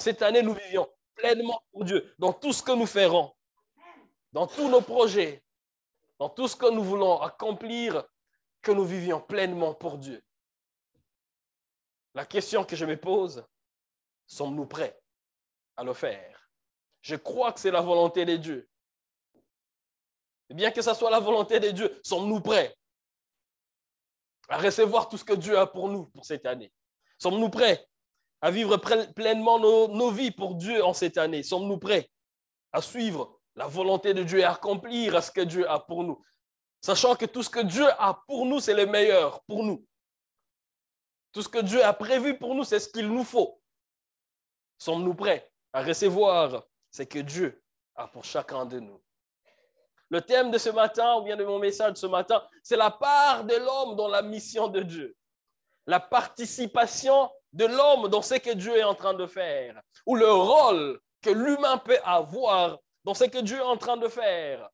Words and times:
cette 0.00 0.22
année, 0.22 0.42
nous 0.42 0.54
vivions 0.54 0.88
pleinement 1.14 1.62
pour 1.72 1.84
Dieu, 1.84 2.14
dans 2.18 2.32
tout 2.32 2.52
ce 2.52 2.62
que 2.62 2.72
nous 2.72 2.86
ferons, 2.86 3.34
dans 4.32 4.46
tous 4.46 4.68
nos 4.68 4.82
projets, 4.82 5.42
dans 6.18 6.28
tout 6.28 6.48
ce 6.48 6.56
que 6.56 6.70
nous 6.70 6.84
voulons 6.84 7.20
accomplir, 7.20 8.04
que 8.62 8.72
nous 8.72 8.84
vivions 8.84 9.20
pleinement 9.20 9.74
pour 9.74 9.98
Dieu. 9.98 10.22
La 12.14 12.26
question 12.26 12.64
que 12.64 12.76
je 12.76 12.84
me 12.84 12.96
pose, 12.96 13.44
sommes-nous 14.26 14.66
prêts 14.66 14.98
à 15.76 15.84
le 15.84 15.92
faire? 15.92 16.50
Je 17.02 17.16
crois 17.16 17.52
que 17.52 17.60
c'est 17.60 17.70
la 17.70 17.80
volonté 17.80 18.24
de 18.24 18.36
Dieu. 18.36 18.68
Bien 20.50 20.70
que 20.70 20.82
ce 20.82 20.94
soit 20.94 21.10
la 21.10 21.20
volonté 21.20 21.60
de 21.60 21.70
Dieu, 21.70 22.00
sommes-nous 22.02 22.40
prêts 22.40 22.74
à 24.48 24.58
recevoir 24.58 25.08
tout 25.08 25.18
ce 25.18 25.24
que 25.24 25.34
Dieu 25.34 25.58
a 25.58 25.66
pour 25.66 25.88
nous 25.88 26.06
pour 26.06 26.24
cette 26.24 26.46
année? 26.46 26.72
Sommes-nous 27.18 27.50
prêts 27.50 27.86
à 28.40 28.50
vivre 28.50 28.76
pleinement 28.76 29.58
nos, 29.58 30.10
vies 30.10 30.30
pour 30.30 30.54
Dieu 30.54 30.84
en 30.84 30.92
cette 30.92 31.18
année 31.18 31.42
Sommes-nous 31.42 31.78
prêts 31.78 32.10
à 32.72 32.82
suivre 32.82 33.40
la 33.54 33.66
volonté 33.66 34.12
de 34.14 34.22
Dieu 34.22 34.40
et 34.40 34.44
à 34.44 34.52
accomplir 34.52 35.22
ce 35.22 35.30
que 35.30 35.40
Dieu 35.40 35.68
a 35.68 35.80
pour 35.80 36.04
nous? 36.04 36.22
Sachant 36.80 37.16
que 37.16 37.26
tout 37.26 37.42
ce 37.42 37.50
que 37.50 37.60
Dieu 37.60 37.86
a 37.98 38.22
pour 38.26 38.46
nous, 38.46 38.60
c'est 38.60 38.74
le 38.74 38.86
meilleur 38.86 39.42
pour 39.44 39.64
nous. 39.64 39.84
Tout 41.32 41.42
ce 41.42 41.48
que 41.48 41.58
Dieu 41.58 41.82
a 41.84 41.92
prévu 41.92 42.38
pour 42.38 42.54
nous, 42.54 42.64
c'est 42.64 42.78
ce 42.78 42.88
qu'il 42.88 43.08
nous 43.08 43.24
faut. 43.24 43.60
Sommes-nous 44.78 45.14
prêts 45.14 45.50
à 45.72 45.82
recevoir 45.82 46.62
ce 46.90 47.02
que 47.02 47.18
Dieu 47.18 47.62
a 47.94 48.06
pour 48.06 48.24
chacun 48.24 48.66
de 48.66 48.78
nous? 48.78 49.02
Le 50.08 50.20
thème 50.20 50.50
de 50.50 50.58
ce 50.58 50.70
matin, 50.70 51.16
ou 51.16 51.22
bien 51.22 51.36
de 51.36 51.44
mon 51.44 51.58
message 51.58 51.94
de 51.94 51.98
ce 51.98 52.06
matin, 52.06 52.42
c'est 52.62 52.76
la 52.76 52.90
part 52.90 53.44
de 53.44 53.56
l'homme 53.56 53.96
dans 53.96 54.08
la 54.08 54.22
mission 54.22 54.68
de 54.68 54.82
Dieu. 54.82 55.16
La 55.86 55.98
participation 55.98 57.30
de 57.56 57.64
l'homme 57.64 58.08
dans 58.08 58.20
ce 58.20 58.34
que 58.34 58.50
Dieu 58.52 58.76
est 58.76 58.84
en 58.84 58.94
train 58.94 59.14
de 59.14 59.26
faire, 59.26 59.80
ou 60.04 60.14
le 60.14 60.30
rôle 60.30 61.00
que 61.22 61.30
l'humain 61.30 61.78
peut 61.78 61.98
avoir 62.04 62.78
dans 63.02 63.14
ce 63.14 63.24
que 63.24 63.38
Dieu 63.38 63.56
est 63.56 63.62
en 63.62 63.78
train 63.78 63.96
de 63.96 64.08
faire. 64.08 64.68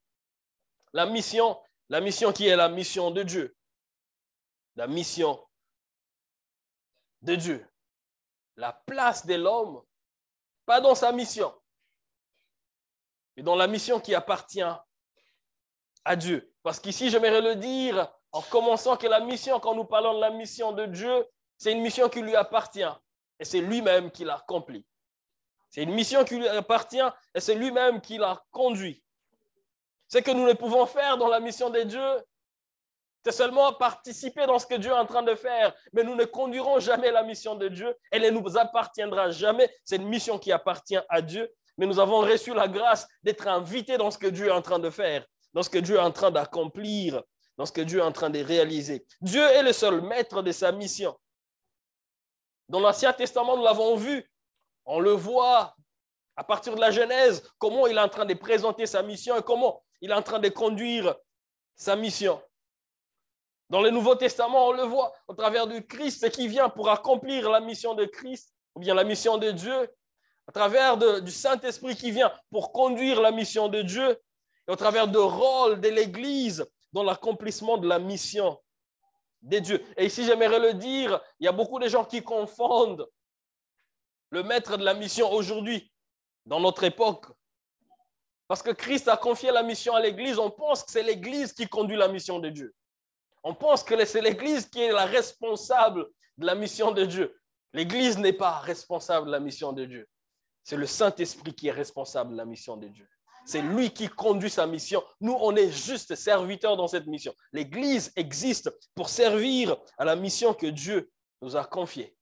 La 0.92 1.06
mission, 1.06 1.60
la 1.88 2.00
mission 2.00 2.32
qui 2.32 2.48
est 2.48 2.56
la 2.56 2.68
mission 2.68 3.12
de 3.12 3.22
Dieu. 3.22 3.56
La 4.74 4.88
mission 4.88 5.40
de 7.22 7.36
Dieu. 7.36 7.66
La 8.56 8.72
place 8.72 9.24
de 9.26 9.34
l'homme, 9.34 9.82
pas 10.66 10.80
dans 10.80 10.96
sa 10.96 11.12
mission, 11.12 11.54
mais 13.36 13.44
dans 13.44 13.56
la 13.56 13.68
mission 13.68 14.00
qui 14.00 14.14
appartient 14.14 14.60
à 16.04 16.16
Dieu. 16.16 16.52
Parce 16.64 16.80
qu'ici, 16.80 17.10
j'aimerais 17.10 17.40
le 17.40 17.54
dire 17.54 18.12
en 18.32 18.42
commençant 18.42 18.96
que 18.96 19.06
la 19.06 19.20
mission, 19.20 19.60
quand 19.60 19.74
nous 19.76 19.84
parlons 19.84 20.14
de 20.14 20.20
la 20.20 20.30
mission 20.30 20.72
de 20.72 20.86
Dieu, 20.86 21.26
c'est 21.62 21.70
une 21.70 21.80
mission 21.80 22.08
qui 22.08 22.20
lui 22.20 22.34
appartient 22.34 22.82
et 23.38 23.44
c'est 23.44 23.60
lui-même 23.60 24.10
qui 24.10 24.24
l'a 24.24 24.34
accomplie. 24.34 24.84
C'est 25.70 25.84
une 25.84 25.94
mission 25.94 26.24
qui 26.24 26.36
lui 26.36 26.48
appartient 26.48 27.08
et 27.36 27.38
c'est 27.38 27.54
lui-même 27.54 28.00
qui 28.00 28.18
l'a 28.18 28.42
conduit. 28.50 29.00
Ce 30.08 30.18
que 30.18 30.32
nous 30.32 30.44
ne 30.44 30.54
pouvons 30.54 30.86
faire 30.86 31.16
dans 31.18 31.28
la 31.28 31.38
mission 31.38 31.70
de 31.70 31.82
Dieu, 31.82 32.04
c'est 33.24 33.30
seulement 33.30 33.72
participer 33.74 34.44
dans 34.46 34.58
ce 34.58 34.66
que 34.66 34.74
Dieu 34.74 34.90
est 34.90 34.94
en 34.94 35.06
train 35.06 35.22
de 35.22 35.36
faire, 35.36 35.72
mais 35.92 36.02
nous 36.02 36.16
ne 36.16 36.24
conduirons 36.24 36.80
jamais 36.80 37.12
la 37.12 37.22
mission 37.22 37.54
de 37.54 37.68
Dieu. 37.68 37.94
Elle 38.10 38.22
ne 38.22 38.40
nous 38.40 38.58
appartiendra 38.58 39.30
jamais. 39.30 39.72
C'est 39.84 39.96
une 39.96 40.08
mission 40.08 40.40
qui 40.40 40.50
appartient 40.50 40.98
à 41.08 41.22
Dieu, 41.22 41.48
mais 41.78 41.86
nous 41.86 42.00
avons 42.00 42.22
reçu 42.22 42.52
la 42.52 42.66
grâce 42.66 43.06
d'être 43.22 43.46
invités 43.46 43.98
dans 43.98 44.10
ce 44.10 44.18
que 44.18 44.26
Dieu 44.26 44.48
est 44.48 44.50
en 44.50 44.62
train 44.62 44.80
de 44.80 44.90
faire, 44.90 45.24
dans 45.54 45.62
ce 45.62 45.70
que 45.70 45.78
Dieu 45.78 45.94
est 45.94 46.00
en 46.00 46.10
train 46.10 46.32
d'accomplir, 46.32 47.22
dans 47.56 47.66
ce 47.66 47.72
que 47.72 47.82
Dieu 47.82 48.00
est 48.00 48.02
en 48.02 48.10
train 48.10 48.30
de 48.30 48.40
réaliser. 48.40 49.06
Dieu 49.20 49.44
est 49.44 49.62
le 49.62 49.72
seul 49.72 50.00
maître 50.00 50.42
de 50.42 50.50
sa 50.50 50.72
mission. 50.72 51.16
Dans 52.72 52.80
l'Ancien 52.80 53.12
Testament, 53.12 53.58
nous 53.58 53.64
l'avons 53.64 53.96
vu. 53.96 54.26
On 54.86 54.98
le 54.98 55.10
voit 55.10 55.76
à 56.36 56.42
partir 56.42 56.74
de 56.74 56.80
la 56.80 56.90
Genèse, 56.90 57.46
comment 57.58 57.86
il 57.86 57.98
est 57.98 58.00
en 58.00 58.08
train 58.08 58.24
de 58.24 58.32
présenter 58.32 58.86
sa 58.86 59.02
mission 59.02 59.36
et 59.36 59.42
comment 59.42 59.84
il 60.00 60.10
est 60.10 60.14
en 60.14 60.22
train 60.22 60.38
de 60.38 60.48
conduire 60.48 61.14
sa 61.76 61.96
mission. 61.96 62.40
Dans 63.68 63.82
le 63.82 63.90
Nouveau 63.90 64.14
Testament, 64.14 64.68
on 64.68 64.72
le 64.72 64.84
voit 64.84 65.12
au 65.28 65.34
travers 65.34 65.66
du 65.66 65.86
Christ 65.86 66.30
qui 66.30 66.48
vient 66.48 66.70
pour 66.70 66.88
accomplir 66.88 67.50
la 67.50 67.60
mission 67.60 67.92
de 67.92 68.06
Christ, 68.06 68.54
ou 68.74 68.80
bien 68.80 68.94
la 68.94 69.04
mission 69.04 69.36
de 69.36 69.50
Dieu, 69.50 69.94
à 70.48 70.52
travers 70.52 70.96
du 70.96 71.30
Saint-Esprit 71.30 71.94
qui 71.94 72.10
vient 72.10 72.32
pour 72.50 72.72
conduire 72.72 73.20
la 73.20 73.32
mission 73.32 73.68
de 73.68 73.82
Dieu, 73.82 74.18
et 74.66 74.72
au 74.72 74.76
travers 74.76 75.08
du 75.08 75.18
rôle 75.18 75.78
de 75.78 75.90
l'Église 75.90 76.64
dans 76.94 77.02
l'accomplissement 77.02 77.76
de 77.76 77.86
la 77.86 77.98
mission 77.98 78.58
des 79.42 79.60
dieux. 79.60 79.84
Et 79.96 80.06
ici, 80.06 80.24
j'aimerais 80.24 80.60
le 80.60 80.74
dire, 80.74 81.20
il 81.40 81.44
y 81.44 81.48
a 81.48 81.52
beaucoup 81.52 81.78
de 81.78 81.88
gens 81.88 82.04
qui 82.04 82.22
confondent 82.22 83.06
le 84.30 84.42
maître 84.42 84.76
de 84.76 84.84
la 84.84 84.94
mission 84.94 85.30
aujourd'hui, 85.30 85.92
dans 86.46 86.60
notre 86.60 86.84
époque. 86.84 87.26
Parce 88.48 88.62
que 88.62 88.70
Christ 88.70 89.08
a 89.08 89.16
confié 89.16 89.50
la 89.50 89.62
mission 89.62 89.94
à 89.94 90.00
l'Église, 90.00 90.38
on 90.38 90.50
pense 90.50 90.82
que 90.84 90.90
c'est 90.90 91.02
l'Église 91.02 91.52
qui 91.52 91.68
conduit 91.68 91.96
la 91.96 92.08
mission 92.08 92.38
de 92.38 92.48
Dieu. 92.48 92.74
On 93.42 93.54
pense 93.54 93.82
que 93.82 94.04
c'est 94.04 94.20
l'Église 94.20 94.66
qui 94.66 94.80
est 94.80 94.92
la 94.92 95.04
responsable 95.04 96.06
de 96.38 96.46
la 96.46 96.54
mission 96.54 96.92
de 96.92 97.04
Dieu. 97.04 97.38
L'Église 97.72 98.18
n'est 98.18 98.32
pas 98.32 98.58
responsable 98.58 99.26
de 99.26 99.32
la 99.32 99.40
mission 99.40 99.72
de 99.72 99.84
Dieu. 99.84 100.08
C'est 100.62 100.76
le 100.76 100.86
Saint-Esprit 100.86 101.54
qui 101.54 101.68
est 101.68 101.72
responsable 101.72 102.32
de 102.32 102.36
la 102.36 102.44
mission 102.44 102.76
de 102.76 102.88
Dieu. 102.88 103.08
C'est 103.44 103.62
lui 103.62 103.92
qui 103.92 104.08
conduit 104.08 104.50
sa 104.50 104.66
mission. 104.66 105.02
Nous, 105.20 105.36
on 105.40 105.56
est 105.56 105.70
juste 105.70 106.14
serviteurs 106.14 106.76
dans 106.76 106.86
cette 106.86 107.06
mission. 107.06 107.34
L'Église 107.52 108.12
existe 108.16 108.70
pour 108.94 109.08
servir 109.08 109.76
à 109.98 110.04
la 110.04 110.16
mission 110.16 110.54
que 110.54 110.66
Dieu 110.66 111.10
nous 111.40 111.56
a 111.56 111.64
confiée. 111.64 112.16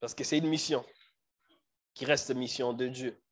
Parce 0.00 0.14
que 0.14 0.24
c'est 0.24 0.38
une 0.38 0.48
mission 0.48 0.84
qui 1.94 2.04
reste 2.04 2.30
mission 2.30 2.72
de 2.72 2.88
Dieu. 2.88 3.22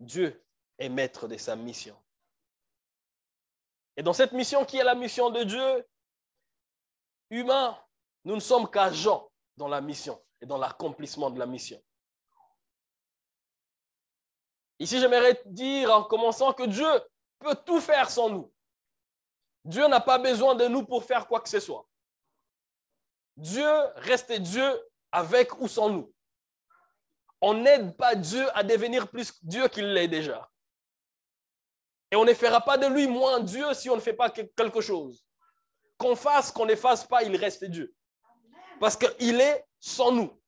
Dieu 0.00 0.44
est 0.78 0.88
maître 0.88 1.28
de 1.28 1.36
sa 1.36 1.56
mission. 1.56 1.96
Et 3.96 4.02
dans 4.02 4.12
cette 4.12 4.32
mission 4.32 4.64
qui 4.64 4.76
est 4.76 4.84
la 4.84 4.94
mission 4.94 5.30
de 5.30 5.42
Dieu, 5.42 5.86
humain, 7.30 7.78
nous 8.24 8.34
ne 8.34 8.40
sommes 8.40 8.70
qu'agents 8.70 9.30
dans 9.56 9.68
la 9.68 9.80
mission 9.80 10.22
et 10.40 10.46
dans 10.46 10.58
l'accomplissement 10.58 11.30
de 11.30 11.38
la 11.38 11.46
mission. 11.46 11.82
Ici, 14.78 15.00
j'aimerais 15.00 15.40
dire 15.46 15.92
en 15.92 16.04
commençant 16.04 16.52
que 16.52 16.64
Dieu 16.64 16.88
peut 17.38 17.56
tout 17.64 17.80
faire 17.80 18.10
sans 18.10 18.28
nous. 18.28 18.52
Dieu 19.64 19.86
n'a 19.88 20.00
pas 20.00 20.18
besoin 20.18 20.54
de 20.54 20.66
nous 20.66 20.84
pour 20.84 21.04
faire 21.04 21.26
quoi 21.26 21.40
que 21.40 21.48
ce 21.48 21.60
soit. 21.60 21.86
Dieu 23.36 23.68
reste 23.96 24.32
Dieu 24.32 24.80
avec 25.10 25.58
ou 25.60 25.68
sans 25.68 25.90
nous. 25.90 26.12
On 27.40 27.54
n'aide 27.54 27.96
pas 27.96 28.14
Dieu 28.14 28.46
à 28.56 28.62
devenir 28.62 29.08
plus 29.08 29.32
Dieu 29.42 29.68
qu'il 29.68 29.92
l'est 29.92 30.08
déjà. 30.08 30.48
Et 32.10 32.16
on 32.16 32.24
ne 32.24 32.32
fera 32.34 32.60
pas 32.60 32.78
de 32.78 32.86
lui 32.86 33.06
moins 33.06 33.40
Dieu 33.40 33.74
si 33.74 33.90
on 33.90 33.96
ne 33.96 34.00
fait 34.00 34.14
pas 34.14 34.30
quelque 34.30 34.80
chose. 34.80 35.24
Qu'on 35.98 36.14
fasse, 36.14 36.50
qu'on 36.50 36.66
ne 36.66 36.76
fasse 36.76 37.04
pas, 37.04 37.22
il 37.24 37.36
reste 37.36 37.64
Dieu. 37.64 37.94
Parce 38.78 38.96
qu'il 38.96 39.40
est 39.40 39.66
sans 39.80 40.12
nous. 40.12 40.40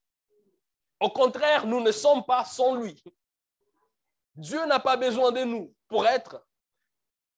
Au 1.01 1.11
contraire, 1.11 1.67
nous 1.67 1.81
ne 1.81 1.93
sommes 1.93 2.25
pas 2.25 2.45
sans 2.45 2.75
lui. 2.75 3.03
Dieu 4.39 4.65
n'a 4.67 4.79
pas 4.79 4.97
besoin 4.97 5.33
de 5.33 5.43
nous 5.43 5.75
pour 5.89 6.07
être. 6.07 6.47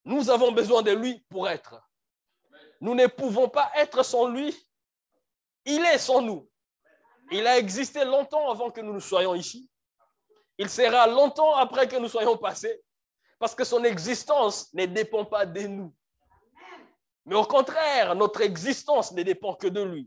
Nous 0.05 0.29
avons 0.29 0.53
besoin 0.53 0.83
de 0.83 0.91
lui 0.91 1.25
pour 1.31 1.49
être. 1.49 1.83
Nous 2.79 2.95
ne 2.95 3.07
pouvons 3.07 3.49
pas 3.49 3.73
être 3.75 4.03
sans 4.03 4.29
lui. 4.29 4.55
Il 5.65 5.83
est 5.87 5.97
sans 5.97 6.21
nous. 6.21 6.47
Il 7.33 7.47
a 7.47 7.57
existé 7.57 8.05
longtemps 8.05 8.51
avant 8.51 8.71
que 8.71 8.83
nous 8.83 8.93
ne 8.93 9.01
soyons 9.01 9.35
ici. 9.35 9.71
Il 10.59 10.69
sera 10.69 11.07
longtemps 11.07 11.55
après 11.55 11.89
que 11.89 11.97
nous 11.97 12.09
soyons 12.09 12.37
passés. 12.37 12.83
Parce 13.39 13.55
que 13.55 13.65
son 13.65 13.83
existence 13.85 14.71
ne 14.75 14.85
dépend 14.85 15.25
pas 15.25 15.47
de 15.47 15.63
nous. 15.63 15.95
Mais 17.25 17.35
au 17.35 17.45
contraire, 17.45 18.15
notre 18.15 18.43
existence 18.43 19.13
ne 19.13 19.23
dépend 19.23 19.55
que 19.55 19.69
de 19.69 19.81
lui. 19.81 20.07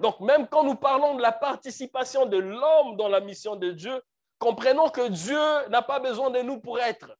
Donc 0.00 0.20
même 0.20 0.48
quand 0.48 0.62
nous 0.62 0.76
parlons 0.76 1.16
de 1.16 1.20
la 1.20 1.32
participation 1.32 2.24
de 2.24 2.38
l'homme 2.38 2.96
dans 2.96 3.08
la 3.08 3.20
mission 3.20 3.56
de 3.56 3.72
Dieu, 3.72 4.00
comprenons 4.38 4.88
que 4.88 5.08
Dieu 5.08 5.68
n'a 5.68 5.82
pas 5.82 6.00
besoin 6.00 6.30
de 6.30 6.40
nous 6.40 6.60
pour 6.60 6.78
être. 6.80 7.16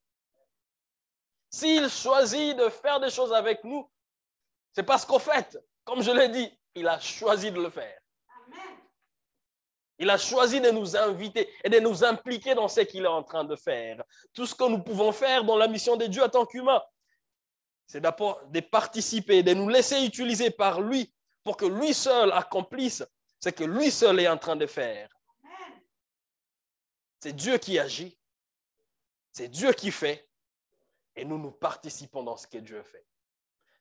S'il 1.51 1.89
choisit 1.89 2.57
de 2.57 2.69
faire 2.69 3.01
des 3.01 3.11
choses 3.11 3.33
avec 3.33 3.65
nous, 3.65 3.91
c'est 4.73 4.83
parce 4.83 5.05
qu'au 5.05 5.19
fait, 5.19 5.59
comme 5.85 6.03
je 6.03 6.11
l'ai 6.11 6.29
dit, 6.29 6.51
il 6.75 6.87
a 6.87 7.01
choisi 7.01 7.51
de 7.51 7.61
le 7.61 7.71
faire. 7.71 7.99
Il 9.99 10.09
a 10.11 10.19
choisi 10.19 10.61
de 10.61 10.71
nous 10.71 10.97
inviter 10.97 11.53
et 11.65 11.69
de 11.69 11.81
nous 11.81 12.05
impliquer 12.05 12.55
dans 12.55 12.69
ce 12.69 12.83
qu'il 12.83 13.05
est 13.05 13.09
en 13.09 13.25
train 13.25 13.43
de 13.43 13.57
faire. 13.57 14.05
Tout 14.33 14.47
ce 14.47 14.55
que 14.55 14.65
nous 14.65 14.81
pouvons 14.81 15.11
faire 15.11 15.43
dans 15.43 15.57
la 15.57 15.67
mission 15.67 15.97
de 15.97 16.07
Dieu 16.07 16.23
en 16.23 16.29
tant 16.29 16.47
qu'humains, 16.47 16.83
c'est 17.87 18.01
d'abord 18.01 18.41
de 18.47 18.61
participer, 18.61 19.43
de 19.43 19.55
nous 19.55 19.69
laisser 19.69 20.05
utiliser 20.05 20.51
par 20.51 20.81
lui 20.81 21.13
pour 21.43 21.57
que 21.57 21.65
lui 21.65 21.95
seul 21.95 22.31
accomplisse 22.33 23.03
ce 23.41 23.49
que 23.49 23.65
lui 23.65 23.91
seul 23.91 24.21
est 24.21 24.29
en 24.29 24.37
train 24.37 24.57
de 24.57 24.67
faire. 24.67 25.09
C'est 27.21 27.33
Dieu 27.33 27.59
qui 27.59 27.79
agit, 27.79 28.17
c'est 29.33 29.49
Dieu 29.49 29.73
qui 29.73 29.91
fait, 29.91 30.29
et 31.17 31.25
nous 31.25 31.39
nous 31.39 31.51
participons 31.51 32.23
dans 32.23 32.37
ce 32.37 32.47
que 32.47 32.59
Dieu 32.59 32.83
fait. 32.83 33.05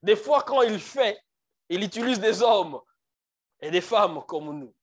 Des 0.02 0.16
fois, 0.16 0.44
quand 0.44 0.64
il 0.64 0.80
fait, 0.80 1.24
il 1.70 1.84
utilise 1.84 2.20
des 2.20 2.42
hommes 2.42 2.82
et 3.60 3.70
des 3.70 3.82
femmes 3.82 4.24
comme 4.26 4.58
nous. 4.60 4.74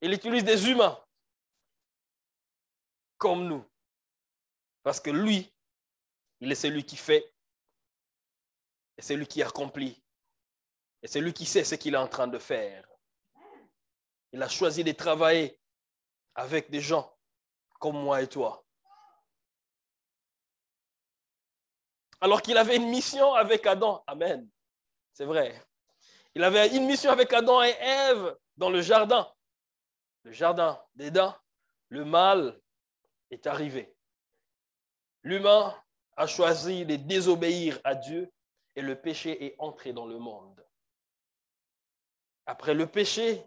Il 0.00 0.12
utilise 0.12 0.44
des 0.44 0.68
humains 0.68 0.98
comme 3.18 3.46
nous. 3.46 3.64
Parce 4.82 4.98
que 4.98 5.10
lui, 5.10 5.52
il 6.40 6.50
est 6.50 6.56
celui 6.56 6.84
qui 6.84 6.96
fait 6.96 7.32
et 8.96 9.02
c'est 9.02 9.16
lui 9.16 9.26
qui 9.26 9.42
accomplit. 9.42 10.02
Et 11.02 11.08
c'est 11.08 11.20
lui 11.20 11.32
qui 11.32 11.46
sait 11.46 11.64
ce 11.64 11.76
qu'il 11.76 11.94
est 11.94 11.98
en 11.98 12.08
train 12.08 12.26
de 12.26 12.38
faire. 12.38 12.88
Il 14.32 14.42
a 14.42 14.48
choisi 14.48 14.82
de 14.82 14.92
travailler 14.92 15.60
avec 16.34 16.70
des 16.70 16.80
gens 16.80 17.16
comme 17.82 18.00
moi 18.00 18.22
et 18.22 18.28
toi. 18.28 18.64
Alors 22.20 22.40
qu'il 22.40 22.56
avait 22.56 22.76
une 22.76 22.88
mission 22.88 23.34
avec 23.34 23.66
Adam. 23.66 24.04
Amen. 24.06 24.48
C'est 25.12 25.24
vrai. 25.24 25.60
Il 26.36 26.44
avait 26.44 26.76
une 26.76 26.86
mission 26.86 27.10
avec 27.10 27.32
Adam 27.32 27.60
et 27.64 27.74
Ève 27.80 28.38
dans 28.56 28.70
le 28.70 28.80
jardin. 28.82 29.28
Le 30.22 30.30
jardin 30.30 30.80
d'Éden. 30.94 31.34
Le 31.88 32.04
mal 32.04 32.60
est 33.32 33.48
arrivé. 33.48 33.92
L'humain 35.24 35.76
a 36.16 36.28
choisi 36.28 36.86
de 36.86 36.94
désobéir 36.94 37.80
à 37.82 37.96
Dieu 37.96 38.32
et 38.76 38.80
le 38.80 38.94
péché 38.94 39.44
est 39.44 39.56
entré 39.58 39.92
dans 39.92 40.06
le 40.06 40.18
monde. 40.20 40.64
Après 42.46 42.74
le 42.74 42.86
péché, 42.86 43.44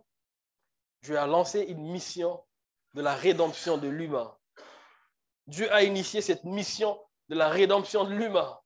Dieu 1.03 1.17
a 1.17 1.25
lancé 1.25 1.61
une 1.61 1.89
mission 1.89 2.43
de 2.95 3.01
la 3.01 3.13
rédemption 3.13 3.77
de 3.77 3.89
l'humain. 3.89 4.36
Dieu 5.47 5.71
a 5.74 5.83
initié 5.83 6.21
cette 6.21 6.45
mission 6.45 6.97
de 7.27 7.36
la 7.36 7.50
rédemption 7.50 8.06
de 8.06 8.13
l'humain. 8.13 8.57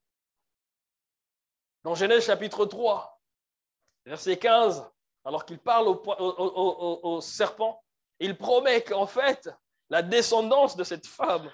Dans 1.83 1.95
Genèse 1.95 2.27
chapitre 2.27 2.67
3, 2.67 3.19
verset 4.05 4.37
15, 4.37 4.87
alors 5.25 5.45
qu'il 5.45 5.57
parle 5.57 5.87
au, 5.87 7.21
serpent, 7.21 7.83
il 8.19 8.37
promet 8.37 8.83
qu'en 8.83 9.07
fait, 9.07 9.49
la 9.89 10.03
descendance 10.03 10.75
de 10.75 10.83
cette 10.83 11.07
femme, 11.07 11.51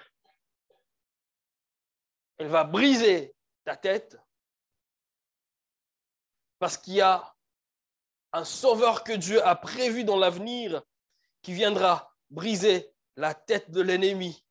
elle 2.36 2.48
va 2.48 2.64
briser 2.64 3.34
ta 3.64 3.74
tête 3.74 4.18
parce 6.58 6.76
qu'il 6.76 6.94
y 6.94 7.00
a 7.00 7.34
un 8.32 8.44
sauveur 8.44 9.02
que 9.02 9.14
Dieu 9.14 9.42
a 9.46 9.56
prévu 9.56 10.04
dans 10.04 10.18
l'avenir 10.18 10.82
qui 11.40 11.54
viendra 11.54 12.12
briser 12.36 12.92
la 13.16 13.32
tête 13.32 13.70
de 13.70 13.80
l'ennemi 13.80 14.44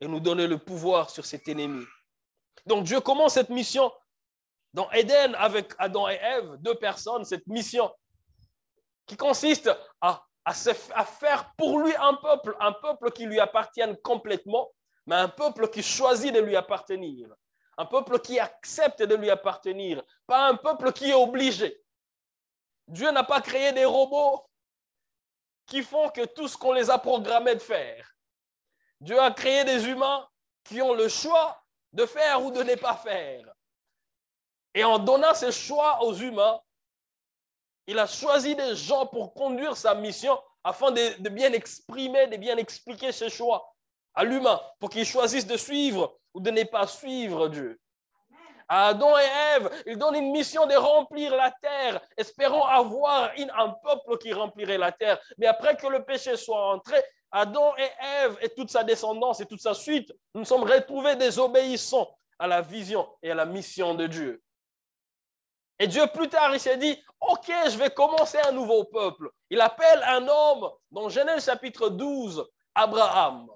et 0.00 0.06
nous 0.06 0.20
donner 0.20 0.46
le 0.46 0.58
pouvoir 0.58 1.10
sur 1.10 1.26
cet 1.26 1.48
ennemi. 1.48 1.84
Donc 2.66 2.84
Dieu 2.84 3.00
commence 3.00 3.34
cette 3.34 3.50
mission 3.50 3.92
dans 4.72 4.88
Éden 4.92 5.34
avec 5.34 5.72
Adam 5.78 6.08
et 6.08 6.20
Ève, 6.22 6.56
deux 6.60 6.76
personnes, 6.76 7.24
cette 7.24 7.46
mission 7.48 7.92
qui 9.06 9.16
consiste 9.16 9.70
à, 10.00 10.24
à, 10.44 10.54
faire 10.54 11.52
pour 11.56 11.80
lui 11.80 11.92
un 11.96 12.14
peuple, 12.14 12.56
un 12.60 12.72
peuple 12.72 13.10
qui 13.10 13.26
lui 13.26 13.40
appartienne 13.40 13.96
complètement, 14.04 14.70
mais 15.06 15.16
un 15.16 15.28
peuple 15.28 15.68
qui 15.68 15.82
choisit 15.82 16.32
de 16.32 16.40
lui 16.40 16.54
appartenir, 16.54 17.28
un 17.76 17.86
peuple 17.86 18.20
qui 18.20 18.38
accepte 18.38 19.02
de 19.02 19.14
lui 19.16 19.30
appartenir, 19.30 20.02
pas 20.28 20.46
un 20.48 20.54
peuple 20.54 20.92
qui 20.92 21.10
est 21.10 21.14
obligé. 21.14 21.76
Dieu 22.86 23.10
n'a 23.10 23.24
pas 23.24 23.40
créé 23.40 23.72
des 23.72 23.84
robots 23.84 24.45
qui 25.66 25.82
font 25.82 26.08
que 26.10 26.24
tout 26.24 26.48
ce 26.48 26.56
qu'on 26.56 26.72
les 26.72 26.90
a 26.90 26.98
programmés 26.98 27.54
de 27.54 27.60
faire. 27.60 28.14
Dieu 29.00 29.20
a 29.20 29.30
créé 29.30 29.64
des 29.64 29.86
humains 29.86 30.26
qui 30.64 30.80
ont 30.80 30.94
le 30.94 31.08
choix 31.08 31.62
de 31.92 32.06
faire 32.06 32.42
ou 32.44 32.50
de 32.50 32.62
ne 32.62 32.74
pas 32.76 32.96
faire. 32.96 33.52
Et 34.74 34.84
en 34.84 34.98
donnant 34.98 35.34
ce 35.34 35.50
choix 35.50 36.02
aux 36.04 36.14
humains, 36.14 36.60
il 37.86 37.98
a 37.98 38.06
choisi 38.06 38.54
des 38.54 38.74
gens 38.74 39.06
pour 39.06 39.32
conduire 39.34 39.76
sa 39.76 39.94
mission 39.94 40.38
afin 40.64 40.90
de, 40.90 41.28
bien 41.28 41.52
exprimer, 41.52 42.26
de 42.26 42.36
bien 42.36 42.56
expliquer 42.56 43.12
ses 43.12 43.30
choix 43.30 43.72
à 44.14 44.24
l'humain 44.24 44.60
pour 44.80 44.90
qu'il 44.90 45.04
choisisse 45.04 45.46
de 45.46 45.56
suivre 45.56 46.18
ou 46.34 46.40
de 46.40 46.50
ne 46.50 46.64
pas 46.64 46.86
suivre 46.86 47.48
Dieu 47.48 47.80
Adam 48.68 49.16
et 49.18 49.56
Ève, 49.56 49.70
il 49.86 49.96
donne 49.96 50.16
une 50.16 50.32
mission 50.32 50.66
de 50.66 50.74
remplir 50.74 51.34
la 51.36 51.52
terre, 51.62 52.00
espérant 52.16 52.66
avoir 52.66 53.30
un 53.36 53.68
peuple 53.84 54.18
qui 54.18 54.32
remplirait 54.32 54.78
la 54.78 54.92
terre. 54.92 55.18
Mais 55.38 55.46
après 55.46 55.76
que 55.76 55.86
le 55.86 56.04
péché 56.04 56.36
soit 56.36 56.74
entré, 56.74 57.00
Adam 57.30 57.74
et 57.76 57.90
Ève 58.22 58.38
et 58.40 58.48
toute 58.48 58.70
sa 58.70 58.82
descendance 58.82 59.40
et 59.40 59.46
toute 59.46 59.60
sa 59.60 59.74
suite, 59.74 60.12
nous 60.34 60.44
sommes 60.44 60.64
retrouvés 60.64 61.16
désobéissants 61.16 62.08
à 62.38 62.46
la 62.46 62.60
vision 62.60 63.08
et 63.22 63.30
à 63.30 63.34
la 63.34 63.46
mission 63.46 63.94
de 63.94 64.06
Dieu. 64.06 64.42
Et 65.78 65.86
Dieu, 65.86 66.06
plus 66.06 66.28
tard, 66.28 66.54
il 66.54 66.60
s'est 66.60 66.78
dit, 66.78 66.98
OK, 67.20 67.52
je 67.68 67.76
vais 67.76 67.90
commencer 67.90 68.38
un 68.46 68.52
nouveau 68.52 68.84
peuple. 68.84 69.30
Il 69.50 69.60
appelle 69.60 70.02
un 70.04 70.26
homme, 70.26 70.70
dans 70.90 71.08
Genèse 71.08 71.44
chapitre 71.44 71.88
12, 71.90 72.44
Abraham. 72.74 73.48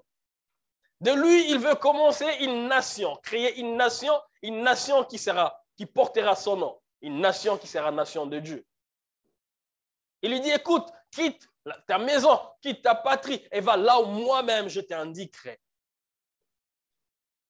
De 1.01 1.11
lui, 1.11 1.51
il 1.51 1.59
veut 1.59 1.75
commencer 1.75 2.27
une 2.41 2.67
nation, 2.67 3.15
créer 3.23 3.59
une 3.59 3.75
nation 3.75 4.13
une 4.41 4.63
nation 4.63 5.03
qui 5.03 5.17
sera, 5.17 5.63
qui 5.77 5.85
portera 5.85 6.35
son 6.35 6.57
nom, 6.57 6.81
une 7.01 7.19
nation 7.19 7.57
qui 7.57 7.67
sera 7.67 7.91
nation 7.91 8.25
de 8.25 8.39
Dieu. 8.39 8.65
Il 10.21 10.31
lui 10.31 10.41
dit, 10.41 10.51
écoute, 10.51 10.87
quitte 11.11 11.47
ta 11.87 11.97
maison, 11.97 12.39
quitte 12.61 12.81
ta 12.81 12.95
patrie 12.95 13.45
et 13.51 13.61
va 13.61 13.77
là 13.77 13.99
où 13.99 14.05
moi-même 14.05 14.67
je 14.67 14.81
t'indiquerai. 14.81 15.59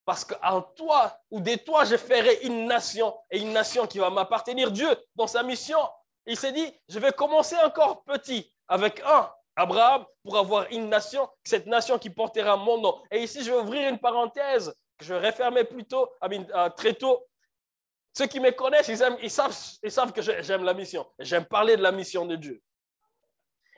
Parce 0.04 0.26
qu'en 0.26 0.62
toi 0.62 1.18
ou 1.30 1.40
de 1.40 1.56
toi, 1.56 1.86
je 1.86 1.96
ferai 1.96 2.40
une 2.44 2.66
nation 2.66 3.16
et 3.30 3.40
une 3.40 3.54
nation 3.54 3.88
qui 3.88 4.00
va 4.00 4.10
m'appartenir. 4.10 4.72
Dieu, 4.72 4.90
dans 5.16 5.28
sa 5.28 5.44
mission, 5.44 5.80
il 6.26 6.38
s'est 6.38 6.52
dit, 6.52 6.74
je 6.90 7.00
vais 7.00 7.12
commencer 7.12 7.56
encore 7.58 8.04
petit 8.04 8.54
avec 8.68 9.02
un, 9.02 9.32
Abraham, 9.56 10.06
pour 10.24 10.38
avoir 10.38 10.68
une 10.72 10.90
nation, 10.90 11.28
cette 11.44 11.66
nation 11.66 12.00
qui 12.00 12.10
portera 12.10 12.56
mon 12.58 12.80
nom. 12.80 13.02
Et 13.12 13.24
ici, 13.24 13.44
je 13.44 13.52
vais 13.52 13.58
ouvrir 13.58 13.90
une 13.90 14.00
parenthèse 14.00 14.74
je 15.02 15.14
vais 15.14 15.28
refermer 15.28 15.64
plutôt, 15.64 16.10
euh, 16.24 16.70
très 16.70 16.94
tôt. 16.94 17.26
Ceux 18.14 18.28
qui 18.28 18.40
me 18.40 18.52
connaissent, 18.52 18.88
ils, 18.88 18.98
savent, 18.98 19.56
ils 19.84 19.92
savent 19.92 20.12
que 20.12 20.22
j'aime 20.22 20.64
la 20.64 20.74
mission. 20.74 21.06
J'aime 21.20 21.46
parler 21.46 21.78
de 21.78 21.82
la 21.82 21.92
mission 21.92 22.26
de 22.26 22.36
Dieu. 22.36 22.62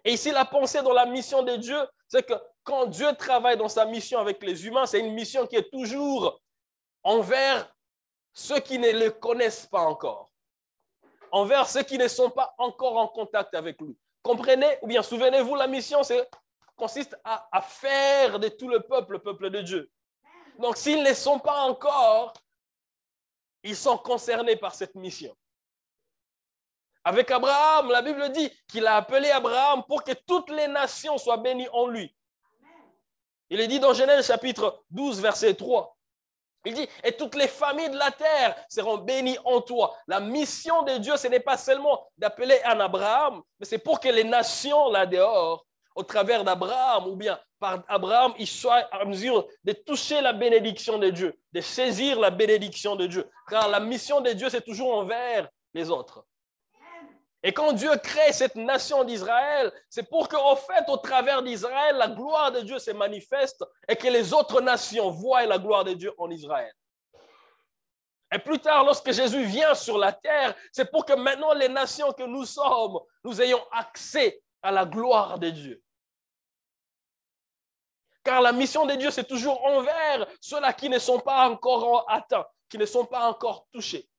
Et 0.03 0.13
ici, 0.13 0.31
la 0.31 0.43
pensée 0.43 0.81
dans 0.81 0.93
la 0.93 1.05
mission 1.05 1.43
de 1.43 1.55
Dieu, 1.55 1.79
c'est 2.07 2.23
que 2.23 2.33
quand 2.63 2.87
Dieu 2.87 3.13
travaille 3.15 3.57
dans 3.57 3.69
sa 3.69 3.85
mission 3.85 4.19
avec 4.19 4.43
les 4.43 4.65
humains, 4.65 4.85
c'est 4.85 4.99
une 4.99 5.13
mission 5.13 5.47
qui 5.47 5.55
est 5.55 5.69
toujours 5.71 6.41
envers 7.03 7.71
ceux 8.33 8.59
qui 8.59 8.79
ne 8.79 8.91
le 8.91 9.11
connaissent 9.11 9.67
pas 9.67 9.81
encore, 9.81 10.31
envers 11.31 11.69
ceux 11.69 11.83
qui 11.83 11.97
ne 11.97 12.07
sont 12.07 12.31
pas 12.31 12.53
encore 12.57 12.97
en 12.97 13.07
contact 13.07 13.53
avec 13.53 13.79
lui. 13.79 13.95
Comprenez, 14.23 14.77
ou 14.81 14.87
bien 14.87 15.03
souvenez-vous, 15.03 15.55
la 15.55 15.67
mission 15.67 16.01
consiste 16.77 17.15
à, 17.25 17.61
faire 17.61 18.39
de 18.39 18.47
tout 18.47 18.69
le 18.69 18.79
peuple 18.79 19.13
le 19.13 19.19
peuple 19.19 19.49
de 19.49 19.61
Dieu. 19.61 19.91
Donc, 20.59 20.77
s'ils 20.77 21.03
ne 21.03 21.13
sont 21.13 21.39
pas 21.39 21.61
encore, 21.61 22.33
ils 23.63 23.75
sont 23.75 23.97
concernés 23.97 24.55
par 24.55 24.73
cette 24.73 24.95
mission. 24.95 25.35
Avec 27.03 27.29
Abraham, 27.31 27.91
la 27.91 28.01
Bible 28.01 28.31
dit 28.31 28.49
qu'il 28.67 28.87
a 28.87 28.95
appelé 28.95 29.29
Abraham 29.29 29.83
pour 29.83 30.03
que 30.03 30.13
toutes 30.13 30.49
les 30.49 30.67
nations 30.67 31.17
soient 31.17 31.37
bénies 31.37 31.67
en 31.73 31.87
lui. 31.87 32.15
Il 33.49 33.59
est 33.59 33.67
dit 33.67 33.81
dans 33.81 33.93
Genèse 33.93 34.25
chapitre 34.25 34.85
12, 34.89 35.21
verset 35.21 35.55
3. 35.55 35.97
Il 36.65 36.73
dit, 36.73 36.87
et 37.03 37.11
toutes 37.11 37.35
les 37.35 37.47
familles 37.47 37.89
de 37.89 37.97
la 37.97 38.11
terre 38.11 38.55
seront 38.69 38.97
bénies 38.97 39.37
en 39.43 39.59
toi. 39.61 39.95
La 40.07 40.19
mission 40.19 40.83
de 40.83 40.97
Dieu, 40.97 41.17
ce 41.17 41.27
n'est 41.27 41.39
pas 41.39 41.57
seulement 41.57 42.07
d'appeler 42.17 42.59
un 42.63 42.79
Abraham, 42.79 43.41
mais 43.59 43.65
c'est 43.65 43.79
pour 43.79 43.99
que 43.99 44.07
les 44.07 44.23
nations 44.23 44.89
là 44.89 45.05
dehors 45.05 45.65
au 45.95 46.03
travers 46.03 46.43
d'Abraham 46.43 47.07
ou 47.07 47.15
bien 47.15 47.39
par 47.59 47.83
Abraham, 47.87 48.33
il 48.37 48.47
soit 48.47 48.89
en 48.91 49.05
mesure 49.05 49.47
de 49.63 49.71
toucher 49.71 50.21
la 50.21 50.33
bénédiction 50.33 50.97
de 50.97 51.09
Dieu, 51.09 51.39
de 51.53 51.61
saisir 51.61 52.19
la 52.19 52.29
bénédiction 52.29 52.95
de 52.95 53.07
Dieu. 53.07 53.29
Car 53.47 53.69
la 53.69 53.79
mission 53.79 54.19
de 54.21 54.31
Dieu, 54.31 54.49
c'est 54.49 54.65
toujours 54.65 54.95
envers 54.95 55.47
les 55.73 55.89
autres. 55.89 56.25
Et 57.45 57.51
quand 57.51 57.73
Dieu 57.73 57.91
crée 57.97 58.31
cette 58.31 58.55
nation 58.55 59.03
d'Israël, 59.03 59.71
c'est 59.89 60.09
pour 60.09 60.29
qu'en 60.29 60.55
fait, 60.55 60.85
au 60.87 60.95
travers 60.95 61.43
d'Israël, 61.43 61.97
la 61.97 62.07
gloire 62.07 62.53
de 62.53 62.61
Dieu 62.61 62.79
se 62.79 62.91
manifeste 62.91 63.65
et 63.87 63.97
que 63.97 64.07
les 64.07 64.33
autres 64.33 64.61
nations 64.61 65.09
voient 65.09 65.45
la 65.45 65.59
gloire 65.59 65.83
de 65.83 65.93
Dieu 65.93 66.13
en 66.17 66.31
Israël. 66.31 66.73
Et 68.33 68.39
plus 68.39 68.59
tard, 68.59 68.85
lorsque 68.85 69.11
Jésus 69.11 69.43
vient 69.43 69.75
sur 69.75 69.97
la 69.97 70.13
terre, 70.13 70.55
c'est 70.71 70.89
pour 70.89 71.05
que 71.05 71.13
maintenant 71.13 71.53
les 71.53 71.67
nations 71.67 72.13
que 72.13 72.23
nous 72.23 72.45
sommes, 72.45 72.99
nous 73.25 73.41
ayons 73.41 73.61
accès 73.71 74.41
à 74.61 74.71
la 74.71 74.85
gloire 74.85 75.37
de 75.37 75.49
Dieu. 75.49 75.83
Car 78.23 78.41
la 78.41 78.53
mission 78.53 78.85
de 78.85 78.93
Dieu, 78.93 79.11
c'est 79.11 79.27
toujours 79.27 79.63
envers 79.65 80.25
ceux-là 80.39 80.71
qui 80.71 80.87
ne 80.87 80.97
sont 80.97 81.19
pas 81.19 81.49
encore 81.49 82.05
atteints, 82.09 82.47
qui 82.69 82.77
ne 82.77 82.85
sont 82.85 83.05
pas 83.05 83.27
encore 83.29 83.67
touchés. 83.73 84.09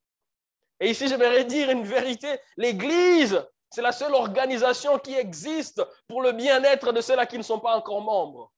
Et 0.80 0.90
ici, 0.90 1.08
j'aimerais 1.08 1.44
dire 1.44 1.70
une 1.70 1.84
vérité. 1.84 2.38
L'Église, 2.56 3.44
c'est 3.70 3.82
la 3.82 3.92
seule 3.92 4.14
organisation 4.14 4.98
qui 4.98 5.14
existe 5.14 5.82
pour 6.08 6.22
le 6.22 6.32
bien-être 6.32 6.92
de 6.92 7.00
ceux-là 7.00 7.26
qui 7.26 7.38
ne 7.38 7.42
sont 7.42 7.60
pas 7.60 7.76
encore 7.76 8.00
membres. 8.00 8.52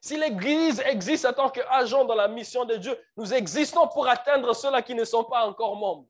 Si 0.00 0.18
l'Église 0.18 0.80
existe 0.80 1.24
en 1.24 1.32
tant 1.32 1.48
qu'agent 1.48 2.04
dans 2.04 2.14
la 2.14 2.28
mission 2.28 2.66
de 2.66 2.76
Dieu, 2.76 2.94
nous 3.16 3.32
existons 3.32 3.88
pour 3.88 4.06
atteindre 4.06 4.54
ceux-là 4.54 4.82
qui 4.82 4.94
ne 4.94 5.04
sont 5.04 5.24
pas 5.24 5.46
encore 5.46 5.76
membres. 5.76 6.08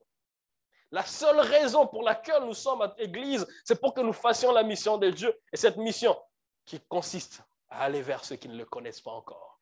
La 0.91 1.05
seule 1.05 1.41
raison 1.41 1.87
pour 1.87 2.03
laquelle 2.03 2.45
nous 2.45 2.55
sommes 2.55 2.83
à 2.83 2.95
l'église, 2.99 3.47
c'est 3.65 3.81
pour 3.81 3.95
que 3.95 4.01
nous 4.01 4.13
fassions 4.13 4.53
la 4.53 4.63
mission 4.63 4.99
de 4.99 5.11
Dieu. 5.11 5.33
Et 5.53 5.57
cette 5.57 5.77
mission 5.77 6.17
qui 6.65 6.81
consiste 6.89 7.41
à 7.69 7.85
aller 7.85 8.03
vers 8.03 8.25
ceux 8.25 8.37
qui 8.37 8.49
ne 8.49 8.57
le 8.57 8.65
connaissent 8.65 9.01
pas 9.01 9.11
encore. 9.11 9.59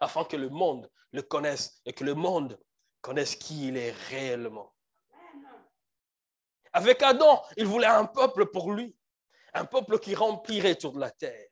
Afin 0.00 0.24
que 0.24 0.36
le 0.36 0.48
monde 0.48 0.90
le 1.12 1.22
connaisse 1.22 1.80
et 1.84 1.92
que 1.92 2.04
le 2.04 2.14
monde 2.14 2.58
connaisse 3.02 3.36
qui 3.36 3.68
il 3.68 3.76
est 3.76 3.90
réellement. 4.08 4.74
Avec 6.72 7.02
Adam, 7.02 7.44
il 7.58 7.66
voulait 7.66 7.86
un 7.86 8.06
peuple 8.06 8.46
pour 8.46 8.72
lui, 8.72 8.96
un 9.52 9.66
peuple 9.66 9.98
qui 9.98 10.14
remplirait 10.14 10.76
toute 10.76 10.96
la 10.96 11.10
terre. 11.10 11.50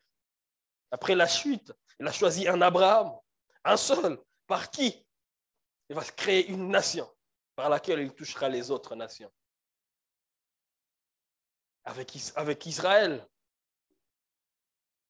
Après 0.90 1.14
la 1.14 1.26
chute, 1.26 1.73
il 1.99 2.09
a 2.09 2.12
choisi 2.12 2.49
un 2.49 2.62
Abraham, 2.62 3.12
un 3.64 3.76
seul, 3.76 4.19
par 4.47 4.71
qui 4.71 5.07
il 5.90 5.97
va 5.97 6.04
créer 6.04 6.47
une 6.47 6.69
nation 6.69 7.12
par 7.57 7.69
laquelle 7.69 8.00
il 8.00 8.14
touchera 8.14 8.49
les 8.49 8.71
autres 8.71 8.95
nations. 8.95 9.30
Avec, 11.85 12.16
avec 12.37 12.64
Israël, 12.64 13.28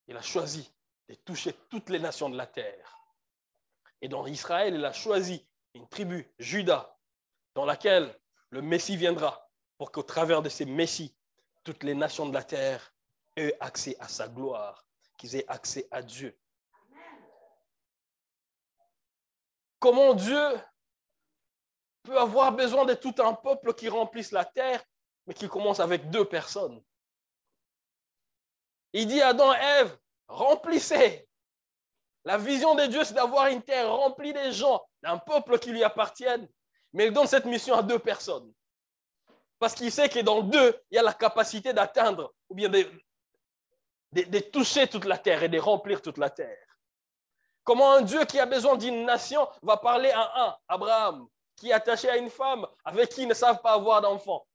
il 0.09 0.17
a 0.17 0.23
choisi 0.23 0.73
de 1.09 1.15
toucher 1.15 1.53
toutes 1.69 1.91
les 1.91 1.99
nations 1.99 2.31
de 2.31 2.37
la 2.37 2.47
terre. 2.47 2.97
Et 4.01 4.09
dans 4.09 4.27
Israël, 4.27 4.75
il 4.75 4.85
a 4.85 4.93
choisi 4.93 5.47
une 5.75 5.89
tribu, 5.89 6.29
Judas, 6.39 6.97
dans 7.55 7.65
laquelle 7.65 8.19
le 8.51 8.63
Messie 8.63 8.97
viendra, 8.97 9.49
pour 9.79 9.93
qu'au 9.93 10.03
travers 10.03 10.43
de 10.43 10.49
ces 10.49 10.65
Messies, 10.65 11.15
toutes 11.65 11.85
les 11.85 11.95
nations 11.95 12.27
de 12.27 12.35
la 12.35 12.43
terre 12.43 12.93
aient 13.37 13.57
accès 13.61 13.97
à 14.01 14.09
sa 14.09 14.29
gloire, 14.29 14.85
qu'ils 15.17 15.37
aient 15.37 15.49
accès 15.49 15.87
à 15.91 16.03
Dieu. 16.03 16.39
Comment 19.79 20.15
Dieu 20.15 20.61
peut 22.03 22.19
avoir 22.19 22.53
besoin 22.53 22.85
de 22.85 22.95
tout 22.95 23.15
un 23.19 23.35
peuple 23.35 23.75
qui 23.75 23.89
remplisse 23.89 24.33
la 24.33 24.45
terre, 24.45 24.85
mais 25.27 25.35
qui 25.35 25.49
commence 25.49 25.81
avec 25.81 26.11
deux 26.11 26.25
personnes? 26.25 26.83
Il 28.93 29.07
dit 29.07 29.23
à 29.23 29.29
Adam 29.29 29.55
et 29.55 29.59
Ève, 29.59 29.99
remplissez. 30.29 31.30
La 32.25 32.37
vision 32.37 32.75
de 32.75 32.85
Dieu, 32.87 33.03
c'est 33.05 33.15
d'avoir 33.15 33.47
une 33.47 33.63
terre 33.63 33.91
remplie 33.91 34.33
de 34.33 34.51
gens, 34.51 34.85
d'un 35.03 35.19
peuple 35.19 35.59
qui 35.59 35.71
lui 35.71 35.83
appartienne. 35.83 36.49
Mais 36.93 37.07
il 37.07 37.13
donne 37.13 37.27
cette 37.27 37.47
mission 37.47 37.75
à 37.75 37.83
deux 37.83 37.99
personnes. 37.99 38.53
Parce 39.59 39.75
qu'il 39.75 39.93
sait 39.93 40.09
que 40.09 40.21
dans 40.21 40.43
deux, 40.43 40.79
il 40.91 40.97
y 40.97 40.99
a 40.99 41.03
la 41.03 41.13
capacité 41.13 41.73
d'atteindre 41.73 42.33
ou 42.49 42.55
bien 42.55 42.69
de, 42.69 42.87
de, 44.13 44.39
toucher 44.39 44.87
toute 44.89 45.05
la 45.05 45.19
terre 45.19 45.43
et 45.43 45.49
de 45.49 45.59
remplir 45.59 46.03
toute 46.03 46.19
la 46.19 46.31
terre. 46.31 46.67
Comment 47.63 47.93
un 47.93 48.03
Dieu 48.03 48.25
qui 48.25 48.41
a 48.41 48.47
besoin 48.47 48.77
d'une 48.77 49.05
nation 49.05 49.47
va 49.63 49.77
parler 49.77 50.11
à 50.11 50.47
un, 50.47 50.57
Abraham, 50.67 51.29
qui 51.57 51.71
est 51.71 51.75
attaché 51.75 52.09
à 52.09 52.17
une 52.17 52.31
femme 52.31 52.67
avec 52.85 53.11
qui 53.11 53.23
ils 53.23 53.29
ne 53.29 53.35
savent 53.35 53.61
pas 53.61 53.73
avoir 53.73 54.01
d'enfant? 54.01 54.47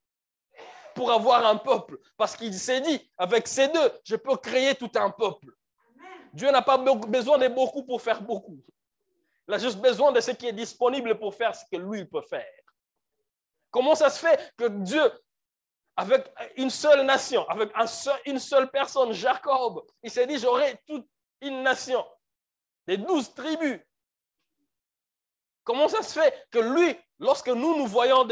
Pour 0.95 1.11
avoir 1.11 1.45
un 1.45 1.57
peuple. 1.57 1.99
Parce 2.17 2.35
qu'il 2.35 2.53
s'est 2.53 2.81
dit, 2.81 3.11
avec 3.17 3.47
ces 3.47 3.67
deux, 3.67 3.91
je 4.03 4.15
peux 4.15 4.37
créer 4.37 4.75
tout 4.75 4.91
un 4.95 5.11
peuple. 5.11 5.53
Dieu 6.35 6.51
n'a 6.51 6.61
pas 6.61 6.77
besoin 6.77 7.37
de 7.37 7.47
beaucoup 7.47 7.83
pour 7.83 8.01
faire 8.01 8.21
beaucoup. 8.21 8.59
Il 9.47 9.53
a 9.53 9.57
juste 9.57 9.79
besoin 9.79 10.11
de 10.11 10.19
ce 10.19 10.31
qui 10.31 10.47
est 10.47 10.53
disponible 10.53 11.17
pour 11.17 11.33
faire 11.33 11.55
ce 11.55 11.63
que 11.71 11.77
lui 11.77 12.03
peut 12.03 12.21
faire. 12.21 12.61
Comment 13.71 13.95
ça 13.95 14.09
se 14.09 14.19
fait 14.19 14.53
que 14.57 14.67
Dieu, 14.67 15.09
avec 15.95 16.29
une 16.57 16.69
seule 16.69 17.05
nation, 17.05 17.47
avec 17.47 17.71
une 18.25 18.39
seule 18.39 18.69
personne, 18.69 19.13
Jacob, 19.13 19.85
il 20.03 20.11
s'est 20.11 20.27
dit, 20.27 20.37
j'aurai 20.37 20.77
toute 20.85 21.07
une 21.39 21.63
nation, 21.63 22.05
des 22.85 22.97
douze 22.97 23.33
tribus. 23.33 23.79
Comment 25.63 25.87
ça 25.87 26.03
se 26.03 26.19
fait 26.19 26.47
que 26.51 26.59
lui, 26.59 26.97
lorsque 27.17 27.47
nous 27.47 27.77
nous 27.77 27.87
voyons 27.87 28.27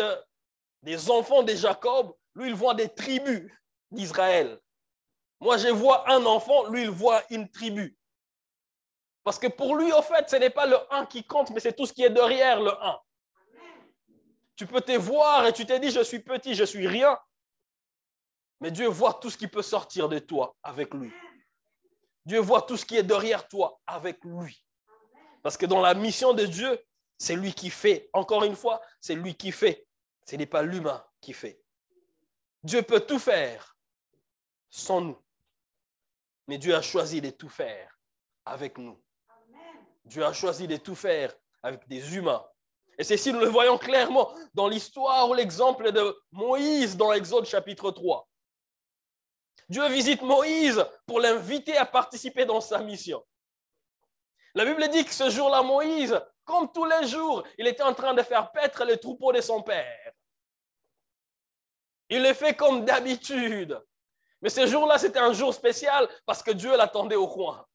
des 0.82 1.10
enfants 1.10 1.42
de 1.42 1.54
Jacob, 1.56 2.14
lui, 2.36 2.50
il 2.50 2.56
voit 2.56 2.74
des 2.74 2.90
tribus 2.90 3.50
d'Israël? 3.92 4.60
Moi, 5.44 5.58
je 5.58 5.68
vois 5.68 6.10
un 6.10 6.26
enfant, 6.26 6.70
lui, 6.70 6.84
il 6.84 6.90
voit 6.90 7.22
une 7.30 7.50
tribu. 7.52 7.98
Parce 9.26 9.38
que 9.38 9.48
pour 9.48 9.76
lui, 9.76 9.92
en 9.92 10.02
fait, 10.02 10.30
ce 10.30 10.38
n'est 10.38 10.50
pas 10.50 10.66
le 10.66 10.78
1 10.90 11.06
qui 11.06 11.26
compte, 11.26 11.50
mais 11.52 11.60
c'est 11.60 11.74
tout 11.74 11.86
ce 11.86 11.92
qui 11.92 12.02
est 12.02 12.10
derrière 12.10 12.62
le 12.62 12.72
1. 12.72 13.00
Tu 14.56 14.66
peux 14.66 14.80
te 14.80 14.94
voir 14.94 15.46
et 15.46 15.52
tu 15.52 15.66
te 15.66 15.78
dis, 15.78 15.92
je 15.92 16.02
suis 16.02 16.20
petit, 16.20 16.56
je 16.56 16.64
suis 16.64 16.88
rien. 16.88 17.20
Mais 18.62 18.72
Dieu 18.72 18.88
voit 18.88 19.16
tout 19.16 19.30
ce 19.30 19.38
qui 19.38 19.50
peut 19.50 19.62
sortir 19.62 20.08
de 20.08 20.18
toi 20.20 20.56
avec 20.64 20.94
lui. 20.94 21.12
Dieu 22.26 22.40
voit 22.40 22.62
tout 22.62 22.78
ce 22.78 22.86
qui 22.86 22.96
est 22.96 23.04
derrière 23.04 23.46
toi 23.50 23.82
avec 23.86 24.24
lui. 24.24 24.66
Parce 25.42 25.58
que 25.58 25.66
dans 25.66 25.82
la 25.82 25.94
mission 25.94 26.34
de 26.34 26.46
Dieu, 26.46 26.82
c'est 27.18 27.36
lui 27.36 27.54
qui 27.54 27.70
fait. 27.70 28.10
Encore 28.14 28.46
une 28.46 28.56
fois, 28.56 28.82
c'est 29.02 29.16
lui 29.16 29.36
qui 29.36 29.52
fait. 29.52 29.86
Ce 30.26 30.38
n'est 30.38 30.46
pas 30.46 30.62
l'humain 30.62 31.06
qui 31.20 31.34
fait. 31.34 31.62
Dieu 32.64 32.82
peut 32.82 33.02
tout 33.02 33.20
faire 33.20 33.78
sans 34.70 35.02
nous. 35.02 35.23
Mais 36.48 36.58
Dieu 36.58 36.76
a 36.76 36.82
choisi 36.82 37.22
de 37.22 37.30
tout 37.30 37.50
faire 37.50 37.98
avec 38.46 38.78
nous. 38.78 39.02
Dieu 40.06 40.26
a 40.26 40.34
choisi 40.34 40.68
de 40.68 40.78
tout 40.78 40.96
faire 40.96 41.34
avec 41.62 41.88
des 41.88 42.16
humains. 42.16 42.46
Et 42.98 43.04
c'est 43.04 43.18
si 43.18 43.32
nous 43.34 43.40
le 43.40 43.48
voyons 43.48 43.78
clairement 43.78 44.32
dans 44.54 44.68
l'histoire 44.68 45.30
ou 45.30 45.34
l'exemple 45.34 45.92
de 45.92 46.16
Moïse 46.32 46.96
dans 46.96 47.12
l'Exode 47.12 47.46
chapitre 47.46 47.92
3. 47.92 48.28
Dieu 49.70 49.88
visite 49.90 50.22
Moïse 50.22 50.86
pour 51.08 51.20
l'inviter 51.20 51.78
à 51.78 51.86
participer 51.86 52.46
dans 52.46 52.62
sa 52.62 52.80
mission. 52.80 53.26
La 54.54 54.66
Bible 54.66 54.88
dit 54.90 55.04
que 55.04 55.14
ce 55.14 55.30
jour-là, 55.30 55.64
Moïse, 55.64 56.20
comme 56.44 56.72
tous 56.72 56.86
les 56.86 57.08
jours, 57.08 57.44
il 57.58 57.66
était 57.66 57.82
en 57.82 57.94
train 57.94 58.14
de 58.14 58.22
faire 58.22 58.52
paître 58.52 58.84
les 58.84 59.00
troupeaux 59.00 59.32
de 59.32 59.42
son 59.42 59.64
père. 59.64 60.12
Il 62.10 62.22
le 62.22 62.34
fait 62.34 62.56
comme 62.56 62.86
d'habitude. 62.86 63.82
Mais 64.44 64.50
ce 64.50 64.68
jour-là, 64.68 64.98
c'était 64.98 65.20
un 65.20 65.32
jour 65.32 65.54
spécial 65.54 66.08
parce 66.26 66.44
que 66.44 66.52
Dieu 66.52 66.76
l'attendait 66.76 67.16
au 67.16 67.30
coin. 67.30 67.66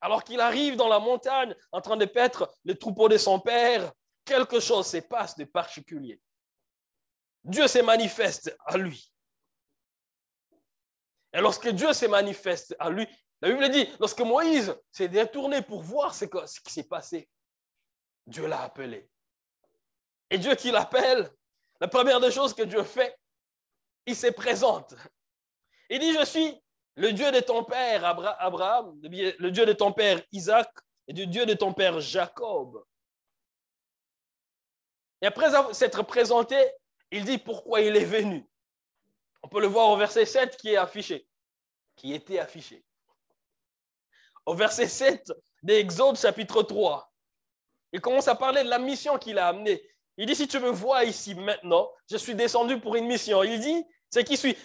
Alors 0.00 0.24
qu'il 0.24 0.40
arrive 0.40 0.76
dans 0.76 0.88
la 0.88 0.98
montagne 0.98 1.54
en 1.70 1.82
train 1.82 1.98
de 1.98 2.06
paître 2.06 2.50
les 2.64 2.76
troupeaux 2.76 3.10
de 3.10 3.18
son 3.18 3.38
père, 3.38 3.92
quelque 4.24 4.60
chose 4.60 4.86
se 4.86 4.96
passe 4.96 5.36
de 5.36 5.44
particulier. 5.44 6.18
Dieu 7.44 7.68
se 7.68 7.80
manifeste 7.80 8.56
à 8.64 8.78
lui. 8.78 9.12
Et 11.34 11.40
lorsque 11.40 11.68
Dieu 11.68 11.92
se 11.92 12.06
manifeste 12.06 12.74
à 12.78 12.88
lui, 12.88 13.06
la 13.42 13.50
Bible 13.50 13.68
dit, 13.68 13.86
lorsque 14.00 14.20
Moïse 14.20 14.74
s'est 14.90 15.08
détourné 15.08 15.60
pour 15.60 15.82
voir 15.82 16.14
ce, 16.14 16.24
qui 16.24 16.72
s'est 16.72 16.88
passé, 16.88 17.28
Dieu 18.26 18.46
l'a 18.46 18.62
appelé. 18.62 19.10
Et 20.30 20.38
Dieu 20.38 20.54
qui 20.54 20.70
l'appelle, 20.70 21.30
la 21.78 21.88
première 21.88 22.20
des 22.20 22.30
choses 22.30 22.54
que 22.54 22.62
Dieu 22.62 22.82
fait, 22.84 23.18
il 24.06 24.16
se 24.16 24.28
présente. 24.28 24.94
Il 25.90 25.98
dit, 25.98 26.12
je 26.12 26.24
suis 26.24 26.62
le 26.96 27.12
Dieu 27.12 27.30
de 27.32 27.40
ton 27.40 27.64
père 27.64 28.04
Abraham, 28.04 28.98
le 29.02 29.50
Dieu 29.50 29.66
de 29.66 29.72
ton 29.72 29.92
père 29.92 30.22
Isaac 30.32 30.70
et 31.08 31.12
le 31.12 31.26
Dieu 31.26 31.46
de 31.46 31.54
ton 31.54 31.72
père 31.72 32.00
Jacob. 32.00 32.84
Et 35.20 35.26
après 35.26 35.50
s'être 35.72 36.02
présenté, 36.02 36.56
il 37.10 37.24
dit 37.24 37.38
pourquoi 37.38 37.80
il 37.80 37.96
est 37.96 38.04
venu. 38.04 38.46
On 39.42 39.48
peut 39.48 39.60
le 39.60 39.66
voir 39.66 39.88
au 39.88 39.96
verset 39.96 40.26
7 40.26 40.56
qui 40.56 40.70
est 40.70 40.76
affiché, 40.76 41.26
qui 41.96 42.12
était 42.12 42.38
affiché. 42.38 42.84
Au 44.46 44.54
verset 44.54 44.88
7 44.88 45.32
d'Exode 45.62 46.18
chapitre 46.18 46.62
3, 46.62 47.10
il 47.92 48.00
commence 48.00 48.28
à 48.28 48.34
parler 48.34 48.64
de 48.64 48.68
la 48.68 48.78
mission 48.78 49.18
qu'il 49.18 49.38
a 49.38 49.48
amenée. 49.48 49.82
Il 50.16 50.26
dit, 50.26 50.36
si 50.36 50.46
tu 50.46 50.60
me 50.60 50.70
vois 50.70 51.04
ici 51.04 51.34
maintenant, 51.34 51.90
je 52.08 52.16
suis 52.16 52.34
descendu 52.34 52.78
pour 52.80 52.96
une 52.96 53.06
mission. 53.06 53.42
Il 53.42 53.60
dit, 53.60 53.84
c'est 54.10 54.24
qui 54.24 54.36
suis. 54.36 54.56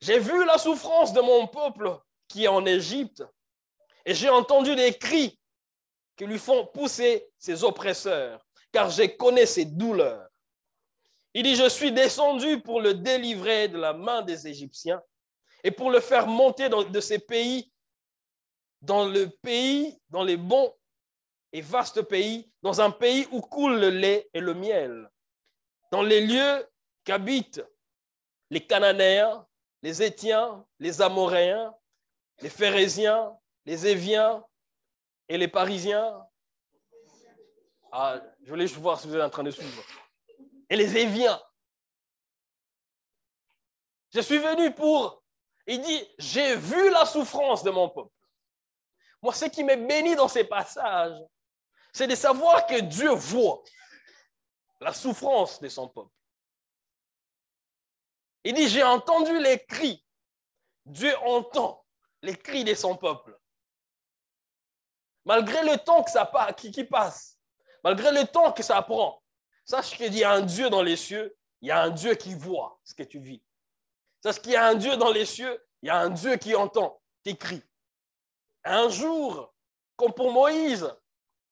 J'ai 0.00 0.18
vu 0.18 0.44
la 0.46 0.56
souffrance 0.56 1.12
de 1.12 1.20
mon 1.20 1.46
peuple 1.46 1.98
qui 2.28 2.44
est 2.44 2.48
en 2.48 2.64
Égypte 2.64 3.22
et 4.06 4.14
j'ai 4.14 4.30
entendu 4.30 4.74
des 4.74 4.94
cris 4.94 5.38
qui 6.16 6.24
lui 6.24 6.38
font 6.38 6.66
pousser 6.66 7.28
ses 7.38 7.64
oppresseurs, 7.64 8.44
car 8.72 8.88
j'ai 8.88 9.16
connais 9.16 9.46
ses 9.46 9.66
douleurs. 9.66 10.26
Il 11.34 11.44
dit, 11.44 11.54
je 11.54 11.68
suis 11.68 11.92
descendu 11.92 12.60
pour 12.60 12.80
le 12.80 12.94
délivrer 12.94 13.68
de 13.68 13.78
la 13.78 13.92
main 13.92 14.22
des 14.22 14.48
Égyptiens 14.48 15.02
et 15.62 15.70
pour 15.70 15.90
le 15.90 16.00
faire 16.00 16.26
monter 16.26 16.68
de 16.68 17.00
ces 17.00 17.18
pays, 17.18 17.70
dans 18.80 19.06
le 19.06 19.28
pays, 19.28 19.98
dans 20.08 20.24
les 20.24 20.38
bons 20.38 20.74
et 21.52 21.60
vaste 21.60 22.02
pays, 22.02 22.50
dans 22.62 22.80
un 22.80 22.90
pays 22.90 23.26
où 23.32 23.40
coule 23.40 23.78
le 23.80 23.90
lait 23.90 24.28
et 24.32 24.40
le 24.40 24.54
miel, 24.54 25.10
dans 25.90 26.02
les 26.02 26.24
lieux 26.24 26.68
qu'habitent 27.04 27.62
les 28.50 28.66
Cananéens, 28.66 29.46
les 29.82 30.02
Étiens, 30.02 30.64
les 30.78 31.00
Amoréens, 31.00 31.74
les 32.40 32.50
Phérésiens, 32.50 33.36
les 33.64 33.86
Éviens 33.86 34.44
et 35.28 35.38
les 35.38 35.48
Parisiens. 35.48 36.20
Ah, 37.92 38.20
je 38.44 38.50
voulais 38.50 38.66
voir 38.66 39.00
si 39.00 39.08
vous 39.08 39.16
êtes 39.16 39.22
en 39.22 39.30
train 39.30 39.42
de 39.42 39.50
suivre. 39.50 39.82
Et 40.68 40.76
les 40.76 40.96
Éviens. 40.96 41.40
Je 44.12 44.20
suis 44.20 44.38
venu 44.38 44.72
pour, 44.74 45.22
il 45.66 45.80
dit, 45.80 46.08
j'ai 46.18 46.56
vu 46.56 46.90
la 46.90 47.06
souffrance 47.06 47.62
de 47.62 47.70
mon 47.70 47.88
peuple. 47.88 48.12
Moi, 49.22 49.32
ce 49.34 49.44
qui 49.44 49.62
m'est 49.62 49.76
béni 49.76 50.16
dans 50.16 50.28
ces 50.28 50.44
passages, 50.44 51.16
c'est 51.92 52.06
de 52.06 52.14
savoir 52.14 52.66
que 52.66 52.80
Dieu 52.80 53.10
voit 53.10 53.62
la 54.80 54.92
souffrance 54.92 55.60
de 55.60 55.68
son 55.68 55.88
peuple. 55.88 56.10
Il 58.44 58.54
dit, 58.54 58.68
j'ai 58.68 58.82
entendu 58.82 59.38
les 59.38 59.64
cris. 59.66 60.04
Dieu 60.86 61.14
entend 61.18 61.84
les 62.22 62.36
cris 62.36 62.64
de 62.64 62.74
son 62.74 62.96
peuple. 62.96 63.38
Malgré 65.24 65.62
le 65.62 65.76
temps 65.76 66.02
que 66.02 66.10
ça 66.10 66.30
qui 66.56 66.84
passe, 66.84 67.38
malgré 67.84 68.10
le 68.12 68.26
temps 68.26 68.52
que 68.52 68.62
ça 68.62 68.80
prend, 68.82 69.22
sache 69.64 69.96
qu'il 69.96 70.14
y 70.16 70.24
a 70.24 70.32
un 70.32 70.40
Dieu 70.40 70.70
dans 70.70 70.82
les 70.82 70.96
cieux, 70.96 71.36
il 71.60 71.68
y 71.68 71.70
a 71.70 71.82
un 71.82 71.90
Dieu 71.90 72.14
qui 72.14 72.34
voit 72.34 72.80
ce 72.84 72.94
que 72.94 73.02
tu 73.02 73.20
vis. 73.20 73.42
Sache 74.22 74.40
qu'il 74.40 74.52
y 74.52 74.56
a 74.56 74.66
un 74.66 74.74
Dieu 74.74 74.96
dans 74.96 75.12
les 75.12 75.26
cieux, 75.26 75.62
il 75.82 75.88
y 75.88 75.90
a 75.90 75.98
un 75.98 76.10
Dieu 76.10 76.36
qui 76.36 76.54
entend 76.54 77.00
tes 77.22 77.36
cris. 77.36 77.62
Un 78.64 78.88
jour, 78.88 79.54
comme 79.96 80.12
pour 80.12 80.32
Moïse, 80.32 80.90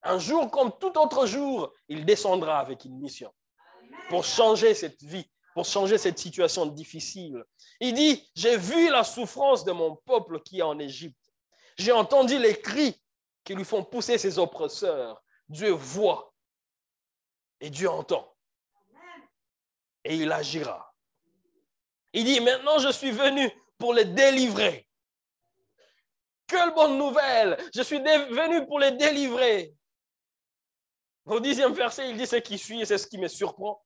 un 0.03 0.19
jour 0.19 0.51
comme 0.51 0.73
tout 0.79 0.97
autre 0.99 1.27
jour, 1.27 1.73
il 1.89 2.05
descendra 2.05 2.61
avec 2.61 2.85
une 2.85 2.99
mission 2.99 3.33
pour 4.09 4.25
changer 4.25 4.75
cette 4.75 5.03
vie, 5.03 5.29
pour 5.55 5.65
changer 5.65 5.99
cette 5.99 6.19
situation 6.19 6.67
difficile. 6.67 7.45
Il 7.81 7.95
dit, 7.95 8.31
j'ai 8.35 8.57
vu 8.57 8.91
la 8.91 9.05
souffrance 9.05 9.65
de 9.65 9.73
mon 9.73 9.97
peuple 9.97 10.41
qui 10.43 10.61
est 10.61 10.63
en 10.63 10.79
Égypte. 10.79 11.17
J'ai 11.77 11.93
entendu 11.93 12.39
les 12.39 12.59
cris 12.61 13.01
qui 13.45 13.55
lui 13.55 13.65
font 13.65 13.85
pousser 13.85 14.19
ses 14.19 14.39
oppresseurs. 14.39 15.23
Dieu 15.49 15.71
voit 15.71 16.35
et 17.61 17.71
Dieu 17.71 17.91
entend. 17.91 18.35
Et 20.05 20.17
il 20.17 20.31
agira. 20.33 20.95
Il 22.13 22.25
dit, 22.25 22.41
maintenant 22.41 22.79
je 22.79 22.91
suis 22.91 23.11
venu 23.11 23.51
pour 23.79 23.95
les 23.95 24.05
délivrer. 24.05 24.89
Quelle 26.47 26.73
bonne 26.73 26.97
nouvelle! 26.97 27.59
Je 27.75 27.83
suis 27.83 27.99
venu 27.99 28.67
pour 28.67 28.81
les 28.81 28.93
délivrer. 28.93 29.75
Au 31.29 31.41
dixième 31.41 31.75
verset, 31.75 32.09
il 32.09 32.17
dit 32.17 32.27
ce 32.27 32.37
qui 32.37 32.59
suit 32.59 32.81
et 32.81 32.87
c'est 32.87 32.97
ce 32.97 33.07
qui 33.07 33.19
me 33.19 33.29
surprend. 33.29 33.85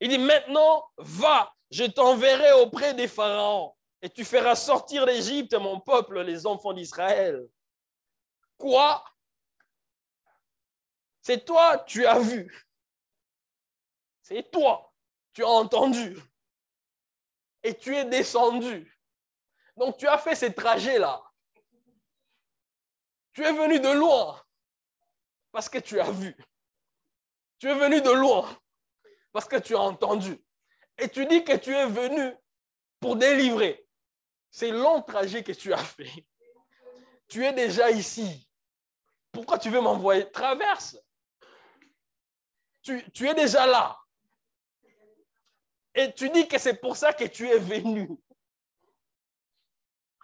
Il 0.00 0.10
dit, 0.10 0.18
maintenant, 0.18 0.84
va, 0.98 1.54
je 1.70 1.84
t'enverrai 1.84 2.52
auprès 2.52 2.92
des 2.92 3.08
pharaons 3.08 3.74
et 4.02 4.10
tu 4.10 4.24
feras 4.24 4.54
sortir 4.54 5.06
d'Égypte 5.06 5.54
mon 5.54 5.80
peuple, 5.80 6.20
les 6.20 6.46
enfants 6.46 6.74
d'Israël. 6.74 7.48
Quoi? 8.58 9.02
C'est 11.22 11.44
toi, 11.44 11.78
tu 11.78 12.04
as 12.04 12.18
vu. 12.18 12.68
C'est 14.20 14.50
toi, 14.50 14.92
tu 15.32 15.42
as 15.42 15.48
entendu. 15.48 16.20
Et 17.62 17.78
tu 17.78 17.96
es 17.96 18.04
descendu. 18.04 19.00
Donc 19.76 19.96
tu 19.96 20.06
as 20.06 20.18
fait 20.18 20.34
ce 20.34 20.46
trajet-là. 20.46 21.22
Tu 23.32 23.42
es 23.42 23.52
venu 23.52 23.80
de 23.80 23.88
loin 23.88 24.41
parce 25.52 25.68
que 25.68 25.78
tu 25.78 26.00
as 26.00 26.10
vu. 26.10 26.34
Tu 27.58 27.68
es 27.68 27.74
venu 27.74 28.00
de 28.00 28.10
loin 28.10 28.48
parce 29.30 29.46
que 29.46 29.56
tu 29.56 29.76
as 29.76 29.80
entendu. 29.80 30.42
Et 30.98 31.08
tu 31.08 31.26
dis 31.26 31.44
que 31.44 31.56
tu 31.56 31.72
es 31.72 31.86
venu 31.86 32.34
pour 32.98 33.16
délivrer. 33.16 33.86
C'est 34.50 34.70
long 34.70 35.02
trajet 35.02 35.42
que 35.42 35.52
tu 35.52 35.72
as 35.72 35.84
fait. 35.84 36.26
Tu 37.28 37.44
es 37.44 37.52
déjà 37.52 37.90
ici. 37.90 38.48
Pourquoi 39.30 39.58
tu 39.58 39.70
veux 39.70 39.80
m'envoyer? 39.80 40.30
Traverse. 40.30 40.98
Tu, 42.82 43.10
tu 43.12 43.28
es 43.28 43.34
déjà 43.34 43.66
là. 43.66 43.98
Et 45.94 46.12
tu 46.12 46.28
dis 46.30 46.48
que 46.48 46.58
c'est 46.58 46.80
pour 46.80 46.96
ça 46.96 47.12
que 47.12 47.24
tu 47.24 47.48
es 47.48 47.58
venu. 47.58 48.08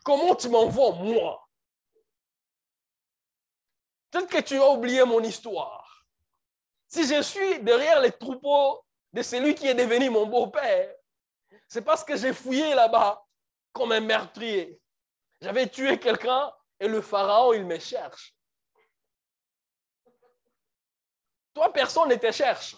Comment 0.05 0.35
tu 0.35 0.49
m'envoies 0.49 0.93
moi? 0.93 1.48
Peut-être 4.11 4.29
que 4.29 4.41
tu 4.41 4.57
as 4.57 4.69
oublié 4.69 5.05
mon 5.05 5.23
histoire. 5.23 6.07
Si 6.87 7.07
je 7.07 7.21
suis 7.23 7.63
derrière 7.63 8.01
les 8.01 8.13
troupeaux 8.13 8.85
de 9.13 9.23
celui 9.23 9.55
qui 9.55 9.67
est 9.67 9.75
devenu 9.75 10.09
mon 10.09 10.27
beau-père, 10.27 10.95
c'est 11.67 11.83
parce 11.83 12.03
que 12.03 12.17
j'ai 12.17 12.33
fouillé 12.33 12.75
là-bas 12.75 13.23
comme 13.73 13.93
un 13.93 14.01
meurtrier. 14.01 14.81
J'avais 15.41 15.69
tué 15.69 15.99
quelqu'un 15.99 16.53
et 16.81 16.89
le 16.89 17.03
pharaon, 17.03 17.53
il 17.53 17.67
me 17.67 17.79
cherche. 17.79 18.35
Toi, 21.53 21.73
personne 21.73 22.09
ne 22.09 22.15
te 22.15 22.31
cherche. 22.33 22.77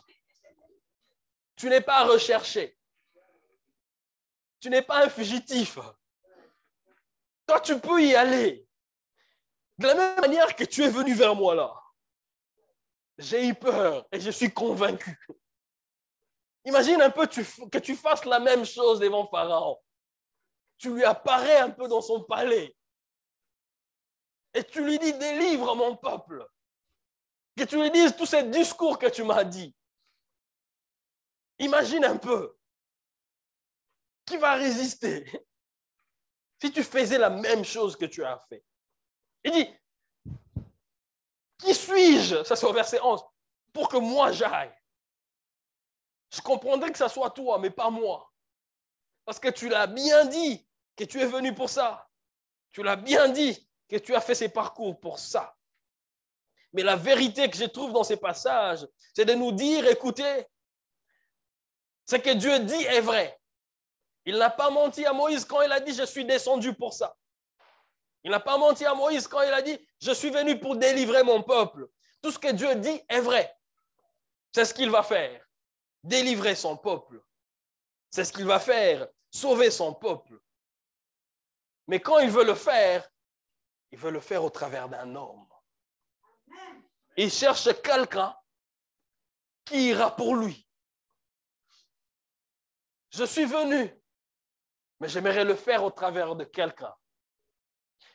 Tu 1.54 1.68
n'es 1.68 1.80
pas 1.80 2.04
recherché. 2.04 2.78
Tu 4.58 4.70
n'es 4.70 4.82
pas 4.82 5.04
un 5.04 5.08
fugitif. 5.08 5.78
Toi, 7.46 7.60
tu 7.60 7.78
peux 7.78 8.02
y 8.02 8.14
aller. 8.14 8.66
De 9.80 9.86
la 9.86 9.94
même 9.94 10.20
manière 10.20 10.54
que 10.54 10.64
tu 10.64 10.84
es 10.84 10.90
venu 10.90 11.14
vers 11.14 11.34
moi 11.34 11.54
là, 11.54 11.74
j'ai 13.16 13.48
eu 13.48 13.54
peur 13.54 14.06
et 14.12 14.20
je 14.20 14.30
suis 14.30 14.52
convaincu. 14.52 15.18
Imagine 16.66 17.00
un 17.00 17.08
peu 17.08 17.26
que 17.26 17.78
tu 17.78 17.96
fasses 17.96 18.26
la 18.26 18.40
même 18.40 18.66
chose 18.66 19.00
devant 19.00 19.26
Pharaon. 19.26 19.78
Tu 20.76 20.94
lui 20.94 21.02
apparais 21.02 21.60
un 21.60 21.70
peu 21.70 21.88
dans 21.88 22.02
son 22.02 22.22
palais. 22.24 22.76
Et 24.52 24.64
tu 24.64 24.84
lui 24.84 24.98
dis, 24.98 25.14
délivre 25.14 25.74
mon 25.74 25.96
peuple. 25.96 26.46
Que 27.56 27.64
tu 27.64 27.80
lui 27.80 27.90
dises 27.90 28.14
tous 28.14 28.26
ces 28.26 28.42
discours 28.42 28.98
que 28.98 29.06
tu 29.08 29.22
m'as 29.22 29.44
dit. 29.44 29.74
Imagine 31.58 32.04
un 32.04 32.18
peu. 32.18 32.54
Qui 34.26 34.36
va 34.36 34.56
résister 34.56 35.24
si 36.60 36.70
tu 36.70 36.82
faisais 36.82 37.16
la 37.16 37.30
même 37.30 37.64
chose 37.64 37.96
que 37.96 38.04
tu 38.04 38.22
as 38.22 38.38
fait 38.40 38.62
il 39.44 39.52
dit, 39.52 39.68
qui 41.58 41.74
suis-je? 41.74 42.42
Ça 42.44 42.56
c'est 42.56 42.66
au 42.66 42.72
verset 42.72 43.00
11. 43.00 43.22
Pour 43.72 43.88
que 43.88 43.96
moi 43.96 44.32
j'aille. 44.32 44.74
Je 46.32 46.40
comprendrais 46.40 46.92
que 46.92 46.98
ça 46.98 47.08
soit 47.08 47.30
toi, 47.30 47.58
mais 47.58 47.70
pas 47.70 47.90
moi. 47.90 48.32
Parce 49.24 49.38
que 49.38 49.48
tu 49.48 49.68
l'as 49.68 49.86
bien 49.86 50.24
dit 50.26 50.66
que 50.96 51.04
tu 51.04 51.20
es 51.20 51.26
venu 51.26 51.54
pour 51.54 51.68
ça. 51.68 52.08
Tu 52.72 52.82
l'as 52.82 52.96
bien 52.96 53.28
dit 53.28 53.68
que 53.88 53.96
tu 53.96 54.14
as 54.14 54.20
fait 54.20 54.34
ces 54.34 54.48
parcours 54.48 54.98
pour 55.00 55.18
ça. 55.18 55.56
Mais 56.72 56.82
la 56.82 56.96
vérité 56.96 57.50
que 57.50 57.56
je 57.56 57.64
trouve 57.64 57.92
dans 57.92 58.04
ces 58.04 58.16
passages, 58.16 58.86
c'est 59.14 59.24
de 59.24 59.34
nous 59.34 59.50
dire, 59.50 59.86
écoutez, 59.88 60.46
ce 62.08 62.16
que 62.16 62.30
Dieu 62.30 62.60
dit 62.60 62.84
est 62.84 63.00
vrai. 63.00 63.40
Il 64.24 64.36
n'a 64.36 64.50
pas 64.50 64.70
menti 64.70 65.04
à 65.04 65.12
Moïse 65.12 65.44
quand 65.44 65.62
il 65.62 65.72
a 65.72 65.80
dit, 65.80 65.94
je 65.94 66.04
suis 66.04 66.24
descendu 66.24 66.74
pour 66.74 66.92
ça. 66.92 67.16
Il 68.22 68.30
n'a 68.30 68.40
pas 68.40 68.58
menti 68.58 68.84
à 68.84 68.94
Moïse 68.94 69.26
quand 69.26 69.42
il 69.42 69.52
a 69.52 69.62
dit, 69.62 69.78
je 69.98 70.12
suis 70.12 70.30
venu 70.30 70.58
pour 70.58 70.76
délivrer 70.76 71.22
mon 71.22 71.42
peuple. 71.42 71.88
Tout 72.22 72.30
ce 72.30 72.38
que 72.38 72.52
Dieu 72.52 72.74
dit 72.76 73.00
est 73.08 73.20
vrai. 73.20 73.56
C'est 74.52 74.64
ce 74.64 74.74
qu'il 74.74 74.90
va 74.90 75.02
faire. 75.02 75.44
Délivrer 76.02 76.54
son 76.54 76.76
peuple. 76.76 77.22
C'est 78.10 78.24
ce 78.24 78.32
qu'il 78.32 78.44
va 78.44 78.60
faire. 78.60 79.08
Sauver 79.30 79.70
son 79.70 79.94
peuple. 79.94 80.38
Mais 81.86 82.00
quand 82.00 82.18
il 82.18 82.30
veut 82.30 82.44
le 82.44 82.54
faire, 82.54 83.08
il 83.90 83.98
veut 83.98 84.10
le 84.10 84.20
faire 84.20 84.44
au 84.44 84.50
travers 84.50 84.88
d'un 84.88 85.14
homme. 85.14 85.48
Il 87.16 87.30
cherche 87.30 87.68
quelqu'un 87.82 88.36
qui 89.64 89.88
ira 89.88 90.14
pour 90.14 90.36
lui. 90.36 90.66
Je 93.10 93.24
suis 93.24 93.44
venu, 93.44 93.92
mais 95.00 95.08
j'aimerais 95.08 95.44
le 95.44 95.56
faire 95.56 95.82
au 95.82 95.90
travers 95.90 96.36
de 96.36 96.44
quelqu'un 96.44 96.94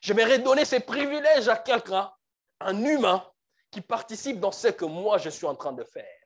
J'aimerais 0.05 0.37
donner 0.37 0.65
ces 0.65 0.81
privilèges 0.81 1.47
à 1.47 1.57
quelqu'un, 1.57 2.13
un 2.59 2.83
humain, 2.83 3.27
qui 3.71 3.81
participe 3.81 4.39
dans 4.39 4.51
ce 4.51 4.67
que 4.67 4.85
moi 4.85 5.17
je 5.17 5.31
suis 5.31 5.47
en 5.47 5.55
train 5.55 5.73
de 5.73 5.83
faire. 5.83 6.21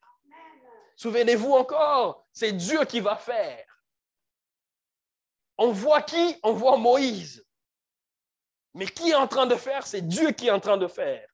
Souvenez-vous 0.98 1.54
encore, 1.54 2.28
c'est 2.34 2.52
Dieu 2.52 2.84
qui 2.84 3.00
va 3.00 3.16
faire. 3.16 3.66
On 5.58 5.72
voit 5.72 6.02
qui? 6.02 6.38
On 6.44 6.52
voit 6.52 6.76
Moïse. 6.76 7.48
Mais 8.74 8.86
qui 8.86 9.12
est 9.12 9.16
en 9.16 9.30
train 9.30 9.46
de 9.46 9.56
faire? 9.56 9.88
C'est 9.88 10.02
Dieu 10.02 10.32
qui 10.32 10.48
est 10.48 10.52
en 10.52 10.60
train 10.60 10.76
de 10.76 10.88
faire. 10.88 11.30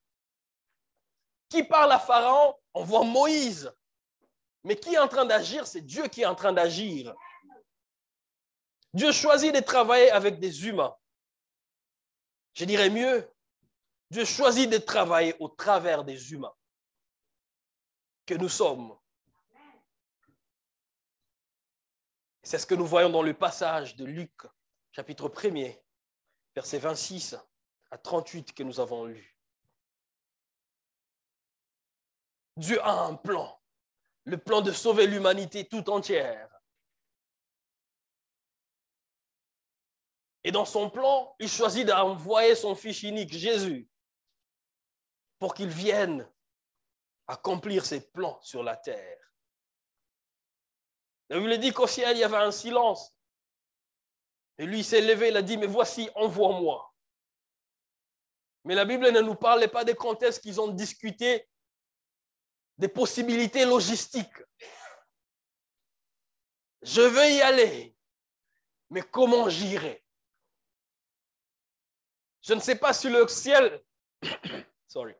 Qui 1.48 1.64
parle 1.64 1.90
à 1.90 1.98
Pharaon? 1.98 2.54
On 2.74 2.84
voit 2.84 3.02
Moïse. 3.02 3.74
Mais 4.62 4.76
qui 4.76 4.94
est 4.94 4.98
en 4.98 5.08
train 5.08 5.24
d'agir? 5.24 5.66
C'est 5.66 5.80
Dieu 5.80 6.06
qui 6.06 6.22
est 6.22 6.26
en 6.26 6.36
train 6.36 6.52
d'agir. 6.52 7.12
Dieu 8.94 9.10
choisit 9.10 9.52
de 9.52 9.58
travailler 9.58 10.12
avec 10.12 10.38
des 10.38 10.68
humains. 10.68 10.96
Je 12.56 12.64
dirais 12.64 12.88
mieux, 12.88 13.30
Dieu 14.10 14.24
choisit 14.24 14.70
de 14.70 14.78
travailler 14.78 15.36
au 15.40 15.48
travers 15.48 16.04
des 16.04 16.32
humains 16.32 16.54
que 18.24 18.32
nous 18.32 18.48
sommes. 18.48 18.96
C'est 22.42 22.58
ce 22.58 22.64
que 22.64 22.74
nous 22.74 22.86
voyons 22.86 23.10
dans 23.10 23.22
le 23.22 23.34
passage 23.34 23.94
de 23.96 24.06
Luc, 24.06 24.32
chapitre 24.92 25.28
1er, 25.28 25.78
versets 26.54 26.78
26 26.78 27.36
à 27.90 27.98
38 27.98 28.54
que 28.54 28.62
nous 28.62 28.80
avons 28.80 29.04
lu. 29.04 29.36
Dieu 32.56 32.80
a 32.82 33.02
un 33.02 33.16
plan, 33.16 33.60
le 34.24 34.38
plan 34.38 34.62
de 34.62 34.72
sauver 34.72 35.06
l'humanité 35.06 35.68
tout 35.68 35.90
entière. 35.90 36.55
Et 40.46 40.52
dans 40.52 40.64
son 40.64 40.88
plan, 40.88 41.34
il 41.40 41.48
choisit 41.48 41.84
d'envoyer 41.84 42.54
son 42.54 42.76
fils 42.76 43.02
unique, 43.02 43.32
Jésus, 43.32 43.90
pour 45.40 45.54
qu'il 45.54 45.68
vienne 45.68 46.32
accomplir 47.26 47.84
ses 47.84 48.12
plans 48.12 48.40
sur 48.42 48.62
la 48.62 48.76
terre. 48.76 49.18
La 51.30 51.40
Bible 51.40 51.58
dit 51.58 51.72
qu'au 51.72 51.88
ciel, 51.88 52.16
il 52.16 52.20
y 52.20 52.22
avait 52.22 52.36
un 52.36 52.52
silence. 52.52 53.12
Et 54.58 54.66
lui 54.66 54.84
s'est 54.84 55.00
levé, 55.00 55.30
il 55.30 55.36
a 55.36 55.42
dit, 55.42 55.56
mais 55.56 55.66
voici, 55.66 56.08
envoie-moi. 56.14 56.94
Mais 58.62 58.76
la 58.76 58.84
Bible 58.84 59.10
ne 59.10 59.22
nous 59.22 59.34
parle 59.34 59.68
pas 59.68 59.84
des 59.84 59.96
contextes 59.96 60.42
qu'ils 60.42 60.60
ont 60.60 60.68
discuté 60.68 61.50
des 62.78 62.88
possibilités 62.88 63.64
logistiques. 63.64 64.44
Je 66.82 67.02
veux 67.02 67.32
y 67.32 67.42
aller, 67.42 67.96
mais 68.90 69.02
comment 69.02 69.48
j'irai? 69.48 70.05
Je 72.46 72.54
ne 72.54 72.60
sais 72.60 72.76
pas 72.76 72.92
si 72.92 73.08
le 73.08 73.26
ciel, 73.26 73.82
sorry, 74.86 75.16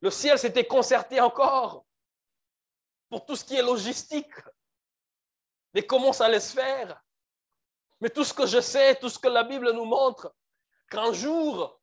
le 0.00 0.10
ciel 0.10 0.36
s'était 0.36 0.66
concerté 0.66 1.20
encore 1.20 1.86
pour 3.08 3.24
tout 3.24 3.36
ce 3.36 3.44
qui 3.44 3.54
est 3.54 3.62
logistique, 3.62 4.34
mais 5.72 5.86
comment 5.86 6.12
ça 6.12 6.24
allait 6.24 6.40
se 6.40 6.52
faire? 6.52 7.00
Mais 8.00 8.10
tout 8.10 8.24
ce 8.24 8.34
que 8.34 8.46
je 8.46 8.60
sais, 8.60 8.96
tout 8.96 9.08
ce 9.08 9.18
que 9.18 9.28
la 9.28 9.44
Bible 9.44 9.70
nous 9.70 9.84
montre, 9.84 10.34
qu'un 10.90 11.12
jour, 11.12 11.80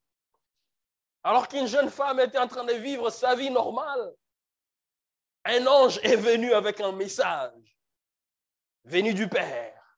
alors 1.23 1.47
qu'une 1.47 1.67
jeune 1.67 1.89
femme 1.89 2.19
était 2.19 2.37
en 2.37 2.47
train 2.49 2.65
de 2.65 2.73
vivre 2.73 3.09
sa 3.09 3.35
vie 3.35 3.49
normale, 3.49 4.15
un 5.45 5.65
ange 5.65 5.97
est 6.03 6.17
venu 6.17 6.51
avec 6.51 6.81
un 6.81 6.91
message, 6.91 7.79
venu 8.83 9.13
du 9.13 9.29
Père. 9.29 9.97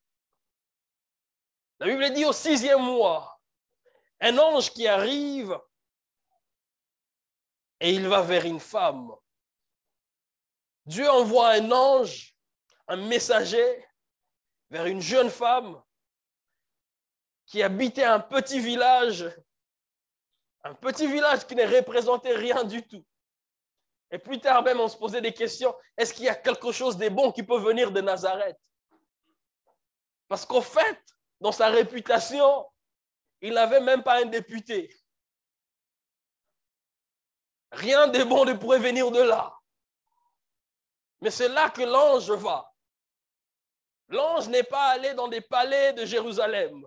La 1.79 1.87
Bible 1.87 2.13
dit 2.13 2.25
au 2.25 2.33
sixième 2.33 2.83
mois, 2.83 3.38
un 4.21 4.37
ange 4.37 4.71
qui 4.71 4.87
arrive 4.87 5.57
et 7.79 7.93
il 7.93 8.07
va 8.07 8.21
vers 8.21 8.45
une 8.45 8.59
femme. 8.59 9.15
Dieu 10.85 11.09
envoie 11.09 11.49
un 11.51 11.71
ange, 11.71 12.35
un 12.87 12.97
messager, 12.97 13.85
vers 14.69 14.85
une 14.85 15.01
jeune 15.01 15.29
femme 15.29 15.81
qui 17.45 17.63
habitait 17.63 18.03
un 18.03 18.19
petit 18.19 18.59
village, 18.59 19.25
un 20.63 20.75
petit 20.75 21.07
village 21.07 21.47
qui 21.47 21.55
ne 21.55 21.65
représentait 21.65 22.35
rien 22.35 22.63
du 22.63 22.85
tout. 22.85 23.05
Et 24.11 24.17
plus 24.17 24.39
tard 24.39 24.63
même, 24.63 24.79
on 24.79 24.87
se 24.87 24.97
posait 24.97 25.21
des 25.21 25.33
questions. 25.33 25.75
Est-ce 25.95 26.13
qu'il 26.13 26.25
y 26.25 26.29
a 26.29 26.35
quelque 26.35 26.71
chose 26.71 26.97
de 26.97 27.09
bon 27.09 27.31
qui 27.31 27.43
peut 27.43 27.59
venir 27.59 27.91
de 27.91 28.01
Nazareth? 28.01 28.57
Parce 30.27 30.45
qu'au 30.45 30.61
fait, 30.61 30.99
dans 31.39 31.51
sa 31.51 31.69
réputation, 31.69 32.65
il 33.41 33.53
n'avait 33.53 33.79
même 33.79 34.03
pas 34.03 34.21
un 34.21 34.25
député. 34.25 34.95
Rien 37.71 38.07
de 38.07 38.23
bon 38.23 38.45
ne 38.45 38.53
pourrait 38.53 38.79
venir 38.79 39.11
de 39.11 39.21
là. 39.21 39.55
Mais 41.21 41.31
c'est 41.31 41.49
là 41.49 41.69
que 41.69 41.81
l'ange 41.81 42.31
va. 42.31 42.73
L'ange 44.07 44.47
n'est 44.49 44.63
pas 44.63 44.89
allé 44.89 45.13
dans 45.13 45.27
des 45.27 45.41
palais 45.41 45.93
de 45.93 46.05
Jérusalem. 46.05 46.85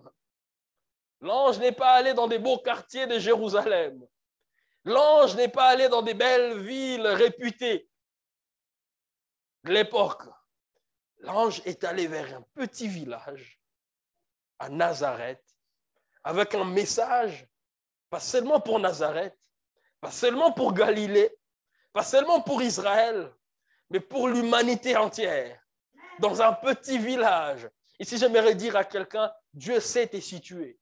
L'ange 1.21 1.57
n'est 1.59 1.71
pas 1.71 1.93
allé 1.93 2.13
dans 2.13 2.27
des 2.27 2.39
beaux 2.39 2.59
quartiers 2.59 3.07
de 3.07 3.17
Jérusalem. 3.17 4.05
L'ange 4.83 5.35
n'est 5.35 5.49
pas 5.49 5.69
allé 5.69 5.87
dans 5.87 6.01
des 6.01 6.13
belles 6.13 6.59
villes 6.59 7.07
réputées 7.07 7.89
de 9.63 9.71
l'époque. 9.71 10.23
L'ange 11.19 11.61
est 11.65 11.85
allé 11.85 12.07
vers 12.07 12.35
un 12.35 12.41
petit 12.53 12.89
village 12.89 13.61
à 14.59 14.67
Nazareth 14.67 15.52
avec 16.23 16.55
un 16.55 16.65
message, 16.65 17.47
pas 18.09 18.19
seulement 18.19 18.59
pour 18.59 18.79
Nazareth, 18.79 19.37
pas 19.99 20.11
seulement 20.11 20.51
pour 20.51 20.73
Galilée, 20.73 21.35
pas 21.91 22.03
seulement 22.03 22.41
pour 22.41 22.61
Israël, 22.61 23.31
mais 23.89 23.99
pour 23.99 24.27
l'humanité 24.27 24.95
entière, 24.95 25.59
dans 26.19 26.41
un 26.41 26.53
petit 26.53 26.97
village. 26.97 27.69
Ici, 27.99 28.17
j'aimerais 28.17 28.55
dire 28.55 28.75
à 28.75 28.83
quelqu'un, 28.83 29.31
Dieu 29.53 29.79
sait 29.79 30.07
te 30.07 30.19
situer. 30.19 30.79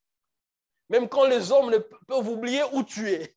Même 0.90 1.08
quand 1.08 1.26
les 1.26 1.52
hommes 1.52 1.70
ne 1.72 1.78
peuvent 1.78 2.28
oublier 2.28 2.64
où 2.72 2.84
tu 2.84 3.10
es. 3.10 3.36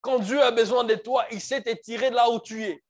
Quand 0.00 0.18
Dieu 0.18 0.42
a 0.42 0.50
besoin 0.50 0.84
de 0.84 0.94
toi, 0.94 1.26
il 1.30 1.40
sait 1.40 1.62
te 1.62 1.70
tirer 1.70 2.10
de 2.10 2.14
là 2.16 2.30
où 2.30 2.40
tu 2.40 2.64
es. 2.64 2.82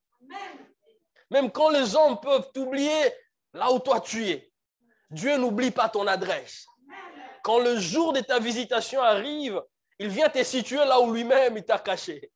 Même 1.29 1.51
quand 1.51 1.69
les 1.69 1.95
hommes 1.95 2.19
peuvent 2.19 2.51
t'oublier 2.53 3.13
là 3.53 3.71
où 3.71 3.79
toi 3.79 3.99
tu 3.99 4.27
es, 4.27 4.51
Dieu 5.09 5.37
n'oublie 5.37 5.71
pas 5.71 5.89
ton 5.89 6.07
adresse. 6.07 6.68
Quand 7.43 7.59
le 7.59 7.77
jour 7.79 8.13
de 8.13 8.19
ta 8.21 8.39
visitation 8.39 9.01
arrive, 9.01 9.61
il 9.97 10.09
vient 10.09 10.29
te 10.29 10.43
situer 10.43 10.77
là 10.77 10.99
où 10.99 11.11
lui-même 11.11 11.57
il 11.57 11.63
t'a 11.63 11.79
caché. 11.79 12.31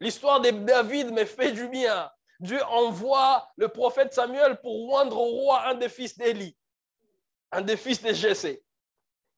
L'histoire 0.00 0.40
de 0.40 0.50
David 0.50 1.12
me 1.12 1.24
fait 1.24 1.52
du 1.52 1.68
bien. 1.68 2.10
Dieu 2.40 2.60
envoie 2.64 3.48
le 3.56 3.68
prophète 3.68 4.12
Samuel 4.12 4.60
pour 4.60 4.90
rendre 4.90 5.16
au 5.16 5.26
roi 5.26 5.68
un 5.68 5.74
des 5.74 5.88
fils 5.88 6.18
d'Élie, 6.18 6.56
un 7.52 7.60
des 7.60 7.76
fils 7.76 8.02
de 8.02 8.12
Jessé. 8.12 8.64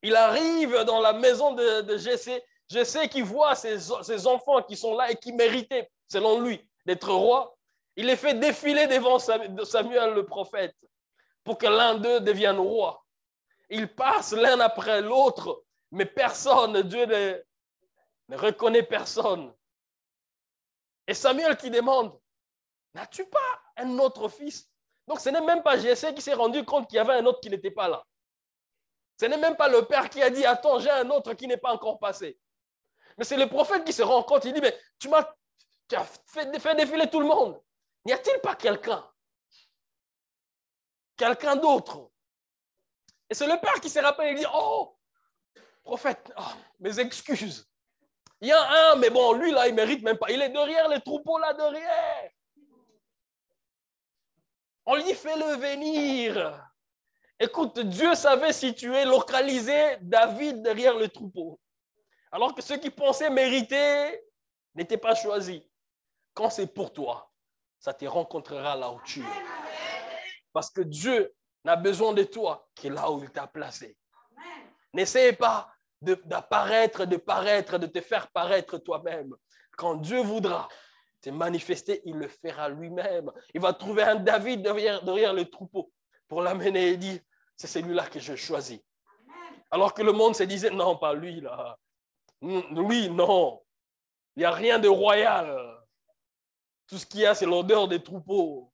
Il 0.02 0.16
arrive 0.16 0.84
dans 0.84 1.00
la 1.00 1.12
maison 1.12 1.52
de, 1.52 1.82
de 1.82 1.98
Jessé 1.98 3.08
qu'il 3.10 3.24
voit 3.24 3.54
ses, 3.54 4.26
enfants 4.26 4.62
qui 4.62 4.76
sont 4.76 4.96
là 4.96 5.10
et 5.10 5.16
qui 5.16 5.32
méritaient, 5.32 5.90
selon 6.08 6.40
lui, 6.40 6.66
d'être 6.86 7.12
roi. 7.12 7.56
Il 7.96 8.06
les 8.06 8.16
fait 8.16 8.34
défiler 8.34 8.86
devant 8.86 9.18
Samuel 9.18 10.14
le 10.14 10.24
prophète 10.24 10.74
pour 11.44 11.58
que 11.58 11.66
l'un 11.66 11.96
d'eux 11.96 12.20
devienne 12.20 12.58
roi. 12.58 13.03
Ils 13.70 13.92
passent 13.94 14.32
l'un 14.32 14.60
après 14.60 15.00
l'autre, 15.00 15.64
mais 15.90 16.06
personne, 16.06 16.82
Dieu 16.82 17.06
ne, 17.06 18.36
reconnaît 18.36 18.82
personne. 18.82 19.54
Et 21.06 21.14
Samuel 21.14 21.56
qui 21.56 21.70
demande, 21.70 22.18
n'as-tu 22.94 23.26
pas 23.26 23.62
un 23.76 23.98
autre 23.98 24.28
fils? 24.28 24.70
Donc 25.06 25.20
ce 25.20 25.28
n'est 25.28 25.40
même 25.40 25.62
pas 25.62 25.78
Jessé 25.78 26.14
qui 26.14 26.22
s'est 26.22 26.34
rendu 26.34 26.64
compte 26.64 26.88
qu'il 26.88 26.96
y 26.96 27.00
avait 27.00 27.14
un 27.14 27.26
autre 27.26 27.40
qui 27.40 27.50
n'était 27.50 27.70
pas 27.70 27.88
là. 27.88 28.04
Ce 29.20 29.26
n'est 29.26 29.36
même 29.36 29.56
pas 29.56 29.68
le 29.68 29.84
père 29.86 30.08
qui 30.10 30.22
a 30.22 30.30
dit, 30.30 30.44
attends, 30.44 30.78
j'ai 30.78 30.90
un 30.90 31.08
autre 31.10 31.34
qui 31.34 31.46
n'est 31.46 31.56
pas 31.56 31.72
encore 31.72 31.98
passé. 31.98 32.38
Mais 33.16 33.24
c'est 33.24 33.36
le 33.36 33.48
prophète 33.48 33.84
qui 33.84 33.92
se 33.92 34.02
rend 34.02 34.22
compte. 34.22 34.44
Il 34.44 34.52
dit, 34.52 34.60
mais 34.60 34.76
tu 34.98 35.08
m'as 35.08 35.24
fait, 36.26 36.58
fait 36.58 36.74
défiler 36.74 37.08
tout 37.08 37.20
le 37.20 37.26
monde. 37.26 37.60
N'y 38.04 38.12
a-t-il 38.12 38.40
pas 38.40 38.56
quelqu'un? 38.56 39.08
Quelqu'un 41.16 41.56
d'autre? 41.56 42.10
Et 43.30 43.34
c'est 43.34 43.46
le 43.46 43.60
père 43.60 43.80
qui 43.80 43.90
se 43.90 43.98
rappelle. 43.98 44.32
Il 44.32 44.38
dit, 44.38 44.46
oh, 44.52 44.96
prophète, 45.82 46.32
oh, 46.36 46.42
mes 46.80 46.98
excuses. 47.00 47.68
Il 48.40 48.48
y 48.48 48.52
a 48.52 48.90
un, 48.90 48.96
mais 48.96 49.10
bon, 49.10 49.32
lui 49.32 49.50
là, 49.52 49.68
il 49.68 49.74
mérite 49.74 50.02
même 50.02 50.18
pas. 50.18 50.30
Il 50.30 50.42
est 50.42 50.50
derrière 50.50 50.88
les 50.88 51.00
troupeaux 51.00 51.38
là 51.38 51.54
derrière. 51.54 52.30
On 54.86 54.96
lui 54.96 55.04
dit, 55.04 55.14
fais-le 55.14 55.56
venir. 55.56 56.62
Écoute, 57.40 57.80
Dieu 57.80 58.14
savait 58.14 58.52
situer, 58.52 59.04
localiser 59.04 59.96
David 60.02 60.62
derrière 60.62 60.96
le 60.96 61.08
troupeau. 61.08 61.58
Alors 62.30 62.54
que 62.54 62.62
ceux 62.62 62.76
qui 62.76 62.90
pensaient 62.90 63.30
mériter 63.30 64.20
n'étaient 64.74 64.98
pas 64.98 65.14
choisis. 65.14 65.62
Quand 66.34 66.50
c'est 66.50 66.66
pour 66.66 66.92
toi, 66.92 67.30
ça 67.78 67.94
te 67.94 68.04
rencontrera 68.04 68.76
là 68.76 68.90
où 68.90 69.00
tu 69.04 69.20
es. 69.20 69.44
Parce 70.52 70.70
que 70.70 70.80
Dieu 70.80 71.34
n'a 71.64 71.76
besoin 71.76 72.12
de 72.12 72.22
toi 72.24 72.68
que 72.74 72.88
là 72.88 73.10
où 73.10 73.22
il 73.22 73.30
t'a 73.30 73.46
placé. 73.46 73.96
N'essaie 74.92 75.32
pas 75.32 75.72
d'apparaître, 76.00 77.06
de, 77.06 77.16
paraître, 77.16 77.78
de 77.78 77.86
te 77.86 78.00
faire 78.00 78.30
paraître 78.30 78.78
toi-même. 78.78 79.34
Quand 79.76 79.96
Dieu 79.96 80.20
voudra 80.20 80.68
te 81.20 81.30
manifester, 81.30 82.02
il 82.04 82.16
le 82.16 82.28
fera 82.28 82.68
lui-même. 82.68 83.30
Il 83.54 83.60
va 83.60 83.72
trouver 83.72 84.02
un 84.02 84.16
David 84.16 84.62
derrière, 84.62 85.02
derrière 85.02 85.32
le 85.32 85.48
troupeau 85.48 85.90
pour 86.28 86.42
l'amener 86.42 86.88
et 86.88 86.96
dire, 86.96 87.20
c'est 87.56 87.66
celui-là 87.66 88.06
que 88.06 88.20
je 88.20 88.36
choisis. 88.36 88.80
Alors 89.70 89.94
que 89.94 90.02
le 90.02 90.12
monde 90.12 90.36
se 90.36 90.42
disait, 90.42 90.70
non, 90.70 90.96
pas 90.96 91.14
lui, 91.14 91.40
là. 91.40 91.78
Oui, 92.42 93.08
non. 93.08 93.62
Il 94.36 94.40
n'y 94.40 94.44
a 94.44 94.50
rien 94.50 94.78
de 94.78 94.88
royal. 94.88 95.82
Tout 96.86 96.98
ce 96.98 97.06
qu'il 97.06 97.20
y 97.20 97.26
a, 97.26 97.34
c'est 97.34 97.46
l'odeur 97.46 97.88
des 97.88 98.02
troupeaux. 98.02 98.72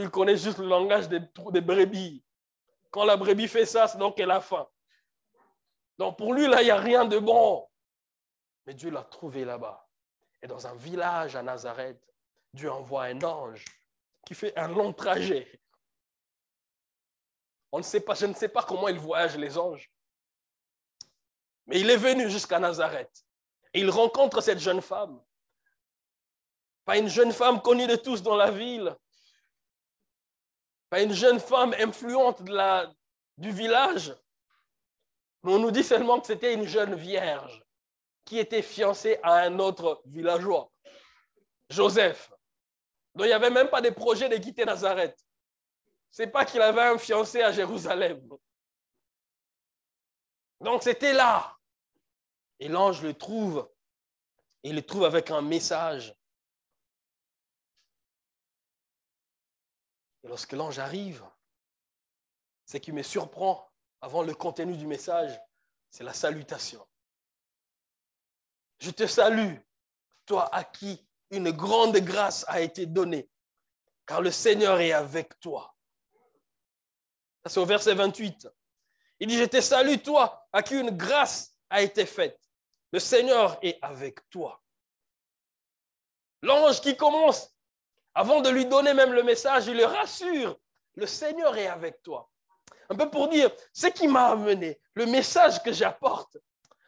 Il 0.00 0.10
connaît 0.10 0.36
juste 0.36 0.58
le 0.58 0.66
langage 0.66 1.08
des, 1.08 1.20
des 1.20 1.60
brebis. 1.60 2.24
Quand 2.90 3.04
la 3.04 3.16
brebis 3.16 3.48
fait 3.48 3.66
ça, 3.66 3.88
c'est 3.88 3.98
donc 3.98 4.16
qu'elle 4.16 4.30
a 4.30 4.40
faim. 4.40 4.68
Donc 5.98 6.18
pour 6.18 6.34
lui, 6.34 6.46
là, 6.46 6.62
il 6.62 6.66
n'y 6.66 6.70
a 6.70 6.76
rien 6.76 7.04
de 7.04 7.18
bon. 7.18 7.68
Mais 8.66 8.74
Dieu 8.74 8.90
l'a 8.90 9.02
trouvé 9.02 9.44
là-bas. 9.44 9.88
Et 10.42 10.46
dans 10.46 10.66
un 10.66 10.74
village 10.74 11.36
à 11.36 11.42
Nazareth, 11.42 12.00
Dieu 12.52 12.70
envoie 12.70 13.04
un 13.04 13.22
ange 13.22 13.64
qui 14.26 14.34
fait 14.34 14.56
un 14.58 14.68
long 14.68 14.92
trajet. 14.92 15.60
On 17.72 17.78
ne 17.78 17.82
sait 17.82 18.00
pas, 18.00 18.14
je 18.14 18.26
ne 18.26 18.34
sais 18.34 18.48
pas 18.48 18.62
comment 18.62 18.88
ils 18.88 18.98
voyagent 18.98 19.36
les 19.36 19.56
anges. 19.56 19.90
Mais 21.66 21.80
il 21.80 21.90
est 21.90 21.96
venu 21.96 22.30
jusqu'à 22.30 22.58
Nazareth. 22.58 23.24
Et 23.72 23.80
il 23.80 23.90
rencontre 23.90 24.40
cette 24.40 24.58
jeune 24.58 24.80
femme. 24.80 25.22
Pas 26.84 26.98
une 26.98 27.08
jeune 27.08 27.32
femme 27.32 27.60
connue 27.60 27.86
de 27.86 27.96
tous 27.96 28.22
dans 28.22 28.36
la 28.36 28.50
ville. 28.50 28.96
Une 30.92 31.12
jeune 31.12 31.40
femme 31.40 31.74
influente 31.78 32.42
du 33.36 33.50
village. 33.50 34.14
Mais 35.42 35.52
on 35.52 35.58
nous 35.58 35.70
dit 35.70 35.84
seulement 35.84 36.20
que 36.20 36.26
c'était 36.26 36.54
une 36.54 36.66
jeune 36.66 36.94
vierge 36.94 37.62
qui 38.24 38.38
était 38.38 38.62
fiancée 38.62 39.18
à 39.22 39.42
un 39.42 39.58
autre 39.58 40.02
villageois, 40.06 40.70
Joseph. 41.70 42.32
Donc 43.14 43.26
il 43.26 43.28
n'y 43.28 43.34
avait 43.34 43.50
même 43.50 43.68
pas 43.68 43.80
de 43.80 43.90
projet 43.90 44.28
de 44.28 44.36
quitter 44.36 44.64
Nazareth. 44.64 45.16
Ce 46.10 46.22
n'est 46.22 46.30
pas 46.30 46.44
qu'il 46.44 46.62
avait 46.62 46.82
un 46.82 46.98
fiancé 46.98 47.42
à 47.42 47.52
Jérusalem. 47.52 48.20
Donc 50.60 50.82
c'était 50.82 51.12
là. 51.12 51.56
Et 52.58 52.68
l'ange 52.68 53.02
le 53.02 53.14
trouve. 53.14 53.70
Il 54.62 54.74
le 54.74 54.82
trouve 54.82 55.04
avec 55.04 55.30
un 55.30 55.42
message. 55.42 56.15
Lorsque 60.26 60.52
l'ange 60.52 60.78
arrive, 60.78 61.24
ce 62.64 62.78
qui 62.78 62.92
me 62.92 63.02
surprend 63.02 63.70
avant 64.00 64.22
le 64.22 64.34
contenu 64.34 64.76
du 64.76 64.86
message, 64.86 65.38
c'est 65.88 66.04
la 66.04 66.12
salutation. 66.12 66.84
Je 68.78 68.90
te 68.90 69.06
salue, 69.06 69.56
toi 70.26 70.52
à 70.54 70.64
qui 70.64 71.08
une 71.30 71.50
grande 71.50 71.96
grâce 71.98 72.44
a 72.48 72.60
été 72.60 72.86
donnée, 72.86 73.30
car 74.04 74.20
le 74.20 74.30
Seigneur 74.30 74.80
est 74.80 74.92
avec 74.92 75.38
toi. 75.40 75.74
c'est 77.46 77.58
au 77.58 77.64
verset 77.64 77.94
28. 77.94 78.48
Il 79.20 79.28
dit, 79.28 79.38
je 79.38 79.44
te 79.44 79.60
salue, 79.60 79.96
toi 80.02 80.46
à 80.52 80.62
qui 80.62 80.74
une 80.74 80.90
grâce 80.90 81.56
a 81.70 81.82
été 81.82 82.04
faite. 82.04 82.40
Le 82.92 82.98
Seigneur 82.98 83.58
est 83.62 83.78
avec 83.80 84.28
toi. 84.28 84.62
L'ange 86.42 86.80
qui 86.80 86.96
commence, 86.96 87.55
avant 88.16 88.40
de 88.40 88.48
lui 88.48 88.64
donner 88.64 88.94
même 88.94 89.12
le 89.12 89.22
message, 89.22 89.66
il 89.66 89.76
le 89.76 89.84
rassure, 89.84 90.58
le 90.94 91.06
Seigneur 91.06 91.54
est 91.58 91.66
avec 91.66 92.02
toi. 92.02 92.30
Un 92.88 92.96
peu 92.96 93.10
pour 93.10 93.28
dire, 93.28 93.50
ce 93.74 93.88
qui 93.88 94.08
m'a 94.08 94.28
amené, 94.28 94.80
le 94.94 95.04
message 95.04 95.62
que 95.62 95.70
j'apporte, 95.70 96.38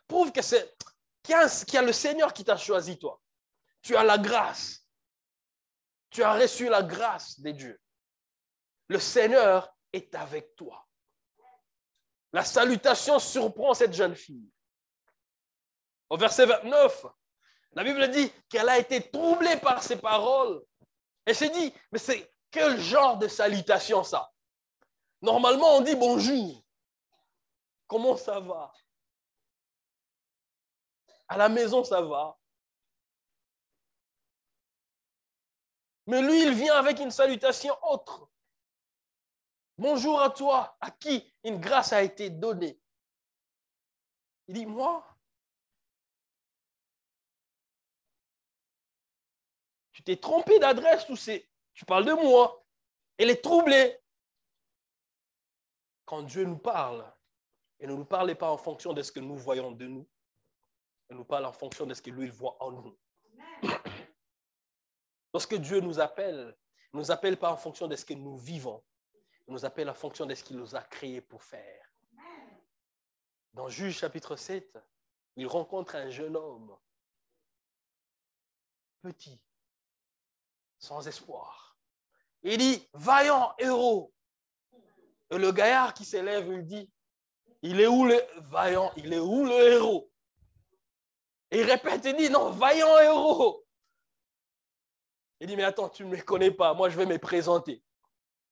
prouve 0.07 0.33
que 0.33 0.41
c'est 0.41 0.75
qu'il 1.23 1.35
y, 1.35 1.77
a 1.77 1.83
le 1.83 1.93
Seigneur 1.93 2.33
qui 2.33 2.45
t'a 2.45 2.57
choisi, 2.57 2.99
toi. 2.99 3.21
Tu 3.83 3.95
as 3.95 4.05
la 4.05 4.17
grâce. 4.17 4.87
Tu 6.09 6.23
as 6.23 6.33
reçu 6.33 6.71
la 6.71 6.83
grâce 6.83 7.38
des 7.41 7.53
dieux. 7.53 7.79
Le 8.88 8.99
Seigneur 8.99 9.71
est 9.93 10.14
avec 10.14 10.57
toi. 10.57 10.88
La 12.33 12.43
salutation 12.43 13.19
surprend 13.19 13.75
cette 13.75 13.93
jeune 13.93 14.14
fille. 14.14 14.51
Au 16.09 16.17
verset 16.17 16.47
29, 16.47 17.05
la 17.73 17.85
Bible 17.85 18.09
dit 18.09 18.33
qu'elle 18.49 18.71
a 18.71 18.79
été 18.79 19.11
troublée 19.11 19.59
par 19.59 19.83
ces 19.83 19.97
paroles. 19.97 20.62
Elle 21.29 21.37
s'est 21.37 21.51
dit, 21.51 21.75
mais 21.93 21.99
c'est 21.99 22.35
quel 22.51 22.81
genre 22.81 23.19
de 23.19 23.29
salutation 23.29 24.03
ça? 24.03 24.33
Normalement, 25.21 25.77
on 25.77 25.83
dit 25.83 25.95
bonjour. 25.95 26.64
Comment 27.87 28.17
ça 28.17 28.41
va? 28.41 28.73
À 31.29 31.37
la 31.37 31.51
maison, 31.51 31.85
ça 31.85 32.01
va. 32.01 32.38
Mais 36.07 36.23
lui, 36.23 36.45
il 36.45 36.55
vient 36.55 36.77
avec 36.77 36.99
une 36.99 37.11
salutation 37.11 37.77
autre. 37.83 38.31
Bonjour 39.77 40.23
à 40.23 40.31
toi, 40.31 40.79
à 40.81 40.91
qui 40.91 41.31
une 41.45 41.61
grâce 41.61 41.93
a 41.93 42.01
été 42.01 42.31
donnée. 42.31 42.81
Il 44.47 44.55
dit, 44.55 44.64
moi, 44.64 45.07
t'es 50.09 50.16
trompé 50.16 50.59
d'adresse 50.59 51.07
ou 51.11 51.16
c'est, 51.16 51.47
tu 51.75 51.85
parles 51.85 52.07
de 52.07 52.14
moi. 52.14 52.64
Elle 53.18 53.29
est 53.29 53.44
troublée 53.44 54.01
quand 56.07 56.23
Dieu 56.23 56.44
nous 56.44 56.57
parle, 56.57 57.05
et 57.79 57.87
ne 57.87 57.92
nous 57.92 58.07
parle 58.07 58.35
pas 58.35 58.51
en 58.51 58.57
fonction 58.57 58.94
de 58.94 59.03
ce 59.03 59.12
que 59.12 59.21
nous 59.21 59.37
voyons 59.37 59.71
de 59.71 59.87
nous, 59.87 60.09
il 61.11 61.16
nous 61.16 61.27
parle 61.27 61.44
en 61.44 61.53
fonction 61.53 61.85
de 61.85 61.92
ce 61.92 62.01
que 62.01 62.09
lui 62.09 62.31
voit 62.31 62.57
en 62.62 62.73
nous. 62.73 62.99
Lorsque 65.35 65.57
Dieu 65.57 65.81
nous 65.81 66.01
appelle, 66.01 66.57
il 66.94 66.97
ne 66.97 67.01
nous 67.03 67.11
appelle 67.11 67.37
pas 67.37 67.53
en 67.53 67.59
fonction 67.59 67.87
de 67.87 67.94
ce 67.94 68.07
que 68.07 68.14
nous 68.14 68.38
vivons, 68.38 68.83
il 69.47 69.53
nous 69.53 69.66
appelle 69.66 69.90
en 69.90 69.94
fonction 69.94 70.25
de 70.25 70.35
ce 70.35 70.42
qu'il 70.42 70.57
nous 70.57 70.75
a 70.75 70.81
créé 70.81 71.21
pour 71.21 71.42
faire. 71.42 71.85
Dans 73.53 73.68
Juge 73.68 73.99
chapitre 73.99 74.37
7, 74.37 74.79
il 75.37 75.47
rencontre 75.47 75.97
un 75.97 76.09
jeune 76.09 76.35
homme, 76.35 76.75
petit, 79.03 79.38
sans 80.79 81.07
espoir. 81.07 81.79
Il 82.43 82.59
dit, 82.59 82.88
vaillant 82.95 83.55
héros, 83.59 84.12
et 85.31 85.38
le 85.38 85.53
gaillard 85.53 85.93
qui 85.95 86.05
s'élève, 86.05 86.49
il 86.49 86.64
dit, 86.64 86.91
il 87.62 87.81
est 87.81 87.87
où 87.87 88.05
le 88.05 88.21
vaillant, 88.51 88.93
il 88.97 89.12
est 89.12 89.19
où 89.19 89.45
le 89.45 89.73
héros? 89.73 90.11
Il 91.51 91.62
répète, 91.62 92.05
il 92.05 92.17
dit, 92.17 92.31
non, 92.31 92.51
vaillant 92.51 92.99
héros. 92.99 93.64
Il 95.41 95.47
dit, 95.47 95.57
mais 95.57 95.64
attends, 95.64 95.88
tu 95.88 96.05
ne 96.05 96.11
me 96.11 96.23
connais 96.23 96.51
pas, 96.51 96.75
moi 96.75 96.88
je 96.88 96.97
vais 96.97 97.07
me 97.07 97.19
présenter. 97.19 97.83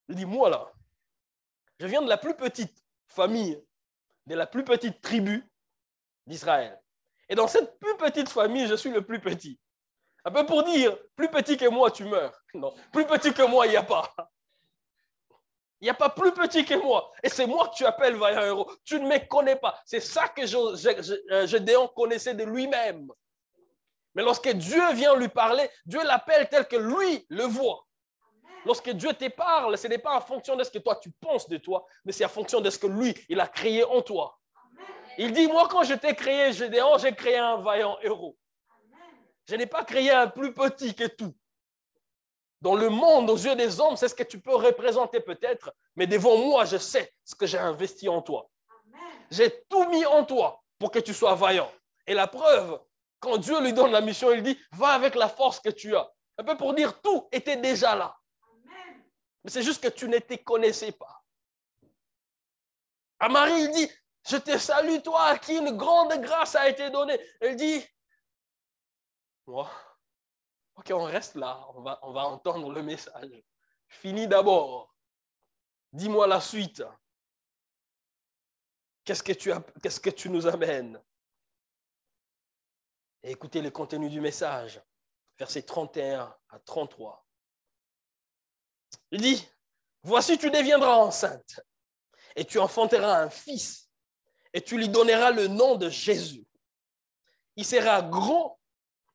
Il 0.09 0.17
dit, 0.17 0.25
moi 0.25 0.51
là, 0.51 0.73
je 1.79 1.87
viens 1.87 2.03
de 2.03 2.09
la 2.09 2.19
plus 2.19 2.35
petite 2.35 2.85
famille, 3.07 3.63
de 4.27 4.35
la 4.35 4.47
plus 4.47 4.65
petite 4.65 5.01
tribu 5.01 5.49
d'Israël. 6.27 6.81
Et 7.29 7.35
dans 7.35 7.49
cette 7.49 7.79
plus 7.79 7.97
petite 7.97 8.29
famille, 8.29 8.67
je 8.67 8.75
suis 8.75 8.91
le 8.91 9.05
plus 9.05 9.21
petit. 9.21 9.61
Un 10.27 10.33
peu 10.33 10.45
pour 10.45 10.65
dire, 10.65 10.99
plus 11.15 11.29
petit 11.29 11.57
que 11.57 11.69
moi, 11.69 11.93
tu 11.93 12.05
meurs. 12.05 12.37
Non, 12.53 12.75
plus 12.93 13.07
petit 13.07 13.33
que 13.33 13.43
moi, 13.43 13.65
il 13.67 13.71
n'y 13.71 13.77
a 13.77 13.85
pas. 13.85 14.13
Il 15.81 15.85
n'y 15.85 15.91
a 15.91 15.95
pas 15.95 16.09
plus 16.09 16.33
petit 16.33 16.65
que 16.65 16.75
moi. 16.75 17.13
Et 17.23 17.29
c'est 17.29 17.47
moi 17.47 17.69
que 17.69 17.77
tu 17.77 17.87
appelles 17.87 18.17
vaillant 18.17 18.43
héros. 18.43 18.69
Tu 18.85 18.99
ne 18.99 19.07
me 19.07 19.25
connais 19.29 19.55
pas. 19.55 19.79
C'est 19.85 20.01
ça 20.01 20.27
que 20.27 20.43
euh, 21.33 21.47
Gédéon 21.47 21.87
connaissait 21.87 22.35
de 22.35 22.43
lui-même. 22.43 23.07
Mais 24.17 24.25
lorsque 24.25 24.49
Dieu 24.49 24.93
vient 24.95 25.15
lui 25.15 25.29
parler, 25.29 25.71
Dieu 25.85 26.03
l'appelle 26.03 26.49
tel 26.49 26.67
que 26.67 26.77
lui 26.77 27.25
le 27.29 27.45
voit. 27.45 27.87
Lorsque 28.65 28.91
Dieu 28.91 29.13
te 29.13 29.29
parle, 29.29 29.79
ce 29.79 29.87
n'est 29.87 29.99
pas 29.99 30.17
en 30.17 30.21
fonction 30.21 30.57
de 30.57 30.65
ce 30.65 30.73
que 30.73 30.79
toi 30.79 30.97
tu 30.97 31.13
penses 31.21 31.49
de 31.49 31.59
toi, 31.59 31.87
mais 32.05 32.11
c'est 32.11 32.25
en 32.25 32.29
fonction 32.29 32.61
de 32.61 32.69
ce 32.69 32.81
que 32.81 32.89
lui, 32.89 33.15
il 33.29 33.39
a 33.39 33.47
créé 33.47 33.85
en 33.85 34.03
toi. 34.03 34.37
Il 35.19 35.33
dit, 35.33 35.47
moi 35.47 35.69
quand 35.71 35.85
je 35.85 35.95
t'ai 35.95 36.17
créé 36.17 36.53
Gédéon, 36.53 36.99
j'ai 36.99 37.15
créé 37.15 37.37
un 37.37 37.59
vaillant 37.59 37.97
héros. 38.03 38.37
Je 39.47 39.55
n'ai 39.55 39.67
pas 39.67 39.85
créé 39.85 40.11
un 40.11 40.27
plus 40.27 40.53
petit 40.53 40.95
que 40.95 41.07
tout. 41.07 41.35
Dans 42.61 42.75
le 42.75 42.89
monde, 42.89 43.31
aux 43.31 43.37
yeux 43.37 43.55
des 43.55 43.81
hommes, 43.81 43.97
c'est 43.97 44.09
ce 44.09 44.15
que 44.15 44.23
tu 44.23 44.41
peux 44.41 44.55
représenter 44.55 45.21
peut-être, 45.21 45.75
mais 45.95 46.07
devant 46.07 46.37
moi, 46.39 46.65
je 46.65 46.79
sais 46.79 47.13
ce 47.25 47.35
que 47.35 47.47
j'ai 47.47 47.59
investi 47.59 48.09
en 48.09 48.23
toi. 48.23 48.49
J'ai 49.31 49.65
tout 49.69 49.89
mis 49.89 50.05
en 50.07 50.25
toi 50.25 50.63
pour 50.79 50.91
que 50.91 50.99
tu 50.99 51.13
sois 51.13 51.35
vaillant. 51.35 51.71
Et 52.07 52.15
la 52.15 52.27
preuve, 52.27 52.81
quand 53.21 53.37
Dieu 53.39 53.61
lui 53.61 53.73
donne 53.73 53.93
la 53.93 54.01
mission, 54.01 54.33
il 54.33 54.43
dit, 54.43 54.59
va 54.73 54.89
avec 54.89 55.15
la 55.15 55.29
force 55.29 55.61
que 55.61 55.71
tu 55.71 55.95
as. 55.95 56.11
Un 56.39 56.45
peu 56.45 56.57
pour 56.57 56.75
dire, 56.75 57.01
tout 57.01 57.29
était 57.33 57.57
déjà 57.57 57.95
là. 57.95 58.17
Mais 59.45 59.51
c'est 59.51 59.63
juste 59.63 59.83
que 59.83 59.89
tu 59.89 60.09
ne 60.09 60.19
te 60.19 60.35
connaissais 60.43 60.93
pas. 60.93 61.23
À 63.19 63.29
Marie, 63.29 63.61
il 63.63 63.71
dit, 63.71 63.91
je 64.29 64.37
te 64.37 64.59
salue 64.59 65.01
toi 65.03 65.25
à 65.25 65.39
qui 65.39 65.57
une 65.57 65.77
grande 65.77 66.21
grâce 66.21 66.55
a 66.55 66.69
été 66.69 66.91
donnée. 66.91 67.19
Elle 67.41 67.57
dit, 67.57 67.85
moi, 69.47 69.71
Ok, 70.77 70.91
on 70.91 71.05
reste 71.05 71.37
là, 71.37 71.67
on 71.73 72.13
va, 72.13 72.27
entendre 72.27 72.71
le 72.71 72.83
message. 72.83 73.43
Finis 73.89 74.29
d'abord. 74.29 74.95
Dis-moi 75.93 76.27
la 76.27 76.41
suite. 76.41 76.83
Qu'est-ce 79.05 79.23
que 79.23 80.11
tu, 80.11 80.29
nous 80.29 80.47
amènes? 80.47 81.03
Écoutez 83.23 83.63
le 83.63 83.71
contenu 83.71 84.11
du 84.11 84.21
message, 84.21 84.81
versets 85.39 85.63
31 85.63 86.37
à 86.51 86.59
33. 86.61 87.27
Il 89.13 89.23
dit, 89.23 89.49
voici 90.03 90.37
tu 90.37 90.51
deviendras 90.51 90.97
enceinte 90.97 91.61
et 92.35 92.45
tu 92.45 92.59
enfanteras 92.59 93.23
un 93.23 93.31
fils 93.31 93.89
et 94.53 94.61
tu 94.61 94.77
lui 94.77 94.89
donneras 94.89 95.31
le 95.31 95.47
nom 95.47 95.77
de 95.77 95.89
Jésus. 95.89 96.47
Il 97.57 97.65
sera 97.65 98.03
grand 98.03 98.56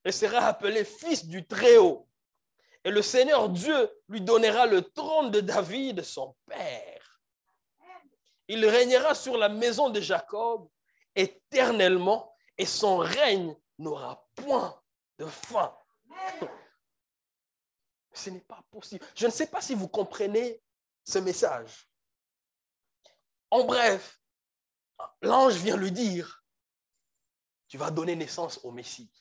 et 0.04 0.12
sera 0.12 0.40
appelé 0.46 0.84
fils 0.84 1.26
du 1.26 1.46
Très-Haut. 1.46 2.08
Et 2.84 2.90
le 2.90 3.02
Seigneur 3.02 3.50
Dieu 3.50 3.92
lui 4.08 4.22
donnera 4.22 4.66
le 4.66 4.82
trône 4.82 5.30
de 5.30 5.40
David, 5.40 6.04
son 6.04 6.36
père. 6.48 7.22
Il 8.48 8.66
régnera 8.66 9.14
sur 9.14 9.38
la 9.38 9.50
maison 9.50 9.90
de 9.90 10.02
Jacob 10.02 10.68
éternellement 11.16 12.36
et 12.58 12.66
son 12.66 12.98
règne 12.98 13.56
n'aura 13.78 14.28
point 14.36 14.82
de 15.20 15.26
fin. 15.26 15.76
Ce 18.14 18.30
n'est 18.30 18.42
pas 18.42 18.62
possible. 18.70 19.06
Je 19.16 19.28
ne 19.28 19.32
sais 19.32 19.48
pas 19.48 19.62
si 19.62 19.74
vous 19.74 19.88
comprenez 19.88 20.62
ce 21.04 21.20
message. 21.20 21.88
En 23.50 23.64
bref, 23.64 24.20
l'ange 25.22 25.56
vient 25.56 25.78
lui 25.78 25.92
dire, 25.92 26.44
tu 27.68 27.78
vas 27.78 27.92
donner 27.92 28.16
naissance 28.16 28.60
au 28.64 28.72
Messie. 28.72 29.12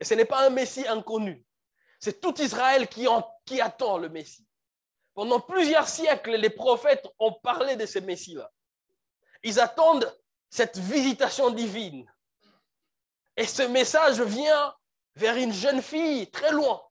Et 0.00 0.04
ce 0.04 0.14
n'est 0.14 0.24
pas 0.24 0.46
un 0.46 0.50
Messie 0.50 0.86
inconnu. 0.86 1.44
C'est 2.00 2.20
tout 2.20 2.40
Israël 2.40 2.88
qui, 2.88 3.60
attend 3.60 3.98
le 3.98 4.08
Messie. 4.08 4.46
Pendant 5.14 5.40
plusieurs 5.40 5.88
siècles, 5.88 6.36
les 6.36 6.50
prophètes 6.50 7.06
ont 7.18 7.32
parlé 7.32 7.76
de 7.76 7.86
ce 7.86 7.98
Messie-là. 8.00 8.50
Ils 9.42 9.60
attendent 9.60 10.14
cette 10.50 10.76
visitation 10.78 11.50
divine. 11.50 12.10
Et 13.36 13.46
ce 13.46 13.62
message 13.62 14.20
vient 14.20 14.74
vers 15.14 15.36
une 15.36 15.52
jeune 15.52 15.82
fille 15.82 16.30
très 16.30 16.52
loin. 16.52 16.82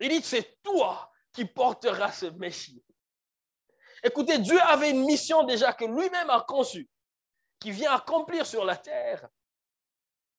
Il 0.00 0.08
dit, 0.08 0.22
c'est 0.22 0.60
toi 0.62 1.10
qui 1.32 1.44
porteras 1.44 2.12
ce 2.12 2.26
Messie. 2.26 2.82
Écoutez, 4.02 4.38
Dieu 4.38 4.60
avait 4.62 4.90
une 4.90 5.04
mission 5.04 5.44
déjà 5.44 5.72
que 5.72 5.84
lui-même 5.84 6.30
a 6.30 6.40
conçue. 6.40 6.88
qui 7.60 7.70
vient 7.70 7.92
accomplir 7.92 8.44
sur 8.44 8.64
la 8.64 8.76
terre. 8.76 9.28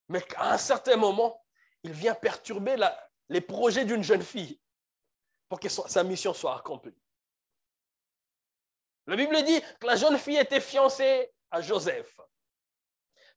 Mais 0.09 0.21
qu'à 0.21 0.51
un 0.51 0.57
certain 0.57 0.97
moment, 0.97 1.42
il 1.83 1.91
vient 1.91 2.15
perturber 2.15 2.75
les 3.29 3.41
projets 3.41 3.85
d'une 3.85 4.03
jeune 4.03 4.23
fille 4.23 4.59
pour 5.49 5.59
que 5.59 5.69
sa 5.69 6.03
mission 6.03 6.33
soit 6.33 6.57
accomplie. 6.57 6.97
La 9.05 9.15
Bible 9.15 9.43
dit 9.43 9.61
que 9.79 9.87
la 9.87 9.95
jeune 9.95 10.17
fille 10.17 10.37
était 10.37 10.61
fiancée 10.61 11.31
à 11.51 11.61
Joseph. 11.61 12.19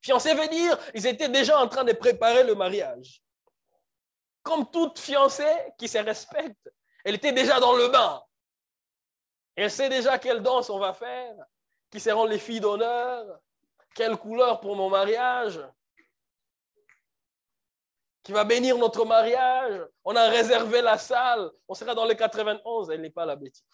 Fiancée 0.00 0.34
veut 0.34 0.48
dire 0.48 0.78
ils 0.94 1.06
étaient 1.06 1.28
déjà 1.28 1.58
en 1.58 1.68
train 1.68 1.84
de 1.84 1.92
préparer 1.92 2.44
le 2.44 2.54
mariage. 2.54 3.22
Comme 4.42 4.70
toute 4.70 4.98
fiancée 4.98 5.56
qui 5.76 5.88
se 5.88 5.98
respecte, 5.98 6.70
elle 7.04 7.16
était 7.16 7.32
déjà 7.32 7.58
dans 7.58 7.74
le 7.74 7.88
bain. 7.88 8.22
Elle 9.56 9.70
sait 9.70 9.88
déjà 9.88 10.18
quelle 10.18 10.42
danse 10.42 10.70
on 10.70 10.78
va 10.78 10.92
faire, 10.92 11.34
qui 11.90 11.98
seront 11.98 12.26
les 12.26 12.38
filles 12.38 12.60
d'honneur, 12.60 13.40
quelle 13.94 14.16
couleur 14.16 14.60
pour 14.60 14.76
mon 14.76 14.90
mariage, 14.90 15.60
qui 18.26 18.32
va 18.32 18.42
bénir 18.42 18.76
notre 18.76 19.04
mariage. 19.04 19.86
On 20.04 20.16
a 20.16 20.28
réservé 20.28 20.82
la 20.82 20.98
salle. 20.98 21.48
On 21.68 21.74
sera 21.74 21.94
dans 21.94 22.04
le 22.04 22.14
91. 22.14 22.90
Elle 22.90 23.02
n'est 23.02 23.10
pas 23.10 23.24
la 23.24 23.36
bêtise. 23.36 23.64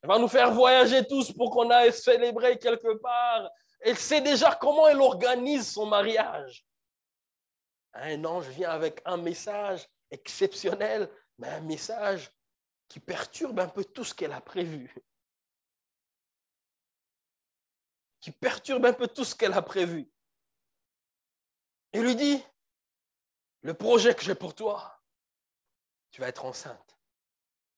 Elle 0.00 0.08
va 0.08 0.16
nous 0.16 0.28
faire 0.28 0.52
voyager 0.52 1.04
tous 1.04 1.32
pour 1.32 1.50
qu'on 1.50 1.68
aille 1.70 1.92
célébrer 1.92 2.56
quelque 2.56 2.98
part. 2.98 3.50
Elle 3.80 3.98
sait 3.98 4.20
déjà 4.20 4.54
comment 4.54 4.86
elle 4.86 5.00
organise 5.00 5.72
son 5.72 5.86
mariage. 5.86 6.64
Un 7.94 8.24
ange 8.24 8.46
vient 8.46 8.70
avec 8.70 9.02
un 9.04 9.16
message 9.16 9.84
exceptionnel, 10.08 11.10
mais 11.38 11.48
un 11.48 11.62
message 11.62 12.30
qui 12.86 13.00
perturbe 13.00 13.58
un 13.58 13.68
peu 13.68 13.84
tout 13.84 14.04
ce 14.04 14.14
qu'elle 14.14 14.32
a 14.32 14.40
prévu. 14.40 14.94
Qui 18.20 18.30
perturbe 18.30 18.86
un 18.86 18.92
peu 18.92 19.08
tout 19.08 19.24
ce 19.24 19.34
qu'elle 19.34 19.54
a 19.54 19.62
prévu. 19.62 20.08
Il 21.96 22.02
lui 22.02 22.14
dit, 22.14 22.44
le 23.62 23.72
projet 23.72 24.14
que 24.14 24.20
j'ai 24.20 24.34
pour 24.34 24.54
toi, 24.54 25.00
tu 26.10 26.20
vas 26.20 26.28
être 26.28 26.44
enceinte. 26.44 26.98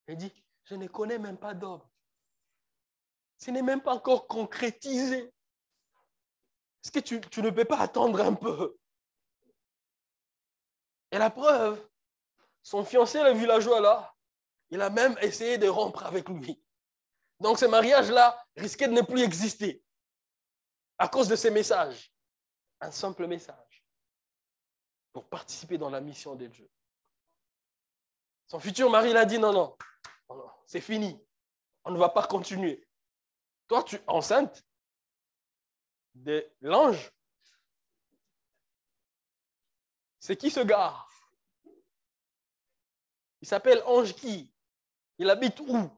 Il 0.08 0.16
dit, 0.16 0.32
je 0.64 0.74
ne 0.74 0.88
connais 0.88 1.20
même 1.20 1.38
pas 1.38 1.54
d'homme. 1.54 1.88
Ce 3.36 3.52
n'est 3.52 3.62
même 3.62 3.80
pas 3.80 3.94
encore 3.94 4.26
concrétisé. 4.26 5.32
Est-ce 6.82 6.90
que 6.90 6.98
tu, 6.98 7.20
tu 7.20 7.42
ne 7.42 7.50
peux 7.50 7.64
pas 7.64 7.78
attendre 7.78 8.20
un 8.20 8.34
peu? 8.34 8.76
Et 11.12 11.18
la 11.18 11.30
preuve, 11.30 11.88
son 12.64 12.84
fiancé, 12.84 13.22
le 13.22 13.34
villageois 13.34 13.80
là, 13.80 14.16
il 14.70 14.82
a 14.82 14.90
même 14.90 15.16
essayé 15.22 15.58
de 15.58 15.68
rompre 15.68 16.04
avec 16.04 16.28
lui. 16.28 16.60
Donc 17.38 17.60
ce 17.60 17.66
mariage-là 17.66 18.44
risquait 18.56 18.88
de 18.88 18.94
ne 18.94 19.02
plus 19.02 19.22
exister 19.22 19.80
à 20.98 21.06
cause 21.06 21.28
de 21.28 21.36
ces 21.36 21.52
messages. 21.52 22.12
Un 22.80 22.90
simple 22.90 23.28
message 23.28 23.67
participer 25.24 25.78
dans 25.78 25.90
la 25.90 26.00
mission 26.00 26.34
de 26.34 26.46
Dieu. 26.46 26.68
Son 28.46 28.60
futur 28.60 28.90
mari 28.90 29.12
l'a 29.12 29.24
dit 29.24 29.38
non, 29.38 29.52
non, 29.52 29.76
non 30.30 30.50
c'est 30.66 30.80
fini. 30.80 31.18
On 31.84 31.90
ne 31.90 31.98
va 31.98 32.08
pas 32.08 32.26
continuer. 32.26 32.86
Toi, 33.68 33.82
tu 33.82 33.96
es 33.96 34.02
enceinte 34.06 34.64
de 36.14 36.46
l'ange. 36.60 37.10
C'est 40.18 40.36
qui 40.36 40.50
ce 40.50 40.60
gars? 40.60 40.94
Il 43.40 43.48
s'appelle 43.48 43.82
Ange 43.86 44.14
qui? 44.14 44.52
Il 45.18 45.30
habite 45.30 45.60
où? 45.60 45.90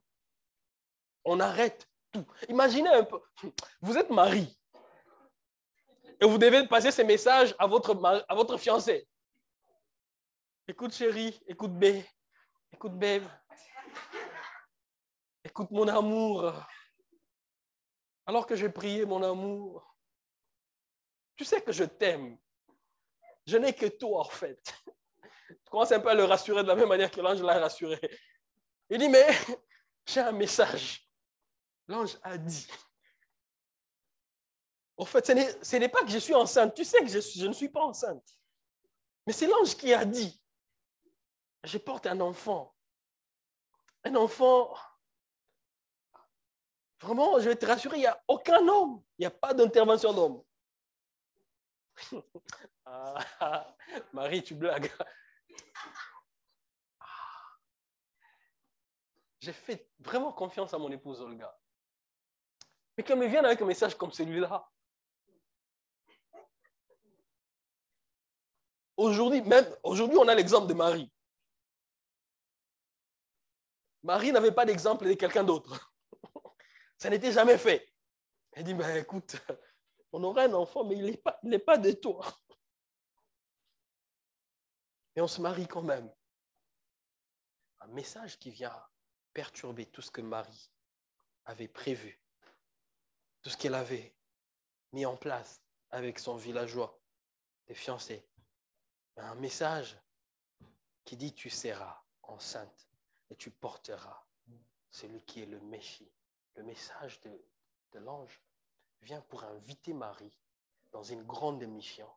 On 1.24 1.40
arrête 1.40 1.88
tout. 2.12 2.26
Imaginez 2.48 2.90
un 2.90 3.04
peu, 3.04 3.20
vous 3.80 3.96
êtes 3.96 4.10
mari 4.10 4.56
et 6.20 6.26
vous 6.26 6.38
devez 6.38 6.66
passer 6.66 6.90
ces 6.90 7.04
messages 7.04 7.54
à 7.58 7.66
votre, 7.66 7.98
à 8.28 8.34
votre 8.34 8.58
fiancé. 8.58 9.08
Écoute 10.68 10.92
chérie, 10.94 11.40
écoute 11.46 11.72
B, 11.72 11.84
écoute 12.72 12.96
babe, 12.98 13.24
écoute 15.44 15.70
mon 15.70 15.88
amour. 15.88 16.54
Alors 18.26 18.46
que 18.46 18.54
j'ai 18.54 18.68
prié 18.68 19.04
mon 19.04 19.22
amour, 19.22 19.96
tu 21.34 21.44
sais 21.44 21.60
que 21.62 21.72
je 21.72 21.84
t'aime. 21.84 22.38
Je 23.46 23.56
n'ai 23.56 23.72
que 23.72 23.86
toi 23.86 24.20
en 24.20 24.30
fait. 24.30 24.62
Tu 25.48 25.70
commences 25.70 25.90
un 25.90 26.00
peu 26.00 26.10
à 26.10 26.14
le 26.14 26.24
rassurer 26.24 26.62
de 26.62 26.68
la 26.68 26.76
même 26.76 26.88
manière 26.88 27.10
que 27.10 27.20
l'ange 27.20 27.42
l'a 27.42 27.58
rassuré. 27.58 27.98
Il 28.88 28.98
dit, 28.98 29.08
mais 29.08 29.26
j'ai 30.06 30.20
un 30.20 30.32
message. 30.32 31.08
L'ange 31.88 32.18
a 32.22 32.38
dit. 32.38 32.68
En 34.96 35.04
fait, 35.04 35.26
ce 35.26 35.76
n'est 35.76 35.88
pas 35.88 36.02
que 36.02 36.10
je 36.10 36.18
suis 36.18 36.34
enceinte. 36.34 36.74
Tu 36.74 36.84
sais 36.84 37.00
que 37.00 37.08
je, 37.08 37.20
je 37.20 37.46
ne 37.46 37.52
suis 37.52 37.68
pas 37.68 37.82
enceinte. 37.82 38.38
Mais 39.26 39.32
c'est 39.32 39.46
l'ange 39.46 39.76
qui 39.76 39.92
a 39.92 40.04
dit. 40.04 40.39
Je 41.64 41.78
porte 41.78 42.06
un 42.06 42.20
enfant. 42.20 42.74
Un 44.04 44.14
enfant 44.14 44.74
Vraiment, 47.00 47.38
je 47.40 47.48
vais 47.48 47.56
te 47.56 47.64
rassurer, 47.64 47.96
il 47.96 48.00
n'y 48.00 48.06
a 48.06 48.22
aucun 48.28 48.66
homme. 48.68 49.02
Il 49.18 49.22
n'y 49.22 49.26
a 49.26 49.30
pas 49.30 49.54
d'intervention 49.54 50.12
d'homme. 50.12 50.42
Ah, 52.92 53.76
Marie, 54.12 54.42
tu 54.42 54.56
blagues. 54.56 54.90
J'ai 59.38 59.52
fait 59.52 59.88
vraiment 60.00 60.32
confiance 60.32 60.74
à 60.74 60.78
mon 60.78 60.90
épouse 60.90 61.20
Olga. 61.20 61.56
Mais 62.96 63.04
quand 63.04 63.20
elle 63.20 63.30
vient 63.30 63.44
avec 63.44 63.62
un 63.62 63.64
message 63.64 63.96
comme 63.96 64.10
celui-là, 64.10 64.68
aujourd'hui, 68.96 69.40
même 69.42 69.66
aujourd'hui, 69.84 70.18
on 70.18 70.26
a 70.26 70.34
l'exemple 70.34 70.66
de 70.66 70.74
Marie. 70.74 71.12
Marie 74.02 74.32
n'avait 74.32 74.52
pas 74.52 74.64
d'exemple 74.64 75.06
de 75.06 75.14
quelqu'un 75.14 75.44
d'autre. 75.44 75.92
Ça 76.96 77.10
n'était 77.10 77.32
jamais 77.32 77.58
fait. 77.58 77.92
Elle 78.52 78.64
dit, 78.64 78.74
ben, 78.74 78.96
écoute, 78.96 79.36
on 80.12 80.22
aurait 80.24 80.44
un 80.44 80.54
enfant, 80.54 80.84
mais 80.84 80.96
il 80.96 81.18
n'est 81.42 81.58
pas, 81.58 81.78
de 81.78 81.92
toi. 81.92 82.26
Et 85.16 85.20
on 85.20 85.28
se 85.28 85.40
marie 85.40 85.66
quand 85.66 85.82
même. 85.82 86.10
Un 87.80 87.88
message 87.88 88.38
qui 88.38 88.50
vient 88.50 88.74
perturber 89.32 89.86
tout 89.86 90.02
ce 90.02 90.10
que 90.10 90.20
Marie 90.20 90.70
avait 91.44 91.68
prévu, 91.68 92.20
tout 93.42 93.50
ce 93.50 93.56
qu'elle 93.56 93.74
avait 93.74 94.14
mis 94.92 95.06
en 95.06 95.16
place 95.16 95.62
avec 95.90 96.18
son 96.18 96.36
villageois, 96.36 97.00
des 97.66 97.74
fiancés. 97.74 98.26
Un 99.16 99.34
message 99.36 99.98
qui 101.04 101.16
dit 101.16 101.34
tu 101.34 101.50
seras 101.50 102.02
enceinte 102.22 102.89
et 103.30 103.36
tu 103.36 103.50
porteras. 103.50 104.24
Celui 104.90 105.22
qui 105.22 105.42
est 105.42 105.46
le 105.46 105.60
Messie, 105.60 106.10
le 106.56 106.64
message 106.64 107.20
de, 107.20 107.98
l'ange 108.00 108.42
vient 109.02 109.20
pour 109.22 109.44
inviter 109.44 109.92
Marie 109.92 110.36
dans 110.92 111.02
une 111.02 111.22
grande 111.22 111.62
mission, 111.64 112.08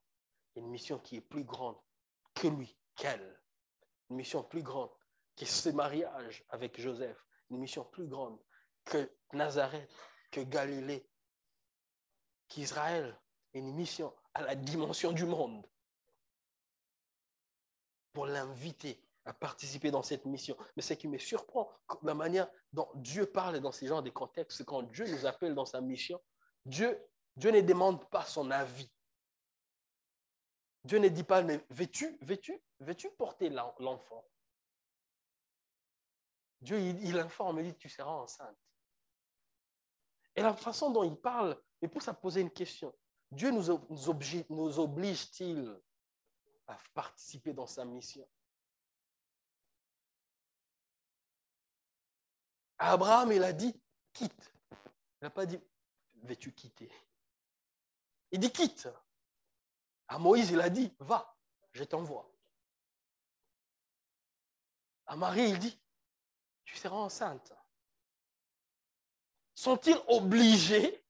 une 0.56 0.68
mission 0.68 1.00
qui 1.00 1.18
est 1.18 1.22
plus 1.22 1.44
grande 1.44 1.78
que 2.34 2.48
lui, 2.48 2.76
qu'elle, 2.96 3.40
une 4.10 4.18
mission 4.18 4.44
plus 4.44 4.64
grande 4.64 4.92
que 5.36 5.46
ce 5.46 5.70
mariage 5.70 6.44
avec 6.50 6.80
Joseph, 6.80 7.26
une 7.50 7.58
mission 7.58 7.86
plus 7.86 8.08
grande 8.08 8.40
que 8.86 9.12
Nazareth, 9.34 9.92
que 10.32 10.42
Galilée, 10.42 11.08
qu'Israël, 12.48 13.20
une 13.54 13.72
mission 13.74 14.14
à 14.34 14.42
la 14.42 14.56
dimension 14.56 15.12
du 15.12 15.26
monde 15.26 15.68
pour 18.14 18.26
l'inviter 18.26 19.04
à 19.26 19.34
participer 19.34 19.92
dans 19.92 20.04
cette 20.04 20.26
mission. 20.26 20.58
Mais 20.76 20.82
ce 20.82 20.94
qui 20.94 21.08
me 21.08 21.18
surprend, 21.18 21.70
la 22.04 22.14
manière 22.14 22.50
dont 22.72 22.90
Dieu 22.96 23.26
parle 23.26 23.60
dans 23.60 23.72
ces 23.72 23.88
genres 23.88 24.04
de 24.04 24.10
contextes, 24.10 24.64
quand 24.66 24.84
Dieu 24.84 25.06
nous 25.08 25.26
appelle 25.26 25.56
dans 25.56 25.66
sa 25.66 25.82
mission, 25.82 26.22
Dieu, 26.66 27.00
Dieu 27.36 27.52
ne 27.52 27.62
demande 27.62 28.10
pas 28.10 28.26
son 28.26 28.52
avis. 28.52 28.92
Dieu 30.84 31.00
ne 31.00 31.08
dit 31.08 31.24
pas, 31.24 31.42
veux-tu, 31.70 32.18
veux-tu, 32.22 32.62
veux-tu 32.80 33.10
porter 33.12 33.50
l'enfant? 33.50 34.26
Dieu, 36.62 36.80
il, 36.80 37.18
informe, 37.20 37.60
il 37.60 37.72
dit, 37.72 37.78
tu 37.78 37.90
seras 37.90 38.12
enceinte. 38.12 38.58
Et 40.36 40.42
la 40.42 40.54
façon 40.54 40.92
dont 40.92 41.04
il 41.04 41.16
parle 41.16 41.62
me 41.82 41.88
pousse 41.88 42.08
à 42.08 42.14
poser 42.14 42.42
une 42.42 42.52
question. 42.52 42.94
Dieu 43.32 43.52
nous, 43.52 43.64
nous 44.50 44.80
oblige-t-il 44.80 45.80
à 46.68 46.78
participer 46.94 47.54
dans 47.54 47.68
sa 47.68 47.86
mission? 47.86 48.28
Abraham, 52.92 53.32
il 53.32 53.44
a 53.44 53.54
dit, 53.54 53.74
quitte. 54.12 54.54
Il 54.72 55.24
n'a 55.24 55.30
pas 55.30 55.46
dit, 55.46 55.60
veux-tu 56.24 56.52
quitter? 56.52 56.92
Il 58.32 58.40
dit, 58.40 58.52
quitte. 58.52 58.90
À 60.08 60.20
Moïse, 60.20 60.52
il 60.52 60.60
a 60.60 60.70
dit, 60.70 60.94
va, 61.00 61.36
je 61.72 61.84
t'envoie. 61.86 62.30
À 65.06 65.16
Marie, 65.16 65.50
il 65.50 65.60
dit, 65.60 65.80
tu 66.66 66.76
seras 66.76 66.98
enceinte. 66.98 67.54
Sont-ils 69.56 70.00
obligés 70.08 71.06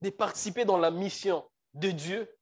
de 0.00 0.10
participer 0.10 0.64
dans 0.64 0.78
la 0.78 0.90
mission 0.90 1.50
de 1.74 1.90
Dieu? 1.90 2.38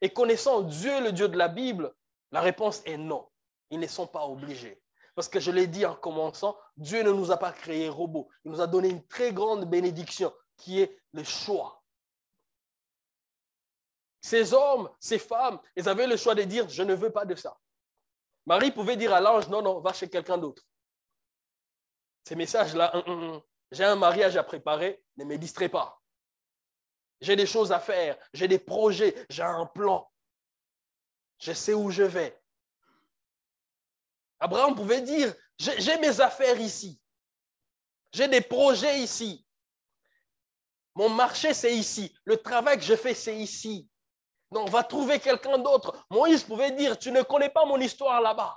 Et 0.00 0.12
connaissant 0.12 0.62
Dieu, 0.62 1.00
le 1.00 1.12
Dieu 1.12 1.28
de 1.28 1.36
la 1.36 1.48
Bible, 1.48 1.94
la 2.32 2.40
réponse 2.40 2.82
est 2.86 2.96
non. 2.96 3.30
Ils 3.70 3.80
ne 3.80 3.86
sont 3.86 4.06
pas 4.06 4.26
obligés. 4.26 4.83
Parce 5.14 5.28
que 5.28 5.40
je 5.40 5.50
l'ai 5.50 5.66
dit 5.66 5.86
en 5.86 5.94
commençant, 5.94 6.58
Dieu 6.76 7.02
ne 7.02 7.12
nous 7.12 7.30
a 7.30 7.36
pas 7.36 7.52
créés 7.52 7.88
robots. 7.88 8.28
Il 8.44 8.50
nous 8.50 8.60
a 8.60 8.66
donné 8.66 8.88
une 8.88 9.06
très 9.06 9.32
grande 9.32 9.64
bénédiction 9.68 10.32
qui 10.56 10.80
est 10.80 11.00
le 11.12 11.22
choix. 11.22 11.82
Ces 14.20 14.54
hommes, 14.54 14.90
ces 14.98 15.18
femmes, 15.18 15.60
ils 15.76 15.88
avaient 15.88 16.06
le 16.06 16.16
choix 16.16 16.34
de 16.34 16.42
dire, 16.42 16.68
je 16.68 16.82
ne 16.82 16.94
veux 16.94 17.10
pas 17.10 17.26
de 17.26 17.34
ça. 17.34 17.56
Marie 18.46 18.70
pouvait 18.70 18.96
dire 18.96 19.12
à 19.12 19.20
l'ange, 19.20 19.48
non, 19.48 19.62
non, 19.62 19.80
va 19.80 19.92
chez 19.92 20.08
quelqu'un 20.08 20.38
d'autre. 20.38 20.62
Ces 22.26 22.34
messages-là, 22.34 22.92
j'ai 23.70 23.84
un 23.84 23.96
mariage 23.96 24.36
à 24.36 24.42
préparer, 24.42 25.04
ne 25.16 25.24
me 25.24 25.36
distrait 25.36 25.68
pas. 25.68 26.00
J'ai 27.20 27.36
des 27.36 27.46
choses 27.46 27.70
à 27.70 27.80
faire, 27.80 28.18
j'ai 28.32 28.48
des 28.48 28.58
projets, 28.58 29.26
j'ai 29.28 29.42
un 29.42 29.66
plan. 29.66 30.10
Je 31.38 31.52
sais 31.52 31.74
où 31.74 31.90
je 31.90 32.02
vais. 32.02 32.42
Abraham 34.44 34.74
pouvait 34.74 35.00
dire, 35.00 35.34
j'ai 35.58 35.96
mes 35.96 36.20
affaires 36.20 36.60
ici. 36.60 37.00
J'ai 38.12 38.28
des 38.28 38.42
projets 38.42 39.00
ici. 39.00 39.42
Mon 40.94 41.08
marché, 41.08 41.54
c'est 41.54 41.74
ici. 41.74 42.14
Le 42.26 42.36
travail 42.36 42.76
que 42.76 42.84
je 42.84 42.94
fais, 42.94 43.14
c'est 43.14 43.34
ici. 43.34 43.88
Non, 44.50 44.66
va 44.66 44.84
trouver 44.84 45.18
quelqu'un 45.18 45.56
d'autre. 45.56 46.06
Moïse 46.10 46.44
pouvait 46.44 46.72
dire, 46.72 46.98
tu 46.98 47.10
ne 47.10 47.22
connais 47.22 47.48
pas 47.48 47.64
mon 47.64 47.80
histoire 47.80 48.20
là-bas. 48.20 48.54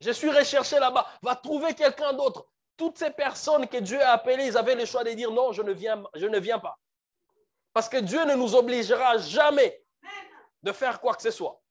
Je 0.00 0.10
suis 0.10 0.30
recherché 0.30 0.80
là-bas. 0.80 1.06
Va 1.22 1.36
trouver 1.36 1.72
quelqu'un 1.74 2.12
d'autre. 2.12 2.44
Toutes 2.76 2.98
ces 2.98 3.12
personnes 3.12 3.68
que 3.68 3.76
Dieu 3.76 4.02
a 4.02 4.14
appelées, 4.14 4.46
ils 4.46 4.58
avaient 4.58 4.74
le 4.74 4.84
choix 4.84 5.04
de 5.04 5.10
dire 5.10 5.30
non, 5.30 5.52
je 5.52 5.62
ne 5.62 5.72
viens, 5.72 6.02
je 6.16 6.26
ne 6.26 6.40
viens 6.40 6.58
pas. 6.58 6.76
Parce 7.72 7.88
que 7.88 7.98
Dieu 7.98 8.24
ne 8.24 8.34
nous 8.34 8.56
obligera 8.56 9.16
jamais 9.18 9.80
de 10.64 10.72
faire 10.72 11.00
quoi 11.00 11.14
que 11.14 11.22
ce 11.22 11.30
soit. 11.30 11.62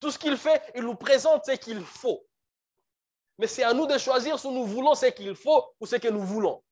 Tout 0.00 0.10
ce 0.10 0.18
qu'il 0.18 0.36
fait, 0.36 0.62
il 0.74 0.82
nous 0.82 0.94
présente 0.94 1.46
ce 1.46 1.52
qu'il 1.52 1.80
faut. 1.84 2.24
Mais 3.38 3.46
c'est 3.46 3.62
à 3.62 3.72
nous 3.72 3.86
de 3.86 3.98
choisir 3.98 4.38
si 4.38 4.48
nous 4.48 4.64
voulons 4.64 4.94
ce 4.94 5.06
qu'il 5.06 5.34
faut 5.34 5.64
ou 5.80 5.86
ce 5.86 5.96
que 5.96 6.08
nous 6.08 6.22
voulons. 6.22 6.62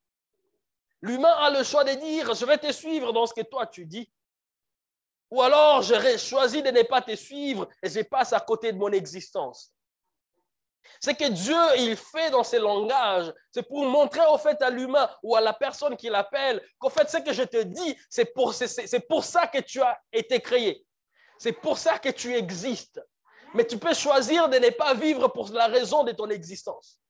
L'humain 1.02 1.34
a 1.38 1.50
le 1.50 1.62
choix 1.62 1.84
de 1.84 1.92
dire, 1.92 2.34
je 2.34 2.46
vais 2.46 2.58
te 2.58 2.72
suivre 2.72 3.12
dans 3.12 3.26
ce 3.26 3.34
que 3.34 3.42
toi 3.42 3.66
tu 3.66 3.84
dis, 3.84 4.10
ou 5.30 5.42
alors, 5.42 5.82
j'aurais 5.82 6.16
choisi 6.16 6.62
de 6.62 6.70
ne 6.70 6.82
pas 6.82 7.02
te 7.02 7.16
suivre 7.16 7.68
et 7.82 7.88
je 7.88 8.00
passe 8.02 8.32
à 8.32 8.38
côté 8.38 8.72
de 8.72 8.78
mon 8.78 8.92
existence. 8.92 9.72
C'est 11.00 11.16
que 11.16 11.28
Dieu, 11.28 11.96
fait 11.96 12.30
dans 12.30 12.44
ses 12.44 12.58
langages, 12.58 13.32
c'est 13.50 13.66
pour 13.66 13.84
montrer 13.84 14.24
au 14.30 14.38
fait 14.38 14.60
à 14.62 14.70
l'humain 14.70 15.10
ou 15.24 15.34
à 15.34 15.40
la 15.40 15.52
personne 15.52 15.96
qui 15.96 16.08
l'appelle 16.08 16.64
qu'au 16.78 16.88
fait, 16.88 17.10
ce 17.10 17.16
que 17.16 17.32
je 17.32 17.42
te 17.42 17.62
dis, 17.62 17.98
c'est 18.08 18.26
pour, 18.26 18.54
pour 19.08 19.24
ça 19.24 19.48
que 19.48 19.58
tu 19.58 19.82
as 19.82 19.98
été 20.12 20.40
créé. 20.40 20.86
C'est 21.38 21.52
pour 21.52 21.78
ça 21.78 21.98
que 21.98 22.10
tu 22.10 22.32
existes. 22.34 23.00
Mais 23.54 23.66
tu 23.66 23.78
peux 23.78 23.94
choisir 23.94 24.48
de 24.48 24.58
ne 24.58 24.70
pas 24.70 24.94
vivre 24.94 25.28
pour 25.28 25.48
la 25.50 25.68
raison 25.68 26.02
de 26.04 26.12
ton 26.12 26.28
existence. 26.28 27.00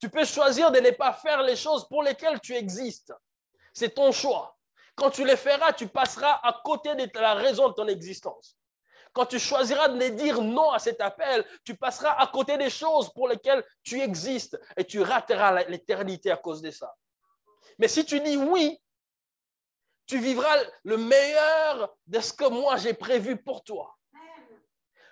Tu 0.00 0.08
peux 0.08 0.24
choisir 0.24 0.70
de 0.70 0.80
ne 0.80 0.90
pas 0.90 1.12
faire 1.12 1.42
les 1.42 1.56
choses 1.56 1.86
pour 1.88 2.02
lesquelles 2.02 2.40
tu 2.40 2.54
existes. 2.54 3.12
C'est 3.74 3.94
ton 3.94 4.10
choix. 4.10 4.56
Quand 4.96 5.10
tu 5.10 5.24
les 5.24 5.36
feras, 5.36 5.72
tu 5.72 5.86
passeras 5.86 6.40
à 6.42 6.60
côté 6.64 6.94
de 6.94 7.08
la 7.20 7.34
raison 7.34 7.68
de 7.68 7.74
ton 7.74 7.86
existence. 7.86 8.56
Quand 9.12 9.26
tu 9.26 9.38
choisiras 9.38 9.88
de 9.88 10.08
dire 10.08 10.40
non 10.40 10.70
à 10.70 10.78
cet 10.78 11.00
appel, 11.00 11.44
tu 11.64 11.76
passeras 11.76 12.12
à 12.12 12.26
côté 12.28 12.56
des 12.56 12.70
choses 12.70 13.12
pour 13.12 13.28
lesquelles 13.28 13.64
tu 13.82 14.00
existes 14.00 14.58
et 14.76 14.84
tu 14.84 15.02
rateras 15.02 15.64
l'éternité 15.64 16.30
à 16.30 16.36
cause 16.36 16.62
de 16.62 16.70
ça. 16.70 16.94
Mais 17.78 17.88
si 17.88 18.04
tu 18.04 18.20
dis 18.20 18.36
oui, 18.36 18.80
tu 20.06 20.18
vivras 20.18 20.56
le 20.84 20.96
meilleur 20.96 21.94
de 22.06 22.20
ce 22.20 22.32
que 22.32 22.48
moi 22.48 22.76
j'ai 22.76 22.94
prévu 22.94 23.36
pour 23.36 23.62
toi. 23.62 23.97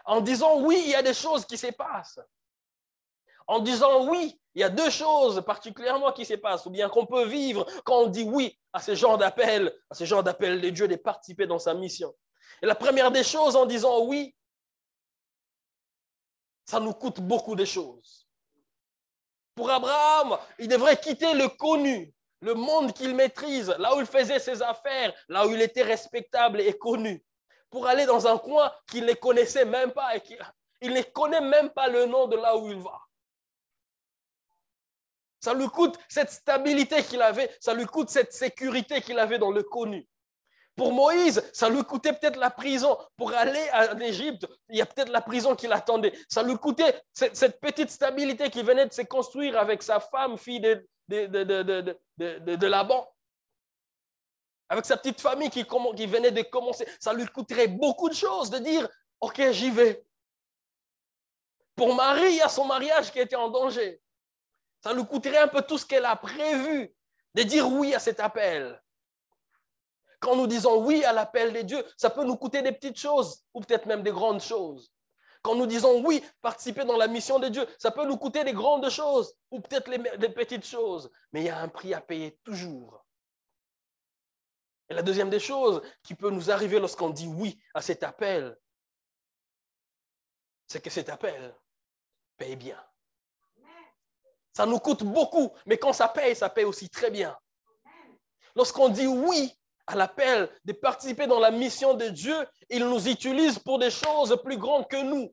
En 0.07 0.21
disant 0.21 0.61
oui, 0.61 0.81
il 0.85 0.91
y 0.91 0.95
a 0.95 1.03
des 1.03 1.15
choses 1.15 1.45
qui 1.45 1.59
se 1.59 1.67
passent. 1.67 2.21
En 3.49 3.59
disant 3.61 4.09
oui, 4.09 4.41
il 4.55 4.61
y 4.61 4.65
a 4.65 4.71
deux 4.71 4.91
choses 4.91 5.45
particulièrement 5.45 6.13
qui 6.13 6.25
se 6.25 6.35
passent, 6.35 6.65
ou 6.67 6.71
bien 6.71 6.89
qu'on 6.89 7.07
peut 7.07 7.27
vivre 7.27 7.67
quand 7.85 8.03
on 8.03 8.07
dit 8.07 8.23
oui 8.23 8.59
à 8.73 8.81
ce 8.81 8.95
genre 8.95 9.19
d'appel, 9.19 9.77
à 9.91 9.95
ce 9.95 10.05
genre 10.05 10.23
d'appel 10.23 10.61
de 10.61 10.71
Dieu 10.71 10.89
de 10.89 10.97
participer 10.97 11.47
dans 11.47 11.59
sa 11.59 11.75
mission. 11.75 12.15
Et 12.63 12.67
la 12.67 12.75
première 12.75 13.11
des 13.11 13.25
choses 13.25 13.57
en 13.57 13.67
disant 13.67 14.05
oui, 14.05 14.35
ça 16.65 16.81
nous 16.81 16.95
coûte 16.95 17.21
beaucoup 17.21 17.57
de 17.57 17.65
choses. 17.65 18.29
Pour 19.57 19.71
Abraham, 19.71 20.39
il 20.59 20.69
devrait 20.69 21.01
quitter 21.01 21.35
le 21.35 21.49
connu, 21.49 22.15
le 22.41 22.55
monde 22.55 22.93
qu'il 22.93 23.15
maîtrise, 23.15 23.75
là 23.79 23.97
où 23.97 24.01
il 24.01 24.07
faisait 24.07 24.39
ses 24.39 24.63
affaires, 24.63 25.13
là 25.29 25.47
où 25.47 25.51
il 25.51 25.63
était 25.63 25.83
respectable 25.83 26.61
et 26.61 26.77
connu, 26.79 27.25
pour 27.71 27.87
aller 27.87 28.07
dans 28.07 28.27
un 28.27 28.39
coin 28.39 28.73
qu'il 28.89 29.05
ne 29.05 29.13
connaissait 29.15 29.65
même 29.65 29.93
pas 29.93 30.17
et 30.17 30.21
qu'il 30.21 30.93
ne 30.93 31.03
connaît 31.03 31.41
même 31.41 31.71
pas 31.71 31.89
le 31.89 32.07
nom 32.07 32.27
de 32.27 32.37
là 32.37 32.57
où 32.57 32.71
il 32.71 32.79
va. 32.79 32.99
Ça 35.41 35.55
lui 35.55 35.69
coûte 35.69 35.99
cette 36.09 36.31
stabilité 36.31 37.03
qu'il 37.03 37.23
avait, 37.23 37.55
ça 37.61 37.75
lui 37.75 37.87
coûte 37.87 38.09
cette 38.09 38.33
sécurité 38.33 39.01
qu'il 39.01 39.19
avait 39.19 39.39
dans 39.39 39.51
le 39.51 39.63
connu. 39.63 40.09
Pour 40.75 40.93
Moïse, 40.93 41.43
ça 41.55 41.71
lui 41.71 41.83
coûtait 41.85 42.13
peut-être 42.13 42.39
la 42.39 42.51
prison. 42.51 42.99
Pour 43.17 43.33
aller 43.33 43.65
en 43.73 43.99
Égypte, 43.99 44.47
il 44.69 44.77
y 44.77 44.83
a 44.83 44.87
peut-être 44.87 45.09
la 45.09 45.23
prison 45.23 45.57
qui 45.57 45.67
l'attendait. 45.67 46.13
Ça 46.29 46.43
lui 46.43 46.57
coûtait 46.57 47.01
cette, 47.13 47.61
petite 47.61 47.91
stabilité 47.91 48.51
qui 48.51 48.63
venait 48.63 48.87
de 48.87 48.93
se 48.93 49.03
construire 49.03 49.59
avec 49.59 49.83
sa 49.83 50.01
femme, 50.01 50.37
fille 50.37 50.61
de, 50.61 50.87
de, 51.09 51.27
de, 51.27 52.57
de 52.57 52.67
Laban. 52.67 53.09
Avec 54.69 54.85
sa 54.85 54.97
petite 54.97 55.21
famille 55.21 55.51
qui, 55.51 55.63
venait 55.63 56.31
de 56.31 56.43
commencer. 56.43 56.87
Ça 56.99 57.13
lui 57.13 57.27
coûterait 57.27 57.69
beaucoup 57.69 58.09
de 58.09 58.15
choses 58.15 58.51
de 58.51 58.59
dire, 58.59 58.89
OK, 59.21 59.41
j'y 59.51 59.71
vais. 59.71 60.05
Pour 61.77 61.95
Marie, 61.95 62.31
il 62.31 62.37
y 62.37 62.43
a 62.43 62.49
son 62.49 62.65
mariage 62.65 63.13
qui 63.13 63.21
était 63.21 63.37
en 63.37 63.49
danger. 63.49 64.01
Ça 64.83 64.95
nous 64.95 65.05
coûterait 65.05 65.39
un 65.39 65.49
peu 65.49 65.63
tout 65.63 65.79
ce 65.79 65.87
qu'elle 65.87 66.05
a 66.05 66.17
prévu 66.17 66.95
de 67.35 67.43
dire 67.43 67.71
oui 67.71 67.95
à 67.95 67.99
cet 67.99 68.19
appel. 68.19 68.83
Quand 70.21 70.35
nous 70.35 70.47
disons 70.47 70.85
oui 70.85 71.05
à 71.05 71.13
l'appel 71.13 71.53
de 71.53 71.61
Dieu, 71.61 71.85
ça 71.97 72.11
peut 72.11 72.25
nous 72.25 72.37
coûter 72.37 72.63
des 72.63 72.73
petites 72.73 72.99
choses 72.99 73.45
ou 73.53 73.61
peut-être 73.61 73.87
même 73.87 74.03
des 74.03 74.11
grandes 74.11 74.41
choses. 74.41 74.91
Quand 75.43 75.55
nous 75.55 75.67
disons 75.67 76.03
oui, 76.05 76.25
participer 76.43 76.85
dans 76.85 76.97
la 76.97 77.07
mission 77.07 77.39
de 77.39 77.47
Dieu, 77.49 77.65
ça 77.79 77.93
peut 77.93 78.05
nous 78.05 78.17
coûter 78.17 78.43
des 78.43 78.53
grandes 78.53 78.89
choses 78.91 79.33
ou 79.53 79.61
peut-être 79.61 79.89
des 80.19 80.29
petites 80.31 80.67
choses. 80.67 81.09
Mais 81.33 81.43
il 81.43 81.47
y 81.47 81.51
a 81.51 81.61
un 81.61 81.69
prix 81.69 81.95
à 81.95 82.01
payer 82.01 82.41
toujours. 82.43 83.06
Et 84.89 84.95
la 84.95 85.03
deuxième 85.03 85.31
des 85.31 85.41
choses 85.41 85.83
qui 86.03 86.15
peut 86.15 86.31
nous 86.31 86.51
arriver 86.51 86.79
lorsqu'on 86.79 87.11
dit 87.11 87.27
oui 87.27 87.61
à 87.75 87.83
cet 87.83 88.03
appel, 88.03 88.57
c'est 90.67 90.81
que 90.81 90.91
cet 90.91 91.09
appel 91.09 91.55
paye 92.37 92.57
bien. 92.57 92.81
Ça 94.53 94.65
nous 94.65 94.79
coûte 94.79 95.05
beaucoup, 95.05 95.53
mais 95.67 95.77
quand 95.77 95.93
ça 95.93 96.09
paye, 96.09 96.35
ça 96.35 96.49
paye 96.49 96.65
aussi 96.65 96.89
très 96.89 97.11
bien. 97.11 97.37
Lorsqu'on 98.55 98.89
dit 98.89 99.07
oui 99.07 99.53
à 99.87 99.95
l'appel 99.95 100.51
de 100.65 100.73
participer 100.73 101.27
dans 101.27 101.39
la 101.39 101.51
mission 101.51 101.95
de 101.95 102.09
Dieu, 102.09 102.37
il 102.71 102.89
nous 102.89 103.09
utilise 103.09 103.59
pour 103.59 103.79
des 103.79 103.91
choses 103.91 104.41
plus 104.43 104.57
grandes 104.57 104.89
que 104.89 105.03
nous. 105.03 105.33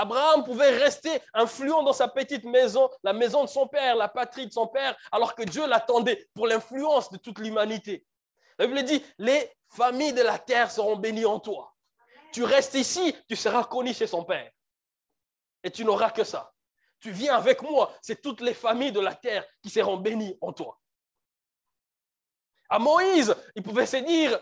Abraham 0.00 0.44
pouvait 0.44 0.70
rester 0.78 1.20
influent 1.34 1.82
dans 1.82 1.92
sa 1.92 2.08
petite 2.08 2.44
maison, 2.44 2.88
la 3.02 3.12
maison 3.12 3.44
de 3.44 3.48
son 3.48 3.66
père, 3.66 3.96
la 3.96 4.08
patrie 4.08 4.46
de 4.46 4.52
son 4.52 4.66
père, 4.66 4.96
alors 5.12 5.34
que 5.34 5.42
Dieu 5.42 5.66
l'attendait 5.66 6.28
pour 6.34 6.46
l'influence 6.46 7.10
de 7.10 7.18
toute 7.18 7.38
l'humanité. 7.38 8.06
La 8.58 8.66
Bible 8.66 8.82
dit, 8.84 9.04
les 9.18 9.50
familles 9.68 10.12
de 10.12 10.22
la 10.22 10.38
terre 10.38 10.70
seront 10.70 10.96
bénies 10.96 11.26
en 11.26 11.40
toi. 11.40 11.74
Tu 12.32 12.44
restes 12.44 12.74
ici, 12.74 13.14
tu 13.28 13.36
seras 13.36 13.64
connu 13.64 13.92
chez 13.92 14.06
son 14.06 14.24
père. 14.24 14.50
Et 15.62 15.70
tu 15.70 15.84
n'auras 15.84 16.10
que 16.10 16.24
ça 16.24 16.52
tu 17.00 17.10
viens 17.10 17.34
avec 17.34 17.62
moi, 17.62 17.92
c'est 18.02 18.20
toutes 18.20 18.42
les 18.42 18.54
familles 18.54 18.92
de 18.92 19.00
la 19.00 19.14
terre 19.14 19.44
qui 19.62 19.70
seront 19.70 19.96
bénies 19.96 20.36
en 20.40 20.52
toi. 20.52 20.78
À 22.68 22.78
Moïse, 22.78 23.34
il 23.56 23.62
pouvait 23.62 23.86
se 23.86 23.96
dire, 23.96 24.38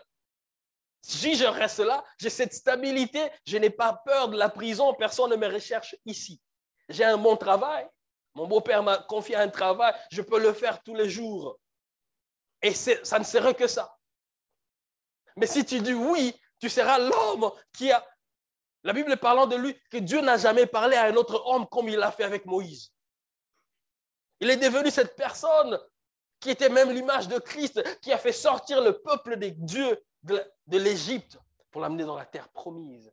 si 1.00 1.36
je 1.36 1.44
reste 1.44 1.78
là, 1.78 2.04
j'ai 2.18 2.30
cette 2.30 2.52
stabilité, 2.52 3.30
je 3.46 3.56
n'ai 3.56 3.70
pas 3.70 3.94
peur 4.04 4.28
de 4.28 4.36
la 4.36 4.48
prison, 4.48 4.94
personne 4.94 5.30
ne 5.30 5.36
me 5.36 5.46
recherche 5.46 5.96
ici. 6.04 6.40
J'ai 6.88 7.04
un 7.04 7.18
bon 7.18 7.36
travail, 7.36 7.88
mon 8.34 8.46
beau-père 8.46 8.82
m'a 8.82 8.98
confié 8.98 9.36
un 9.36 9.48
travail, 9.48 9.94
je 10.10 10.22
peux 10.22 10.40
le 10.40 10.52
faire 10.52 10.82
tous 10.82 10.94
les 10.94 11.08
jours. 11.08 11.58
Et 12.62 12.74
ça 12.74 13.18
ne 13.18 13.24
serait 13.24 13.54
que 13.54 13.66
ça. 13.66 13.96
Mais 15.36 15.46
si 15.46 15.64
tu 15.64 15.80
dis 15.80 15.94
oui, 15.94 16.34
tu 16.60 16.68
seras 16.68 16.98
l'homme 16.98 17.50
qui 17.72 17.92
a 17.92 18.04
la 18.82 18.92
Bible 18.92 19.16
parlant 19.16 19.46
de 19.46 19.56
lui 19.56 19.78
que 19.90 19.98
Dieu 19.98 20.20
n'a 20.20 20.36
jamais 20.36 20.66
parlé 20.66 20.96
à 20.96 21.04
un 21.04 21.14
autre 21.14 21.42
homme 21.46 21.66
comme 21.68 21.88
il 21.88 21.96
l'a 21.96 22.10
fait 22.10 22.24
avec 22.24 22.46
Moïse. 22.46 22.92
Il 24.40 24.50
est 24.50 24.56
devenu 24.56 24.90
cette 24.90 25.16
personne 25.16 25.78
qui 26.40 26.50
était 26.50 26.68
même 26.68 26.90
l'image 26.90 27.28
de 27.28 27.38
Christ, 27.38 27.82
qui 28.00 28.12
a 28.12 28.18
fait 28.18 28.32
sortir 28.32 28.80
le 28.80 29.00
peuple 29.00 29.36
des 29.36 29.50
dieux 29.50 30.00
de 30.22 30.78
l'Égypte 30.78 31.38
pour 31.70 31.80
l'amener 31.80 32.04
dans 32.04 32.16
la 32.16 32.26
terre 32.26 32.48
promise. 32.48 33.12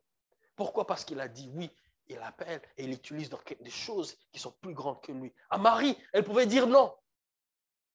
Pourquoi? 0.54 0.86
Parce 0.86 1.04
qu'il 1.04 1.20
a 1.20 1.28
dit 1.28 1.50
oui, 1.54 1.70
il 2.08 2.18
appelle 2.18 2.62
et 2.76 2.84
il 2.84 2.92
utilise 2.92 3.30
des 3.60 3.70
choses 3.70 4.16
qui 4.32 4.38
sont 4.38 4.52
plus 4.60 4.74
grandes 4.74 5.00
que 5.00 5.12
lui. 5.12 5.32
À 5.50 5.58
Marie, 5.58 5.96
elle 6.12 6.24
pouvait 6.24 6.46
dire 6.46 6.66
non. 6.66 6.94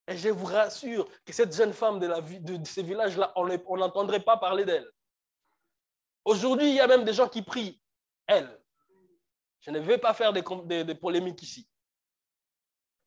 Et 0.08 0.18
je 0.18 0.30
vous 0.30 0.46
rassure 0.46 1.08
que 1.24 1.34
cette 1.34 1.56
jeune 1.56 1.74
femme 1.74 2.00
de, 2.00 2.08
la, 2.08 2.22
de 2.22 2.66
ces 2.66 2.84
villages-là, 2.84 3.34
on 3.36 3.78
n'entendrait 3.78 4.20
pas 4.20 4.38
parler 4.38 4.66
d'elle. 4.66 4.90
Aujourd'hui, 6.26 6.70
il 6.70 6.76
y 6.76 6.80
a 6.80 6.88
même 6.88 7.04
des 7.04 7.14
gens 7.14 7.30
qui 7.30 7.42
prient, 7.42 7.82
elle. 8.28 8.60
Je 9.62 9.72
ne 9.72 9.80
vais 9.80 9.98
pas 9.98 10.14
faire 10.14 10.34
des, 10.34 10.84
des 10.84 10.96
polémiques 10.96 11.42
ici. 11.44 11.68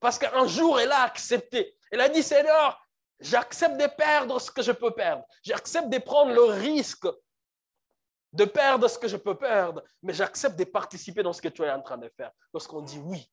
Parce 0.00 0.18
qu'un 0.18 0.46
jour, 0.46 0.78
elle 0.80 0.92
a 0.92 1.02
accepté. 1.02 1.76
Elle 1.90 2.00
a 2.00 2.08
dit, 2.08 2.22
Seigneur, 2.22 2.83
j'accepte 3.20 3.76
de 3.76 3.86
perdre 3.86 4.40
ce 4.40 4.50
que 4.50 4.62
je 4.62 4.72
peux 4.72 4.92
perdre. 4.92 5.24
J'accepte 5.42 5.88
de 5.88 5.98
prendre 5.98 6.32
le 6.32 6.44
risque 6.44 7.06
de 8.34 8.44
perdre 8.44 8.88
ce 8.88 8.98
que 8.98 9.06
je 9.06 9.16
peux 9.16 9.38
perdre, 9.38 9.82
mais 10.02 10.12
j'accepte 10.12 10.56
de 10.58 10.64
participer 10.64 11.22
dans 11.22 11.32
ce 11.32 11.40
que 11.40 11.48
tu 11.48 11.62
es 11.62 11.70
en 11.70 11.80
train 11.80 11.98
de 11.98 12.08
faire. 12.08 12.32
Lorsqu'on 12.52 12.82
dit 12.82 12.98
oui, 12.98 13.30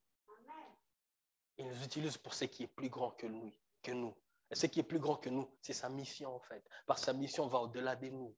il 1.58 1.68
nous 1.68 1.84
utilise 1.84 2.18
pour 2.18 2.36
ce 2.36 2.46
qui 2.46 2.64
est 2.64 2.68
plus 2.68 2.90
grand 2.90 3.12
que 3.12 3.26
nous. 3.26 3.52
Que 3.82 3.92
nous. 3.92 4.16
Et 4.52 4.56
ce 4.56 4.68
qui 4.68 4.80
est 4.80 4.84
plus 4.84 5.00
grand 5.00 5.16
que 5.16 5.30
nous, 5.30 5.50
c'est 5.62 5.74
sa 5.74 5.90
mission 5.90 6.36
en 6.36 6.40
fait. 6.40 6.64
Parce 6.86 7.02
que 7.02 7.06
sa 7.08 7.14
mission 7.14 7.48
va 7.48 7.60
au-delà 7.60 7.96
de 7.96 8.10
nous. 8.10 8.36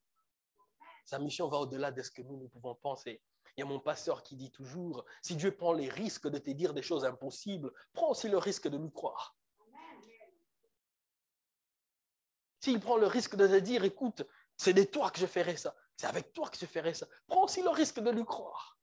Sa 1.05 1.19
mission 1.19 1.49
va 1.49 1.57
au-delà 1.57 1.91
de 1.91 2.01
ce 2.01 2.11
que 2.11 2.21
nous, 2.21 2.37
nous 2.37 2.47
pouvons 2.47 2.75
penser. 2.75 3.21
Il 3.57 3.59
y 3.59 3.63
a 3.63 3.65
mon 3.65 3.79
pasteur 3.79 4.23
qui 4.23 4.37
dit 4.37 4.51
toujours, 4.51 5.03
si 5.21 5.35
Dieu 5.35 5.55
prend 5.55 5.73
les 5.73 5.89
risques 5.89 6.29
de 6.29 6.37
te 6.37 6.49
dire 6.51 6.73
des 6.73 6.81
choses 6.81 7.03
impossibles, 7.03 7.71
prends 7.91 8.11
aussi 8.11 8.29
le 8.29 8.37
risque 8.37 8.69
de 8.69 8.77
lui 8.77 8.91
croire. 8.91 9.35
S'il 12.64 12.80
prend 12.80 12.95
le 12.95 13.07
risque 13.07 13.36
de 13.36 13.45
te 13.45 13.59
dire, 13.59 13.84
écoute, 13.84 14.26
c'est 14.55 14.72
de 14.72 14.86
toi 14.86 15.11
que 15.11 15.20
je 15.20 15.26
ferai 15.26 15.57
ça, 15.57 15.76
c'est 15.97 16.07
avec 16.07 16.32
toi 16.32 16.49
que 16.49 16.57
je 16.57 16.66
ferai 16.66 16.93
ça, 16.93 17.05
prends 17.28 17.43
aussi 17.43 17.61
le 17.61 17.68
risque 17.68 17.99
de 17.99 18.09
lui 18.09 18.24
croire. 18.24 18.80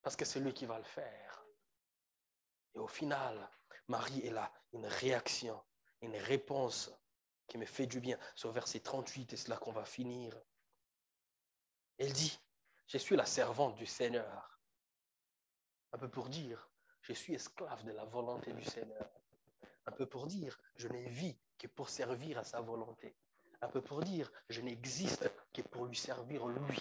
Parce 0.00 0.16
que 0.16 0.24
c'est 0.24 0.40
lui 0.40 0.54
qui 0.54 0.64
va 0.64 0.78
le 0.78 0.84
faire. 0.84 1.44
Et 2.74 2.78
au 2.78 2.86
final, 2.86 3.50
Marie 3.88 4.26
est 4.26 4.30
là, 4.30 4.50
une 4.72 4.86
réaction, 4.86 5.62
une 6.00 6.16
réponse 6.16 6.90
qui 7.46 7.58
me 7.58 7.66
fait 7.66 7.86
du 7.86 8.00
bien. 8.00 8.18
C'est 8.34 8.48
au 8.48 8.52
verset 8.52 8.80
38, 8.80 9.34
et 9.34 9.36
c'est 9.36 9.48
là 9.48 9.58
qu'on 9.58 9.72
va 9.72 9.84
finir. 9.84 10.34
Elle 11.98 12.14
dit, 12.14 12.40
je 12.86 12.96
suis 12.96 13.16
la 13.16 13.26
servante 13.26 13.74
du 13.74 13.84
Seigneur. 13.84 14.58
Un 15.92 15.98
peu 15.98 16.08
pour 16.08 16.30
dire, 16.30 16.70
je 17.02 17.12
suis 17.12 17.34
esclave 17.34 17.84
de 17.84 17.92
la 17.92 18.06
volonté 18.06 18.54
du 18.54 18.64
Seigneur. 18.64 19.10
Un 19.84 19.92
peu 19.92 20.06
pour 20.06 20.26
dire, 20.26 20.58
je 20.76 20.88
n'ai 20.88 21.06
vie 21.10 21.38
que 21.60 21.66
pour 21.66 21.90
servir 21.90 22.38
à 22.38 22.44
sa 22.44 22.62
volonté. 22.62 23.14
Un 23.60 23.68
peu 23.68 23.82
pour 23.82 24.02
dire, 24.02 24.32
je 24.48 24.62
n'existe 24.62 25.30
que 25.52 25.60
pour 25.60 25.84
lui 25.84 25.96
servir 25.96 26.46
lui. 26.46 26.80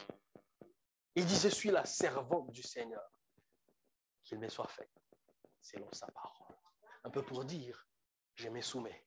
Il 1.16 1.26
dit, 1.26 1.36
je 1.36 1.50
suis 1.50 1.70
la 1.70 1.86
servante 1.86 2.52
du 2.52 2.64
Seigneur. 2.64 3.04
Qu'il 4.24 4.40
me 4.40 4.48
soit 4.48 4.70
fait 4.70 4.90
selon 5.60 5.92
sa 5.92 6.08
parole. 6.08 6.56
Un 7.04 7.10
peu 7.10 7.22
pour 7.22 7.44
dire, 7.44 7.86
je 8.36 8.48
me 8.48 8.62
soumets. 8.62 9.06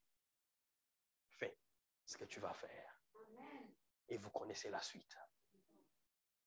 Fais 1.39 1.57
ce 2.05 2.19
que 2.19 2.27
tu 2.27 2.39
vas 2.39 2.53
faire. 2.53 3.01
Et 4.09 4.19
vous 4.19 4.31
connaissez 4.31 4.69
la 4.69 4.83
suite. 4.83 5.17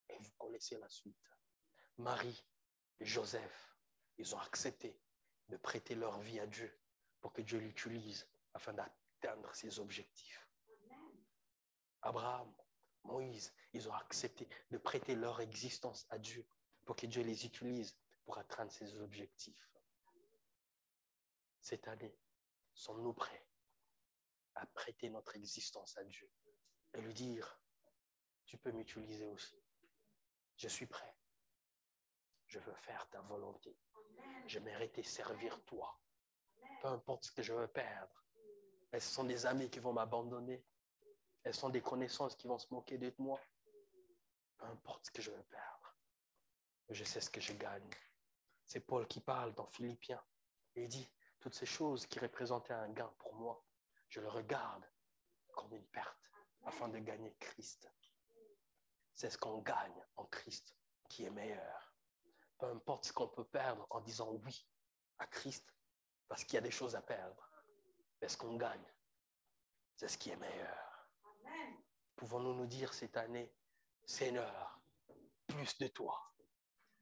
Et 0.10 0.20
vous 0.20 0.32
connaissez 0.38 0.78
la 0.78 0.90
suite. 0.90 1.32
Marie 1.98 2.46
et 3.00 3.06
Joseph, 3.06 3.76
ils 4.20 4.36
ont 4.36 4.40
accepté 4.40 5.02
de 5.50 5.58
prêter 5.58 5.96
leur 5.96 6.20
vie 6.20 6.40
à 6.40 6.46
Dieu 6.46 6.80
pour 7.22 7.34
que 7.34 7.42
Dieu 7.42 7.58
l'utilise 7.58 8.30
afin 8.54 8.74
d'atteindre 9.22 9.54
ses 9.56 9.80
objectifs. 9.80 10.48
Abraham, 12.02 12.54
Moïse, 13.04 13.54
ils 13.74 13.88
ont 13.90 13.94
accepté 13.94 14.48
de 14.72 14.78
prêter 14.78 15.16
leur 15.16 15.42
existence 15.42 16.06
à 16.10 16.18
Dieu 16.18 16.48
pour 16.86 16.96
que 16.96 17.06
Dieu 17.06 17.24
les 17.24 17.46
utilise 17.46 17.98
pour 18.26 18.38
atteindre 18.38 18.72
ses 18.72 18.96
objectifs. 18.98 19.70
Cette 21.60 21.88
année, 21.88 22.18
sommes-nous 22.74 23.14
prêts 23.14 23.48
à 24.56 24.66
prêter 24.68 25.10
notre 25.10 25.36
existence 25.36 25.98
à 25.98 26.04
Dieu 26.04 26.30
et 26.94 27.02
lui 27.02 27.14
dire, 27.14 27.60
tu 28.46 28.58
peux 28.58 28.72
m'utiliser 28.72 29.26
aussi. 29.26 29.62
Je 30.58 30.68
suis 30.68 30.86
prêt. 30.86 31.16
Je 32.48 32.60
veux 32.60 32.76
faire 32.76 33.10
ta 33.10 33.22
volonté. 33.22 33.78
Je 34.48 34.60
mérite 34.60 35.04
servir 35.04 35.62
toi. 35.66 36.00
Peu 36.82 36.88
importe 36.88 37.26
ce 37.26 37.32
que 37.32 37.42
je 37.42 37.54
veux 37.54 37.68
perdre. 37.68 38.25
Elles 38.92 39.02
sont 39.02 39.24
des 39.24 39.46
amis 39.46 39.70
qui 39.70 39.80
vont 39.80 39.94
m'abandonner. 39.94 40.66
Elles 41.44 41.54
sont 41.54 41.70
des 41.70 41.82
connaissances 41.82 42.36
qui 42.36 42.48
vont 42.48 42.58
se 42.58 42.74
moquer 42.74 42.98
de 42.98 43.14
moi. 43.18 43.40
Peu 44.58 44.66
importe 44.66 45.06
ce 45.08 45.12
que 45.12 45.22
je 45.22 45.32
veux 45.32 45.44
perdre. 45.44 45.98
Je 46.90 47.04
sais 47.04 47.22
ce 47.22 47.30
que 47.30 47.42
je 47.42 47.54
gagne. 47.54 47.90
C'est 48.66 48.80
Paul 48.80 49.08
qui 49.08 49.20
parle 49.20 49.54
dans 49.54 49.68
Philippiens. 49.68 50.24
Il 50.76 50.88
dit, 50.88 51.08
toutes 51.40 51.56
ces 51.56 51.66
choses 51.66 52.06
qui 52.08 52.20
représentaient 52.20 52.74
un 52.74 52.90
gain 52.90 53.14
pour 53.20 53.36
moi, 53.36 53.64
je 54.10 54.22
le 54.22 54.30
regarde 54.30 54.84
comme 55.54 55.74
une 55.74 55.88
perte 55.88 56.18
afin 56.64 56.88
de 56.90 56.98
gagner 57.00 57.36
Christ 57.40 57.90
c'est 59.16 59.30
ce 59.30 59.38
qu'on 59.38 59.60
gagne 59.60 60.06
en 60.18 60.26
Christ 60.26 60.76
qui 61.10 61.24
est 61.24 61.32
meilleur. 61.32 61.96
Peu 62.60 62.68
importe 62.68 63.06
ce 63.06 63.14
qu'on 63.14 63.30
peut 63.30 63.46
perdre 63.46 63.88
en 63.90 64.02
disant 64.02 64.32
oui 64.44 64.68
à 65.18 65.26
Christ, 65.26 65.74
parce 66.28 66.44
qu'il 66.44 66.56
y 66.56 66.58
a 66.58 66.62
des 66.62 66.72
choses 66.72 66.96
à 66.96 67.02
perdre. 67.02 67.50
Mais 68.26 68.30
ce 68.30 68.38
qu'on 68.38 68.56
gagne, 68.56 68.92
c'est 69.96 70.08
ce 70.08 70.18
qui 70.18 70.32
est 70.32 70.36
meilleur. 70.36 71.08
Pouvons-nous 72.16 72.56
nous 72.56 72.66
dire 72.66 72.92
cette 72.92 73.18
année, 73.18 73.54
Seigneur, 74.04 74.82
plus 75.46 75.78
de 75.78 75.86
toi. 75.86 76.34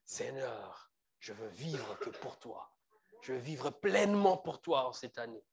Seigneur, 0.04 0.92
je 1.20 1.32
veux 1.32 1.48
vivre 1.48 1.98
que 2.00 2.10
pour 2.10 2.38
toi. 2.40 2.76
Je 3.22 3.32
veux 3.32 3.40
vivre 3.40 3.70
pleinement 3.70 4.36
pour 4.36 4.62
toi 4.62 4.90
en 4.90 4.92
cette 4.92 5.18
année. 5.18 5.46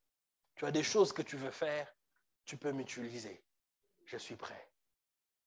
Tu 0.57 0.67
as 0.67 0.73
des 0.73 0.83
choses 0.83 1.13
que 1.13 1.23
tu 1.23 1.37
veux 1.37 1.53
faire, 1.53 1.95
tu 2.45 2.57
peux 2.57 2.73
m'utiliser. 2.73 3.47
Je 4.07 4.17
suis 4.17 4.35
prêt 4.35 4.73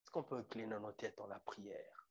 qu'on 0.09 0.24
peut 0.24 0.38
incliner 0.38 0.80
nos 0.80 0.93
têtes 0.93 1.17
dans 1.17 1.28
la 1.28 1.41
prière? 1.41 2.07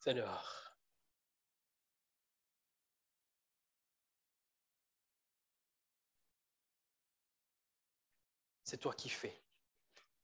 Seigneur, 0.00 0.65
c'est 8.66 8.78
toi 8.78 8.92
qui 8.92 9.08
fais, 9.08 9.40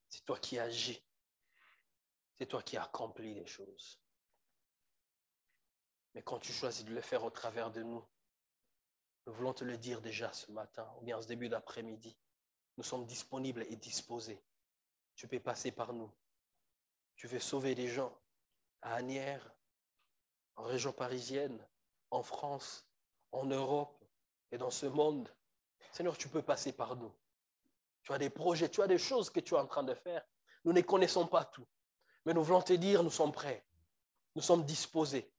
c'est 0.09 0.25
toi 0.25 0.37
qui 0.37 0.59
agis, 0.59 1.01
c'est 2.37 2.47
toi 2.47 2.61
qui 2.61 2.77
accomplis 2.77 3.35
les 3.35 3.47
choses. 3.47 4.01
Mais 6.13 6.23
quand 6.23 6.41
tu 6.41 6.53
choisis 6.53 6.85
de 6.85 6.93
le 6.93 7.01
faire 7.01 7.23
au 7.23 7.31
travers 7.31 7.71
de 7.71 7.85
nous, 7.85 8.05
nous 9.27 9.33
voulons 9.33 9.55
te 9.55 9.63
le 9.63 9.79
dire 9.79 10.01
déjà 10.01 10.33
ce 10.33 10.51
matin 10.51 10.93
ou 10.99 11.05
bien 11.05 11.23
ce 11.23 11.29
début 11.29 11.49
d'après-midi. 11.49 12.19
Nous 12.77 12.83
sommes 12.83 13.07
disponibles 13.07 13.63
et 13.71 13.77
disposés. 13.77 14.43
Tu 15.15 15.29
peux 15.29 15.39
passer 15.39 15.71
par 15.71 15.93
nous. 15.93 16.13
Tu 17.15 17.29
veux 17.29 17.39
sauver 17.39 17.77
des 17.77 17.87
gens 17.87 18.19
à 18.81 18.95
Agnières, 18.97 19.55
en 20.57 20.65
région 20.65 20.93
parisienne, 20.93 21.65
en 22.11 22.25
France, 22.25 22.89
en 23.31 23.47
Europe 23.47 24.05
et 24.51 24.59
dans 24.59 24.73
ce 24.73 24.87
monde. 24.87 25.33
Seigneur, 25.93 26.19
tu 26.19 26.29
peux 26.29 26.43
passer 26.43 26.73
par 26.73 26.97
nous. 26.97 27.15
Tu 28.03 28.13
as 28.13 28.19
des 28.19 28.31
projets, 28.31 28.69
tu 28.69 28.83
as 28.83 28.87
des 28.87 28.99
choses 28.99 29.31
que 29.31 29.41
tu 29.41 29.55
es 29.55 29.59
en 29.59 29.67
train 29.67 29.83
de 29.83 29.95
faire. 29.95 30.25
Nous 30.65 30.73
ne 30.73 30.81
connaissons 30.81 31.27
pas 31.27 31.45
tout. 31.45 31.67
Mais 32.25 32.35
nous 32.35 32.43
voulons 32.43 32.63
te 32.63 32.73
dire, 32.73 33.03
nous 33.03 33.11
sommes 33.11 33.33
prêts. 33.33 33.65
Nous 34.35 34.43
sommes 34.43 34.65
disposés. 34.65 35.33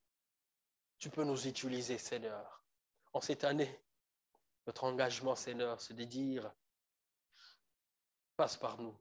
Tu 1.00 1.10
peux 1.10 1.24
nous 1.24 1.48
utiliser, 1.48 1.98
Seigneur 1.98 2.64
en 3.14 3.22
cette 3.22 3.44
année, 3.44 3.80
notre 4.66 4.84
engagement, 4.84 5.36
Seigneur, 5.36 5.80
c'est 5.80 5.94
de 5.94 6.04
dire, 6.04 6.52
passe 8.36 8.58
par 8.58 8.80
nous, 8.80 8.98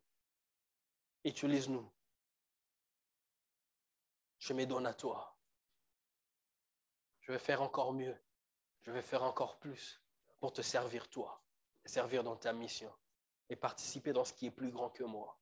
utilise-nous. 1.24 1.90
Je 4.38 4.52
me 4.52 4.66
donne 4.66 4.86
à 4.86 4.94
toi. 4.94 5.36
Je 7.20 7.32
vais 7.32 7.38
faire 7.38 7.62
encore 7.62 7.92
mieux. 7.92 8.16
Je 8.82 8.90
vais 8.90 9.02
faire 9.02 9.22
encore 9.22 9.58
plus 9.58 10.02
pour 10.40 10.52
te 10.52 10.60
servir 10.60 11.08
toi, 11.08 11.42
servir 11.84 12.24
dans 12.24 12.36
ta 12.36 12.52
mission 12.52 12.92
et 13.52 13.56
participer 13.56 14.14
dans 14.14 14.24
ce 14.24 14.32
qui 14.32 14.46
est 14.46 14.50
plus 14.50 14.70
grand 14.70 14.88
que 14.88 15.04
moi, 15.04 15.38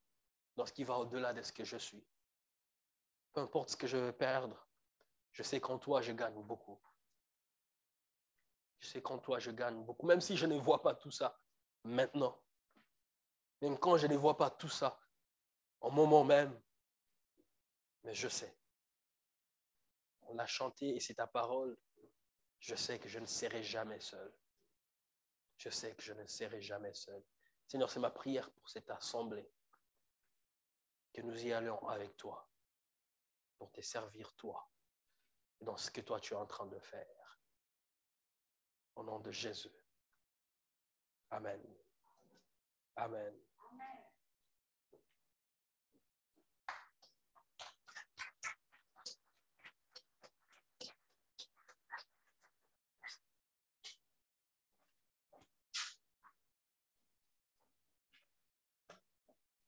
dans 0.57 0.65
ce 0.65 0.73
qui 0.73 0.83
va 0.83 0.97
au-delà 0.97 1.33
de 1.33 1.41
ce 1.41 1.53
que 1.53 1.63
je 1.63 1.77
suis. 1.77 2.05
Peu 3.31 3.39
importe 3.39 3.69
ce 3.69 3.77
que 3.77 3.87
je 3.87 3.95
vais 3.95 4.11
perdre, 4.11 4.67
je 5.31 5.43
sais 5.43 5.61
qu'en 5.61 5.79
toi, 5.79 6.01
je 6.01 6.11
gagne 6.11 6.43
beaucoup. 6.43 6.77
Je 8.79 8.87
sais 8.87 9.01
qu'en 9.01 9.17
toi, 9.17 9.39
je 9.39 9.51
gagne 9.51 9.81
beaucoup, 9.85 10.05
même 10.05 10.19
si 10.19 10.35
je 10.35 10.45
ne 10.45 10.59
vois 10.59 10.81
pas 10.81 10.93
tout 10.93 11.11
ça 11.11 11.39
maintenant. 11.83 12.37
Même 13.61 13.77
quand 13.79 13.95
je 13.95 14.07
ne 14.07 14.17
vois 14.17 14.35
pas 14.35 14.49
tout 14.49 14.67
ça, 14.69 14.99
au 15.79 15.89
moment 15.89 16.25
même, 16.25 16.61
mais 18.03 18.13
je 18.13 18.27
sais. 18.27 18.57
On 20.23 20.33
l'a 20.33 20.47
chanté 20.47 20.95
et 20.95 20.99
c'est 20.99 21.15
ta 21.15 21.27
parole. 21.27 21.77
Je 22.59 22.75
sais 22.75 22.99
que 22.99 23.07
je 23.07 23.19
ne 23.19 23.25
serai 23.25 23.63
jamais 23.63 24.01
seul. 24.01 24.33
Je 25.55 25.69
sais 25.69 25.95
que 25.95 26.01
je 26.01 26.13
ne 26.13 26.25
serai 26.25 26.61
jamais 26.61 26.93
seul. 26.93 27.23
Seigneur, 27.71 27.89
c'est 27.89 28.01
ma 28.01 28.11
prière 28.11 28.51
pour 28.51 28.67
cette 28.67 28.89
assemblée. 28.89 29.49
Que 31.13 31.21
nous 31.21 31.41
y 31.41 31.53
allions 31.53 31.87
avec 31.87 32.17
toi 32.17 32.45
pour 33.57 33.71
te 33.71 33.79
servir 33.79 34.35
toi 34.35 34.69
dans 35.61 35.77
ce 35.77 35.89
que 35.89 36.01
toi 36.01 36.19
tu 36.19 36.33
es 36.33 36.35
en 36.35 36.45
train 36.45 36.65
de 36.65 36.77
faire. 36.79 37.39
Au 38.93 39.03
nom 39.03 39.19
de 39.19 39.31
Jésus. 39.31 39.71
Amen. 41.29 41.65
Amen. 42.97 43.41